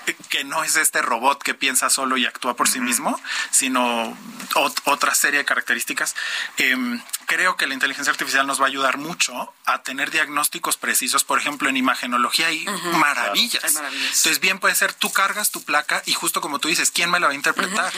eh, 0.08 0.16
que 0.30 0.44
no 0.44 0.64
es 0.66 0.76
este 0.76 1.02
robot 1.02 1.42
que 1.42 1.54
piensa 1.54 1.90
solo 1.90 2.18
y 2.18 2.26
actúa 2.26 2.56
por 2.56 2.68
sí 2.68 2.80
mismo, 2.82 3.18
sino 3.52 4.18
ot- 4.56 4.82
otra 4.84 5.14
serie 5.16 5.40
de 5.40 5.46
características. 5.46 6.16
em, 6.58 7.02
creo 7.26 7.56
que 7.58 7.68
la 7.68 7.74
inteligencia 7.76 8.12
artificial 8.12 8.46
nos 8.48 8.60
va 8.60 8.66
a 8.66 8.68
ayudar 8.68 8.98
mucho 8.98 9.54
a 9.66 9.84
tener 9.84 10.10
diagnósticos 10.12 10.76
precisos, 10.78 11.24
por 11.24 11.38
ejemplo, 11.40 11.70
en 11.70 11.78
imagenología 11.78 12.48
hay 12.48 12.66
maravillas. 13.06 13.64
Hay 13.64 13.74
maravillas. 13.74 14.08
Entonces, 14.18 14.40
bien 14.40 14.58
puede 14.60 14.74
ser, 14.76 14.94
tú 14.94 15.12
cargas 15.14 15.52
tu 15.52 15.64
placa 15.64 16.02
y 16.06 16.14
justo 16.14 16.42
como 16.42 16.58
tú 16.60 16.68
dices, 16.68 16.90
¿quién 16.92 17.10
me 17.12 17.20
la 17.20 17.28
va 17.28 17.34
a 17.34 17.36
interpretar? 17.36 17.94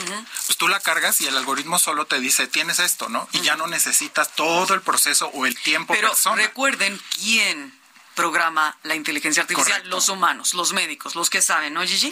Pues 0.46 0.58
tú 0.58 0.68
la 0.68 0.80
cargas 0.82 1.22
y 1.22 1.28
el 1.28 1.38
algoritmo 1.38 1.80
solo 1.80 2.06
te 2.06 2.20
dice, 2.20 2.46
tienes 2.48 2.80
esto, 2.80 3.08
¿no? 3.10 3.28
Y 3.32 3.40
ya 3.42 3.56
no 3.56 3.66
necesitas 3.68 4.36
todo 4.36 4.74
el 4.76 4.82
proceso 4.82 5.28
o 5.34 5.46
el 5.48 5.56
tiempo 5.58 5.94
Pero 5.94 6.10
persona. 6.10 6.36
recuerden 6.36 7.00
quién 7.18 7.81
programa 8.16 8.78
la 8.84 8.96
inteligencia 8.96 9.42
artificial, 9.44 9.78
Correcto. 9.80 9.90
los 9.96 10.10
humanos, 10.10 10.54
los 10.54 10.74
médicos, 10.74 11.16
los 11.16 11.30
que 11.30 11.42
saben, 11.42 11.74
¿no, 11.74 11.82
Gigi? 11.86 12.12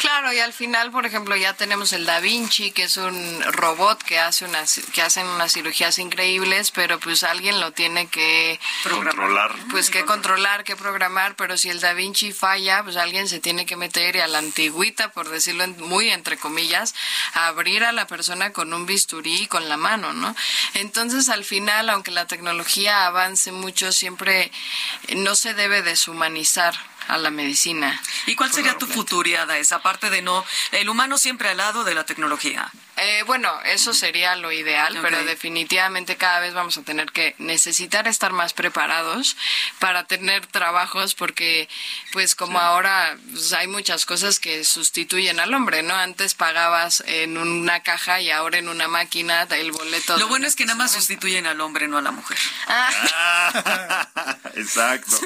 Claro, 0.00 0.32
y 0.32 0.38
al 0.38 0.52
final, 0.52 0.90
por 0.90 1.06
ejemplo, 1.06 1.34
ya 1.36 1.54
tenemos 1.54 1.92
el 1.92 2.06
Da 2.06 2.20
Vinci, 2.20 2.70
que 2.70 2.84
es 2.84 2.96
un 2.96 3.42
robot 3.52 4.02
que 4.02 4.18
hace 4.18 4.44
unas 4.44 4.80
que 4.92 5.02
hacen 5.02 5.26
unas 5.26 5.52
cirugías 5.52 5.98
increíbles, 5.98 6.70
pero 6.70 6.98
pues 7.00 7.22
alguien 7.24 7.60
lo 7.60 7.72
tiene 7.72 8.06
que 8.08 8.58
Controlar. 8.84 9.54
pues 9.70 9.90
que 9.90 10.04
controlar, 10.04 10.64
que 10.64 10.76
programar, 10.76 11.36
pero 11.36 11.56
si 11.56 11.68
el 11.68 11.80
Da 11.80 11.92
Vinci 11.94 12.32
falla, 12.32 12.82
pues 12.84 12.96
alguien 12.96 13.28
se 13.28 13.40
tiene 13.40 13.66
que 13.66 13.76
meter 13.76 14.16
y 14.16 14.20
a 14.20 14.28
la 14.28 14.38
antigüita, 14.38 15.10
por 15.12 15.28
decirlo 15.28 15.64
en- 15.64 15.80
muy 15.80 16.10
entre 16.10 16.36
comillas, 16.38 16.94
a 17.34 17.46
abrir 17.48 17.84
a 17.84 17.92
la 17.92 18.06
persona 18.06 18.52
con 18.52 18.72
un 18.72 18.86
bisturí 18.86 19.42
y 19.42 19.46
con 19.46 19.68
la 19.68 19.76
mano, 19.76 20.12
¿no? 20.12 20.34
Entonces, 20.74 21.28
al 21.28 21.44
final, 21.44 21.90
aunque 21.90 22.10
la 22.10 22.26
tecnología 22.26 23.06
avance 23.06 23.52
mucho, 23.52 23.92
siempre 23.92 24.50
eh, 25.08 25.14
no 25.16 25.34
se 25.40 25.54
debe 25.54 25.80
deshumanizar 25.80 26.74
a 27.10 27.18
la 27.18 27.30
medicina. 27.30 28.00
¿Y 28.26 28.34
cuál 28.34 28.52
sería 28.52 28.78
tu 28.78 28.86
futuriada? 28.86 29.58
Esa 29.58 29.82
parte 29.82 30.10
de 30.10 30.22
no, 30.22 30.44
el 30.72 30.88
humano 30.88 31.18
siempre 31.18 31.48
al 31.48 31.58
lado 31.58 31.84
de 31.84 31.94
la 31.94 32.04
tecnología. 32.04 32.70
Eh, 32.96 33.22
bueno, 33.26 33.50
eso 33.64 33.94
sería 33.94 34.36
lo 34.36 34.52
ideal, 34.52 34.98
pero 35.00 35.24
definitivamente 35.24 36.16
cada 36.16 36.40
vez 36.40 36.52
vamos 36.52 36.76
a 36.76 36.82
tener 36.82 37.10
que 37.12 37.34
necesitar 37.38 38.06
estar 38.06 38.32
más 38.32 38.52
preparados 38.52 39.36
para 39.78 40.04
tener 40.04 40.46
trabajos 40.46 41.14
porque 41.14 41.66
pues 42.12 42.34
como 42.34 42.58
ahora 42.58 43.16
pues, 43.32 43.54
hay 43.54 43.68
muchas 43.68 44.04
cosas 44.04 44.38
que 44.38 44.64
sustituyen 44.64 45.40
al 45.40 45.54
hombre, 45.54 45.82
¿no? 45.82 45.94
Antes 45.94 46.34
pagabas 46.34 47.02
en 47.06 47.38
una 47.38 47.80
caja 47.80 48.20
y 48.20 48.30
ahora 48.30 48.58
en 48.58 48.68
una 48.68 48.86
máquina 48.86 49.46
el 49.50 49.72
boleto. 49.72 50.16
Lo 50.18 50.28
bueno 50.28 50.46
es 50.46 50.54
que 50.54 50.66
nada 50.66 50.76
más 50.76 50.92
sustituyen 50.92 51.46
al 51.46 51.60
hombre, 51.60 51.88
no 51.88 51.98
a 51.98 52.02
la 52.02 52.10
mujer. 52.10 52.38
Exacto. 54.54 55.16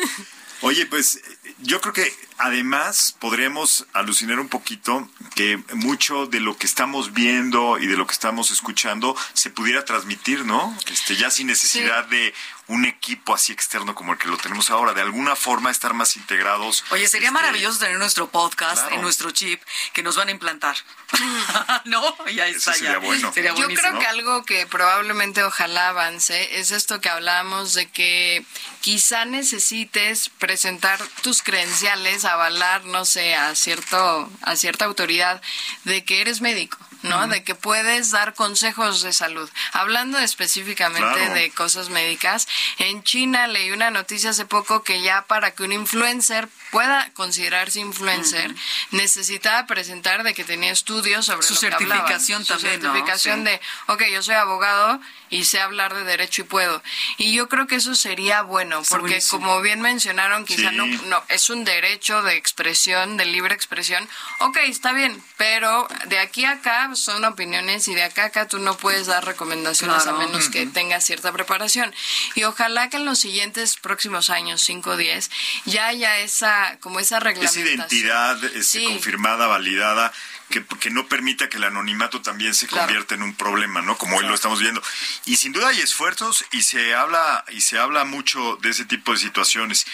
Oye, 0.60 0.86
pues 0.86 1.20
yo 1.58 1.80
creo 1.80 1.92
que 1.92 2.12
además 2.38 3.14
podríamos 3.18 3.86
alucinar 3.92 4.40
un 4.40 4.48
poquito 4.48 5.08
que 5.34 5.62
mucho 5.74 6.26
de 6.26 6.40
lo 6.40 6.56
que 6.56 6.66
estamos 6.66 7.12
viendo 7.12 7.78
y 7.78 7.86
de 7.86 7.96
lo 7.96 8.06
que 8.06 8.12
estamos 8.12 8.50
escuchando 8.50 9.16
se 9.32 9.50
pudiera 9.50 9.84
transmitir, 9.84 10.44
¿no? 10.44 10.76
Este, 10.90 11.16
ya 11.16 11.30
sin 11.30 11.46
necesidad 11.46 12.06
de 12.06 12.34
un 12.68 12.84
equipo 12.86 13.34
así 13.34 13.52
externo 13.52 13.94
como 13.94 14.12
el 14.12 14.18
que 14.18 14.26
lo 14.28 14.36
tenemos 14.38 14.70
ahora, 14.70 14.94
de 14.94 15.02
alguna 15.02 15.36
forma 15.36 15.70
estar 15.70 15.92
más 15.92 16.16
integrados. 16.16 16.84
Oye, 16.90 17.06
sería 17.08 17.28
Este, 17.28 17.34
maravilloso 17.34 17.78
tener 17.78 17.98
nuestro 17.98 18.28
podcast 18.30 18.80
claro. 18.82 18.96
en 18.96 19.02
nuestro 19.02 19.30
chip 19.32 19.62
que 19.92 20.02
nos 20.02 20.16
van 20.16 20.28
a 20.28 20.30
implantar. 20.30 20.76
¿No? 21.84 22.02
Ya 22.28 22.46
Eso 22.48 22.58
está, 22.58 22.72
sería 22.74 22.92
ya. 22.92 22.98
bueno. 22.98 23.32
Sería 23.32 23.54
Yo 23.54 23.66
creo 23.68 23.98
que 23.98 24.06
algo 24.06 24.44
que 24.44 24.66
probablemente 24.66 25.42
ojalá 25.44 25.88
avance 25.90 26.58
es 26.58 26.70
esto 26.70 27.00
que 27.00 27.08
hablábamos 27.08 27.74
de 27.74 27.90
que 27.90 28.44
quizá 28.80 29.24
necesites 29.24 30.30
presentar 30.38 31.00
tus 31.22 31.42
credenciales, 31.42 32.24
avalar, 32.24 32.84
no 32.84 33.04
sé, 33.04 33.34
a 33.34 33.54
cierto 33.54 34.30
a 34.42 34.56
cierta 34.56 34.84
autoridad 34.86 35.40
de 35.84 36.04
que 36.04 36.20
eres 36.20 36.40
médico, 36.40 36.78
¿no? 37.04 37.28
De 37.28 37.44
que 37.44 37.54
puedes 37.54 38.10
dar 38.10 38.34
consejos 38.34 39.02
de 39.02 39.12
salud. 39.12 39.48
Hablando 39.72 40.18
específicamente 40.18 41.00
Claro. 41.08 41.34
de 41.34 41.50
cosas 41.50 41.90
médicas, 41.90 42.48
en 42.78 43.02
China 43.04 43.46
leí 43.46 43.70
una 43.70 43.90
noticia 43.90 44.30
hace 44.30 44.46
poco 44.46 44.82
que 44.82 45.02
ya 45.02 45.22
para 45.26 45.52
que 45.52 45.62
un 45.64 45.72
influencer 45.72 46.48
pueda 46.70 47.08
considerarse 47.14 47.78
influencer, 47.78 48.52
necesitaba 48.90 49.66
presentar 49.66 50.22
de 50.24 50.34
que 50.34 50.42
tenía 50.44 50.72
estudios 50.72 51.26
sobre 51.26 51.46
Su 51.46 51.54
lo 51.54 51.60
certificación 51.60 52.44
Su 52.44 52.54
también, 52.54 52.80
¿no? 52.82 52.88
certificación 52.92 53.44
de, 53.44 53.60
ok, 53.86 54.02
yo 54.12 54.22
soy 54.22 54.34
abogado 54.34 55.00
y 55.30 55.44
sé 55.44 55.60
hablar 55.60 55.94
de 55.94 56.04
derecho 56.04 56.42
y 56.42 56.44
puedo. 56.44 56.82
Y 57.18 57.32
yo 57.34 57.48
creo 57.48 57.66
que 57.66 57.76
eso 57.76 57.94
sería 57.94 58.42
bueno, 58.42 58.82
porque 58.88 59.22
como 59.30 59.60
bien 59.60 59.80
mencionaron, 59.82 60.44
quizá 60.44 60.70
Sí. 60.70 60.76
no, 60.76 60.86
no, 60.86 61.22
es 61.28 61.50
un 61.50 61.64
derecho 61.64 62.22
de 62.22 62.36
expresión, 62.36 63.16
de 63.16 63.26
libre 63.26 63.54
expresión. 63.54 64.08
Ok, 64.40 64.56
está 64.64 64.92
bien, 64.92 65.22
pero 65.36 65.86
de 66.06 66.18
aquí 66.18 66.44
a 66.44 66.52
acá 66.54 66.93
son 66.96 67.24
opiniones 67.24 67.88
y 67.88 67.94
de 67.94 68.02
acá 68.04 68.24
a 68.24 68.26
acá 68.26 68.48
tú 68.48 68.58
no 68.58 68.76
puedes 68.76 69.06
dar 69.06 69.24
recomendaciones 69.24 70.02
Claro. 70.02 70.16
a 70.18 70.26
menos 70.26 70.48
que 70.48 70.66
tengas 70.66 71.04
cierta 71.04 71.32
preparación. 71.32 71.94
Y 72.34 72.44
ojalá 72.44 72.90
que 72.90 72.96
en 72.96 73.04
los 73.04 73.18
siguientes 73.18 73.76
próximos 73.76 74.30
años, 74.30 74.62
5 74.62 74.90
o 74.90 74.96
10, 74.96 75.30
ya 75.66 75.86
haya 75.86 76.18
esa, 76.18 76.78
como 76.80 77.00
esa 77.00 77.16
esa 77.16 77.20
reglamentación. 77.20 77.66
identidad 77.68 78.42
este, 78.44 78.62
Sí. 78.62 78.84
confirmada, 78.86 79.46
validada, 79.46 80.12
que, 80.50 80.64
que 80.80 80.90
no 80.90 81.06
permita 81.08 81.48
que 81.48 81.56
el 81.56 81.64
anonimato 81.64 82.20
también 82.22 82.54
se 82.54 82.66
Claro. 82.66 82.86
convierta 82.86 83.14
en 83.14 83.22
un 83.22 83.34
problema, 83.34 83.80
¿no? 83.82 83.96
Como 83.96 84.16
hoy 84.18 84.26
lo 84.26 84.34
estamos 84.34 84.60
viendo. 84.60 84.82
Y 85.24 85.36
sin 85.36 85.52
duda 85.52 85.68
hay 85.68 85.80
esfuerzos 85.80 86.44
y 86.52 86.62
se 86.62 86.94
habla 86.94 87.44
y 87.50 87.60
se 87.62 87.78
habla 87.78 88.04
mucho 88.04 88.56
de 88.56 88.70
ese 88.70 88.84
tipo 88.84 89.12
de 89.12 89.18
situaciones. 89.18 89.86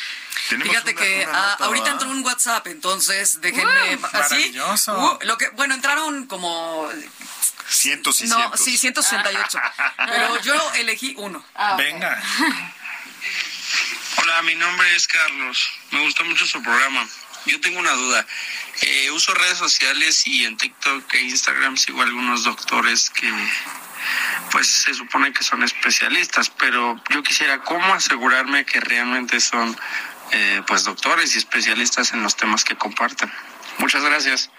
Tenemos 0.48 0.68
Fíjate 0.74 0.92
una- 0.92 1.00
que 1.00 1.24
una 1.28 1.38
ah, 1.38 1.50
nota, 1.52 1.64
ahorita 1.66 1.90
entró 1.90 2.10
un 2.10 2.24
WhatsApp, 2.24 2.66
entonces 2.66 3.40
déjenme 3.40 3.92
así. 3.94 4.00
maravilloso. 4.12 4.98
Uh, 5.22 5.24
lo 5.26 5.38
que 5.38 5.48
bueno, 5.50 5.74
entraron 5.74 6.26
como 6.26 6.89
cientos 7.68 8.20
y 8.20 8.26
no, 8.26 8.36
cientos. 8.36 8.60
sí, 8.64 8.78
168. 8.78 9.60
pero 9.96 10.40
yo 10.42 10.72
elegí 10.74 11.14
uno. 11.18 11.44
Ah. 11.54 11.76
Venga. 11.76 12.22
Hola, 14.16 14.42
mi 14.42 14.54
nombre 14.54 14.94
es 14.94 15.06
Carlos. 15.06 15.72
Me 15.92 16.00
gusta 16.00 16.24
mucho 16.24 16.46
su 16.46 16.62
programa. 16.62 17.08
Yo 17.46 17.60
tengo 17.60 17.78
una 17.78 17.92
duda. 17.92 18.26
Eh, 18.82 19.10
uso 19.10 19.32
redes 19.34 19.58
sociales 19.58 20.26
y 20.26 20.44
en 20.44 20.56
TikTok 20.56 21.14
e 21.14 21.20
Instagram 21.22 21.76
sigo 21.76 22.00
a 22.00 22.04
algunos 22.04 22.44
doctores 22.44 23.10
que 23.10 23.30
pues 24.50 24.66
se 24.66 24.94
supone 24.94 25.32
que 25.32 25.42
son 25.42 25.62
especialistas, 25.62 26.50
pero 26.50 27.00
yo 27.10 27.22
quisiera 27.22 27.60
cómo 27.62 27.94
asegurarme 27.94 28.64
que 28.64 28.80
realmente 28.80 29.40
son 29.40 29.76
eh, 30.32 30.62
pues 30.66 30.84
doctores 30.84 31.34
y 31.34 31.38
especialistas 31.38 32.12
en 32.12 32.22
los 32.22 32.36
temas 32.36 32.64
que 32.64 32.76
comparten. 32.76 33.30
Muchas 33.78 34.02
gracias. 34.02 34.50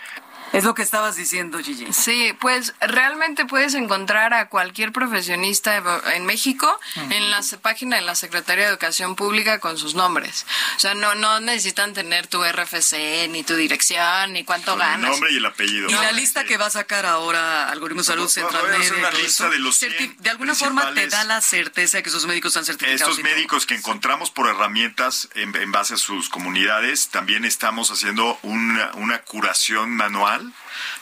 Es 0.54 0.66
lo 0.66 0.74
que 0.74 0.82
estabas 0.82 1.16
diciendo, 1.16 1.60
Gigi. 1.60 1.94
Sí, 1.94 2.36
pues 2.40 2.74
realmente 2.82 3.46
puedes 3.46 3.74
encontrar 3.74 4.34
a 4.34 4.50
cualquier 4.50 4.92
profesionista 4.92 5.82
en 6.14 6.26
México 6.26 6.80
en 6.96 7.30
la 7.32 7.42
página 7.62 7.96
de 7.96 8.02
la 8.02 8.16
Secretaría 8.16 8.66
de 8.66 8.72
Educación 8.72 9.16
Pública 9.16 9.60
con 9.60 9.78
sus 9.78 9.96
nombres. 9.96 10.46
O 10.76 10.80
sea, 10.80 10.94
no, 10.94 11.16
no 11.16 11.40
necesitan 11.40 11.94
tener 11.94 12.28
tu 12.28 12.44
RFC, 12.44 13.30
ni 13.30 13.44
tu 13.44 13.56
dirección, 13.56 14.34
ni 14.34 14.44
cuánto 14.44 14.76
ganas. 14.76 15.06
El 15.06 15.12
nombre 15.12 15.32
y 15.32 15.38
el 15.38 15.46
apellido. 15.46 15.90
Y 15.90 15.94
la 15.94 16.12
lista 16.12 16.44
que 16.44 16.58
va 16.58 16.66
a 16.66 16.70
sacar 16.70 17.06
ahora 17.06 17.70
Algoritmo 17.70 18.04
Salud 18.04 18.28
Central 18.28 18.64
Media. 18.78 18.94
una 18.94 19.12
lista 19.12 19.50
de 19.50 19.60
los 19.60 19.80
De 19.80 20.30
alguna 20.30 20.54
forma 20.54 20.94
te 20.94 21.08
da 21.08 21.24
la 21.24 21.42
certeza 21.42 21.98
de 21.98 22.04
que 22.04 22.10
esos 22.10 22.26
médicos 22.26 22.50
están 22.50 22.66
certificados. 22.66 23.02
Estos 23.02 23.24
médicos 23.24 23.66
que 23.66 23.76
encontramos 23.76 24.32
por 24.32 24.48
herramientas 24.50 25.30
en, 25.36 25.56
en, 25.56 25.72
base 25.72 25.94
a 25.94 25.98
sus 25.98 26.30
comunidades, 26.30 27.10
también 27.10 27.46
estamos 27.46 27.90
haciendo 27.92 28.38
una, 28.44 28.92
una 28.96 29.20
curación 29.20 29.92
manual 29.92 30.41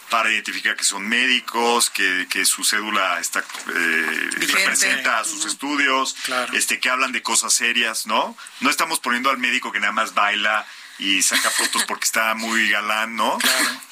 para 0.09 0.31
identificar 0.31 0.75
que 0.75 0.83
son 0.83 1.07
médicos, 1.07 1.89
que, 1.89 2.27
que 2.29 2.45
su 2.45 2.63
cédula 2.63 3.19
está 3.19 3.39
eh, 3.39 4.29
representa 4.39 5.23
sus 5.23 5.45
estudios, 5.45 6.15
este 6.53 6.79
que 6.79 6.89
hablan 6.89 7.11
de 7.11 7.21
cosas 7.21 7.53
serias, 7.53 8.07
¿no? 8.07 8.35
No 8.59 8.69
estamos 8.69 8.99
poniendo 8.99 9.29
al 9.29 9.37
médico 9.37 9.71
que 9.71 9.79
nada 9.79 9.93
más 9.93 10.13
baila 10.13 10.65
y 10.99 11.21
saca 11.21 11.49
fotos 11.49 11.85
porque 11.85 12.03
está 12.03 12.35
muy 12.35 12.69
galán, 12.69 13.15
¿no? 13.15 13.37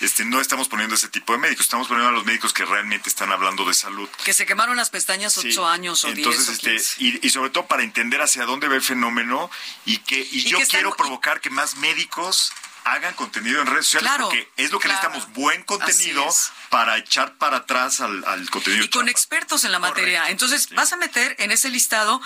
Este, 0.01 0.25
no 0.25 0.41
estamos 0.41 0.67
poniendo 0.67 0.95
ese 0.95 1.07
tipo 1.07 1.33
de 1.33 1.39
médicos, 1.39 1.65
estamos 1.65 1.87
poniendo 1.87 2.09
a 2.09 2.11
los 2.11 2.25
médicos 2.25 2.51
que 2.53 2.65
realmente 2.65 3.09
están 3.09 3.31
hablando 3.31 3.65
de 3.65 3.73
salud. 3.73 4.09
Que 4.25 4.33
se 4.33 4.45
quemaron 4.45 4.75
las 4.75 4.89
pestañas 4.89 5.37
ocho 5.37 5.67
años 5.67 6.03
o 6.03 6.09
Entonces, 6.09 6.59
diez 6.61 6.91
este, 6.91 7.03
y, 7.03 7.25
y, 7.25 7.29
sobre 7.29 7.49
todo 7.49 7.65
para 7.65 7.83
entender 7.83 8.21
hacia 8.21 8.45
dónde 8.45 8.67
va 8.67 8.75
el 8.75 8.81
fenómeno 8.81 9.49
y 9.85 9.99
que 9.99 10.19
y, 10.19 10.43
yo 10.43 10.59
quiero 10.69 10.95
provocar 10.95 11.39
que 11.39 11.49
más 11.49 11.77
médicos 11.77 12.51
hagan 12.87 13.13
contenido 13.15 13.61
en 13.61 13.67
redes 13.67 13.87
sociales 13.87 14.11
porque 14.21 14.49
es 14.57 14.71
lo 14.71 14.79
que 14.79 14.87
necesitamos, 14.87 15.31
buen 15.33 15.63
contenido 15.63 16.25
para 16.69 16.97
echar 16.97 17.35
para 17.35 17.57
atrás 17.57 18.01
al, 18.01 18.49
contenido. 18.49 18.83
Y 18.83 18.89
con 18.89 19.09
expertos 19.09 19.63
en 19.63 19.71
la 19.71 19.79
materia. 19.79 20.29
Entonces 20.29 20.69
vas 20.71 20.93
a 20.93 20.97
meter 20.97 21.35
en 21.39 21.51
ese 21.51 21.69
listado 21.69 22.21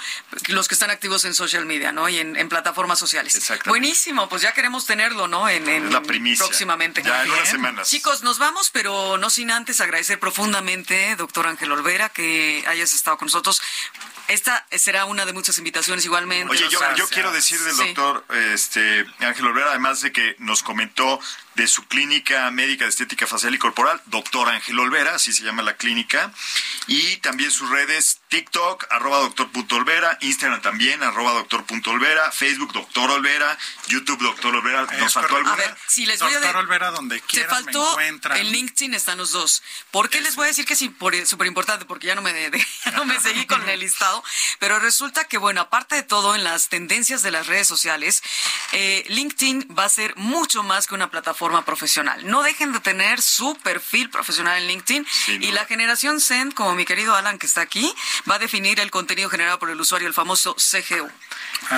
los 0.48 0.68
que 0.68 0.76
están 0.76 0.90
activos 0.90 1.26
en 1.26 1.34
social 1.34 1.66
media, 1.66 1.92
¿no? 1.92 2.10
Y 2.10 2.20
en, 2.20 2.50
plataformas 2.52 3.00
sociales. 3.00 3.40
Buenísimo, 3.66 4.28
pues 4.28 4.42
ya 4.42 4.54
queremos 4.54 4.86
tenerlo, 4.86 5.28
¿no? 5.28 5.48
En, 5.48 5.92
la 5.92 6.02
primicia. 6.02 6.46
Próximamente. 6.46 7.02
Ya 7.02 7.24
en 7.24 7.32
unas 7.32 7.50
semanas. 7.50 7.90
Chicos, 7.90 8.24
nos 8.24 8.40
vamos, 8.40 8.70
pero 8.72 9.18
no 9.18 9.30
sin 9.30 9.52
antes 9.52 9.80
agradecer 9.80 10.20
profundamente, 10.20 11.16
doctor 11.16 11.48
Ángel 11.48 11.72
Olvera, 11.72 12.10
que 12.10 12.64
hayas 12.68 12.94
estado 12.94 13.18
con 13.18 13.28
nosotros. 13.28 13.62
Esta 14.32 14.66
será 14.72 15.04
una 15.04 15.26
de 15.26 15.34
muchas 15.34 15.58
invitaciones 15.58 16.06
igualmente. 16.06 16.50
Oye, 16.50 16.70
yo, 16.70 16.80
quiero 17.10 17.34
decir 17.34 17.60
del 17.60 17.76
doctor 17.76 18.24
este, 18.54 19.06
Ángel 19.20 19.46
Olvera, 19.48 19.72
además 19.72 20.00
de 20.02 20.14
que 20.14 20.38
nos 20.40 20.64
comentó 20.64 21.20
de 21.62 21.68
su 21.68 21.86
clínica 21.86 22.50
médica 22.50 22.86
de 22.86 22.90
estética 22.90 23.28
facial 23.28 23.54
y 23.54 23.60
corporal, 23.60 24.02
doctor 24.08 24.50
Ángel 24.50 24.80
Olvera, 24.80 25.14
así 25.14 25.32
se 25.32 25.44
llama 25.44 25.62
la 25.62 25.78
clínica, 25.78 26.34
y 26.88 27.18
también 27.18 27.52
sus 27.52 27.70
redes 27.70 28.20
TikTok, 28.30 28.88
arroba 28.90 29.20
doctor 29.20 29.48
Olvera, 29.74 30.18
Instagram 30.22 30.64
también, 30.64 31.04
arroba 31.04 31.34
doctor 31.34 31.64
Olvera, 31.86 32.32
Facebook 32.32 32.74
doctor 32.74 33.12
Olvera, 33.12 33.56
YouTube 33.90 34.24
doctor 34.24 34.56
Olvera, 34.56 34.88
¿nos 35.00 35.14
faltó 35.14 35.36
alguna? 35.36 35.54
A 35.54 35.58
ver, 35.58 35.78
si 35.86 36.08
les 36.08 36.20
voy 36.20 36.34
a 36.34 36.40
doctor 36.40 36.56
Olvera 36.56 36.90
donde 36.90 37.22
quieran 37.22 37.50
Se 37.50 37.64
faltó, 37.64 37.86
me 37.98 38.08
encuentran. 38.08 38.38
en 38.40 38.52
LinkedIn 38.52 38.96
están 38.96 39.20
los 39.20 39.32
dos. 39.32 39.62
¿Por 39.92 40.10
qué 40.10 40.20
les 40.22 40.36
voy 40.36 40.46
a 40.46 40.48
decir 40.48 40.66
que 40.66 40.76
sí? 40.76 40.92
Súper 41.26 41.46
importante, 41.46 41.86
porque 41.86 42.08
ya 42.08 42.16
no 42.16 42.24
me, 42.24 42.34
de, 42.34 42.50
ya 42.86 42.92
no 42.92 43.06
me 43.06 43.20
seguí 43.20 43.46
con 43.46 43.70
el 43.70 43.80
listado, 43.82 44.24
pero 44.58 44.80
resulta 44.80 45.26
que, 45.26 45.38
bueno, 45.38 45.62
aparte 45.62 45.94
de 45.94 46.04
todo, 46.04 46.34
en 46.34 46.44
las 46.44 46.70
tendencias 46.70 47.22
de 47.22 47.30
las 47.30 47.46
redes 47.46 47.68
sociales, 47.68 48.24
eh, 48.72 49.04
LinkedIn 49.10 49.76
va 49.78 49.86
a 49.86 49.90
ser 49.90 50.16
mucho 50.16 50.64
más 50.64 50.88
que 50.88 50.96
una 50.96 51.12
plataforma 51.12 51.51
profesional. 51.64 52.26
No 52.28 52.44
dejen 52.44 52.72
de 52.72 52.80
tener 52.80 53.22
su 53.22 53.56
perfil 53.58 54.10
profesional 54.10 54.62
en 54.62 54.68
LinkedIn 54.68 55.06
y 55.42 55.52
la 55.52 55.66
generación 55.66 56.22
Zen, 56.22 56.52
como 56.52 56.74
mi 56.76 56.86
querido 56.86 57.16
Alan 57.16 57.38
que 57.38 57.46
está 57.46 57.62
aquí, 57.62 57.94
va 58.30 58.36
a 58.36 58.40
definir 58.40 58.80
el 58.80 58.92
contenido 58.92 59.30
generado 59.30 59.60
por 59.60 59.70
el 59.70 59.80
usuario, 59.80 60.08
el 60.08 60.14
famoso 60.14 60.56
CGU. 60.56 61.10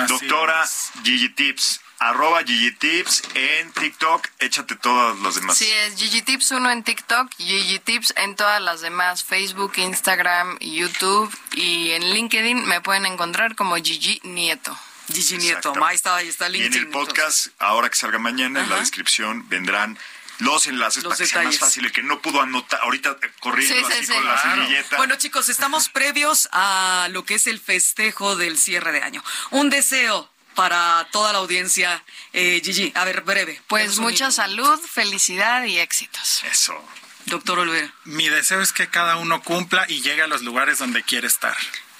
Doctora 0.08 0.64
Gigi 1.02 1.28
Tips, 1.30 1.80
arroba 1.98 2.42
Gigi 2.44 2.72
Tips 2.72 3.22
en 3.34 3.72
TikTok, 3.72 4.28
échate 4.38 4.76
todas 4.76 5.18
las 5.20 5.34
demás. 5.34 5.56
Sí, 5.56 5.70
es 5.70 5.96
Gigi 5.96 6.22
Tips 6.22 6.52
1 6.52 6.70
en 6.70 6.82
TikTok, 6.82 7.30
Gigi 7.36 7.78
Tips 7.78 8.14
en 8.16 8.36
todas 8.36 8.60
las 8.62 8.80
demás, 8.80 9.24
Facebook, 9.24 9.72
Instagram, 9.76 10.58
YouTube 10.60 11.34
y 11.52 11.90
en 11.90 12.12
LinkedIn 12.12 12.64
me 12.66 12.80
pueden 12.80 13.06
encontrar 13.06 13.56
como 13.56 13.76
Gigi 13.76 14.20
Nieto. 14.24 14.76
Gigi 15.12 15.38
Nieto, 15.38 15.72
ahí 15.84 15.96
está, 15.96 16.16
ahí 16.16 16.28
está 16.28 16.48
LinkedIn. 16.48 16.72
Y 16.72 16.76
en 16.76 16.82
el 16.84 16.90
podcast, 16.90 17.48
ahora 17.58 17.90
que 17.90 17.96
salga 17.96 18.18
mañana, 18.18 18.62
en 18.62 18.70
la 18.70 18.80
descripción 18.80 19.48
vendrán 19.48 19.98
los 20.38 20.66
enlaces 20.66 21.04
para 21.04 21.16
que 21.16 21.26
sea 21.26 21.42
más 21.42 21.58
fácil, 21.58 21.84
el 21.84 21.92
que 21.92 22.02
no 22.02 22.20
pudo 22.20 22.40
anotar 22.40 22.80
ahorita 22.82 23.16
corriendo 23.40 23.86
así 23.86 24.06
con 24.06 24.24
la 24.24 24.42
servilleta. 24.42 24.96
Bueno, 24.96 25.16
chicos, 25.16 25.48
estamos 25.48 25.88
previos 25.90 26.48
a 26.52 27.08
lo 27.10 27.24
que 27.24 27.34
es 27.34 27.46
el 27.46 27.60
festejo 27.60 28.36
del 28.36 28.58
cierre 28.58 28.92
de 28.92 29.02
año. 29.02 29.22
Un 29.50 29.70
deseo 29.70 30.30
para 30.54 31.06
toda 31.10 31.32
la 31.32 31.38
audiencia, 31.38 32.02
eh, 32.32 32.60
Gigi. 32.64 32.92
A 32.94 33.04
ver, 33.04 33.22
breve. 33.22 33.60
Pues 33.66 33.98
mucha 33.98 34.30
salud, 34.30 34.80
felicidad 34.80 35.64
y 35.64 35.78
éxitos. 35.78 36.44
Eso. 36.44 36.82
Doctor 37.26 37.58
Olvera. 37.58 37.92
Mi 38.04 38.28
deseo 38.28 38.60
es 38.60 38.72
que 38.72 38.88
cada 38.88 39.16
uno 39.16 39.42
cumpla 39.42 39.86
y 39.88 40.02
llegue 40.02 40.22
a 40.22 40.26
los 40.26 40.42
lugares 40.42 40.78
donde 40.78 41.02
quiere 41.02 41.26
estar. 41.26 41.56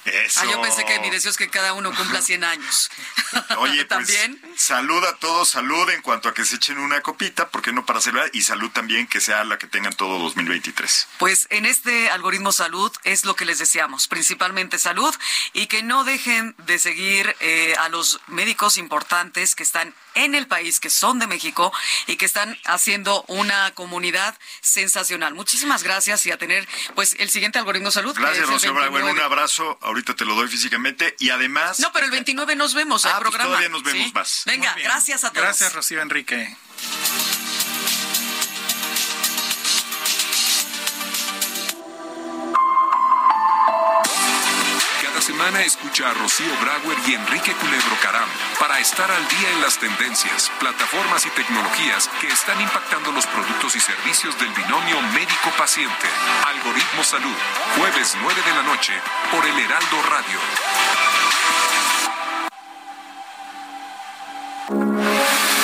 Ah, 0.07 0.45
yo 0.45 0.61
pensé 0.61 0.85
que 0.85 0.99
mi 0.99 1.09
deseo 1.09 1.31
es 1.31 1.37
que 1.37 1.49
cada 1.49 1.73
uno 1.73 1.93
cumpla 1.95 2.21
100 2.21 2.43
años. 2.43 2.91
Oye, 3.57 3.85
pues, 3.85 3.87
también. 3.87 4.39
salud 4.55 5.03
a 5.03 5.15
todos, 5.15 5.49
salud 5.49 5.89
en 5.89 6.01
cuanto 6.03 6.29
a 6.29 6.33
que 6.33 6.45
se 6.45 6.57
echen 6.57 6.77
una 6.77 7.01
copita, 7.01 7.49
porque 7.49 7.73
no 7.73 7.85
para 7.85 8.01
celebrar, 8.01 8.29
y 8.33 8.43
salud 8.43 8.69
también 8.69 9.07
que 9.07 9.19
sea 9.19 9.43
la 9.43 9.57
que 9.57 9.65
tengan 9.65 9.93
todo 9.93 10.19
2023. 10.19 11.07
Pues 11.17 11.47
en 11.49 11.65
este 11.65 12.11
algoritmo 12.11 12.51
salud 12.51 12.91
es 13.03 13.25
lo 13.25 13.35
que 13.35 13.45
les 13.45 13.57
deseamos, 13.57 14.07
principalmente 14.07 14.77
salud, 14.77 15.13
y 15.53 15.65
que 15.67 15.81
no 15.81 16.03
dejen 16.03 16.55
de 16.59 16.77
seguir 16.77 17.35
eh, 17.39 17.73
a 17.79 17.89
los 17.89 18.19
médicos 18.27 18.77
importantes 18.77 19.55
que 19.55 19.63
están 19.63 19.95
en 20.15 20.35
el 20.35 20.47
país, 20.47 20.79
que 20.79 20.89
son 20.89 21.19
de 21.19 21.27
México 21.27 21.71
y 22.07 22.17
que 22.17 22.25
están 22.25 22.57
haciendo 22.65 23.23
una 23.27 23.71
comunidad 23.73 24.37
sensacional. 24.61 25.33
Muchísimas 25.33 25.83
gracias 25.83 26.25
y 26.25 26.31
a 26.31 26.37
tener 26.37 26.67
pues 26.95 27.15
el 27.19 27.29
siguiente 27.29 27.59
algoritmo 27.59 27.91
salud. 27.91 28.15
Gracias, 28.17 28.47
Rocío 28.47 28.73
Bueno, 28.73 29.11
un 29.11 29.19
abrazo. 29.19 29.77
Ahorita 29.81 30.15
te 30.15 30.25
lo 30.25 30.35
doy 30.35 30.47
físicamente 30.47 31.15
y 31.19 31.29
además. 31.29 31.79
No, 31.79 31.91
pero 31.91 32.05
el 32.05 32.11
29 32.11 32.55
nos 32.55 32.73
vemos. 32.73 33.05
Ah, 33.05 33.17
el 33.17 33.29
pues 33.29 33.41
todavía 33.41 33.69
nos 33.69 33.83
vemos 33.83 34.13
más. 34.13 34.43
Venga, 34.45 34.75
gracias 34.75 35.23
a 35.23 35.29
todos. 35.31 35.43
Gracias, 35.43 35.73
Rocío 35.73 36.01
Enrique. 36.01 36.55
Semana 45.25 45.63
escucha 45.63 46.11
a 46.11 46.13
Rocío 46.13 46.55
Brauer 46.61 46.99
y 47.07 47.15
Enrique 47.15 47.51
Culebro 47.53 47.97
Caram 47.99 48.29
para 48.59 48.79
estar 48.79 49.09
al 49.09 49.27
día 49.27 49.49
en 49.53 49.61
las 49.63 49.79
tendencias, 49.79 50.51
plataformas 50.59 51.25
y 51.25 51.31
tecnologías 51.31 52.11
que 52.21 52.27
están 52.27 52.61
impactando 52.61 53.11
los 53.11 53.25
productos 53.25 53.75
y 53.75 53.79
servicios 53.79 54.37
del 54.37 54.49
binomio 54.49 55.01
médico-paciente. 55.13 56.07
Algoritmo 56.45 57.03
Salud, 57.03 57.35
jueves 57.75 58.15
9 58.21 58.39
de 58.39 58.55
la 58.55 58.61
noche 58.69 58.93
por 59.31 59.43
el 59.43 59.57
Heraldo 59.57 59.97
Radio. 60.03 60.39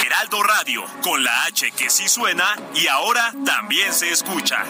Heraldo 0.03 0.41
Radio, 0.41 0.85
con 1.03 1.23
la 1.23 1.43
H 1.43 1.69
que 1.69 1.91
sí 1.91 2.09
suena 2.09 2.55
y 2.73 2.87
ahora 2.87 3.31
también 3.45 3.93
se 3.93 4.09
escucha. 4.09 4.65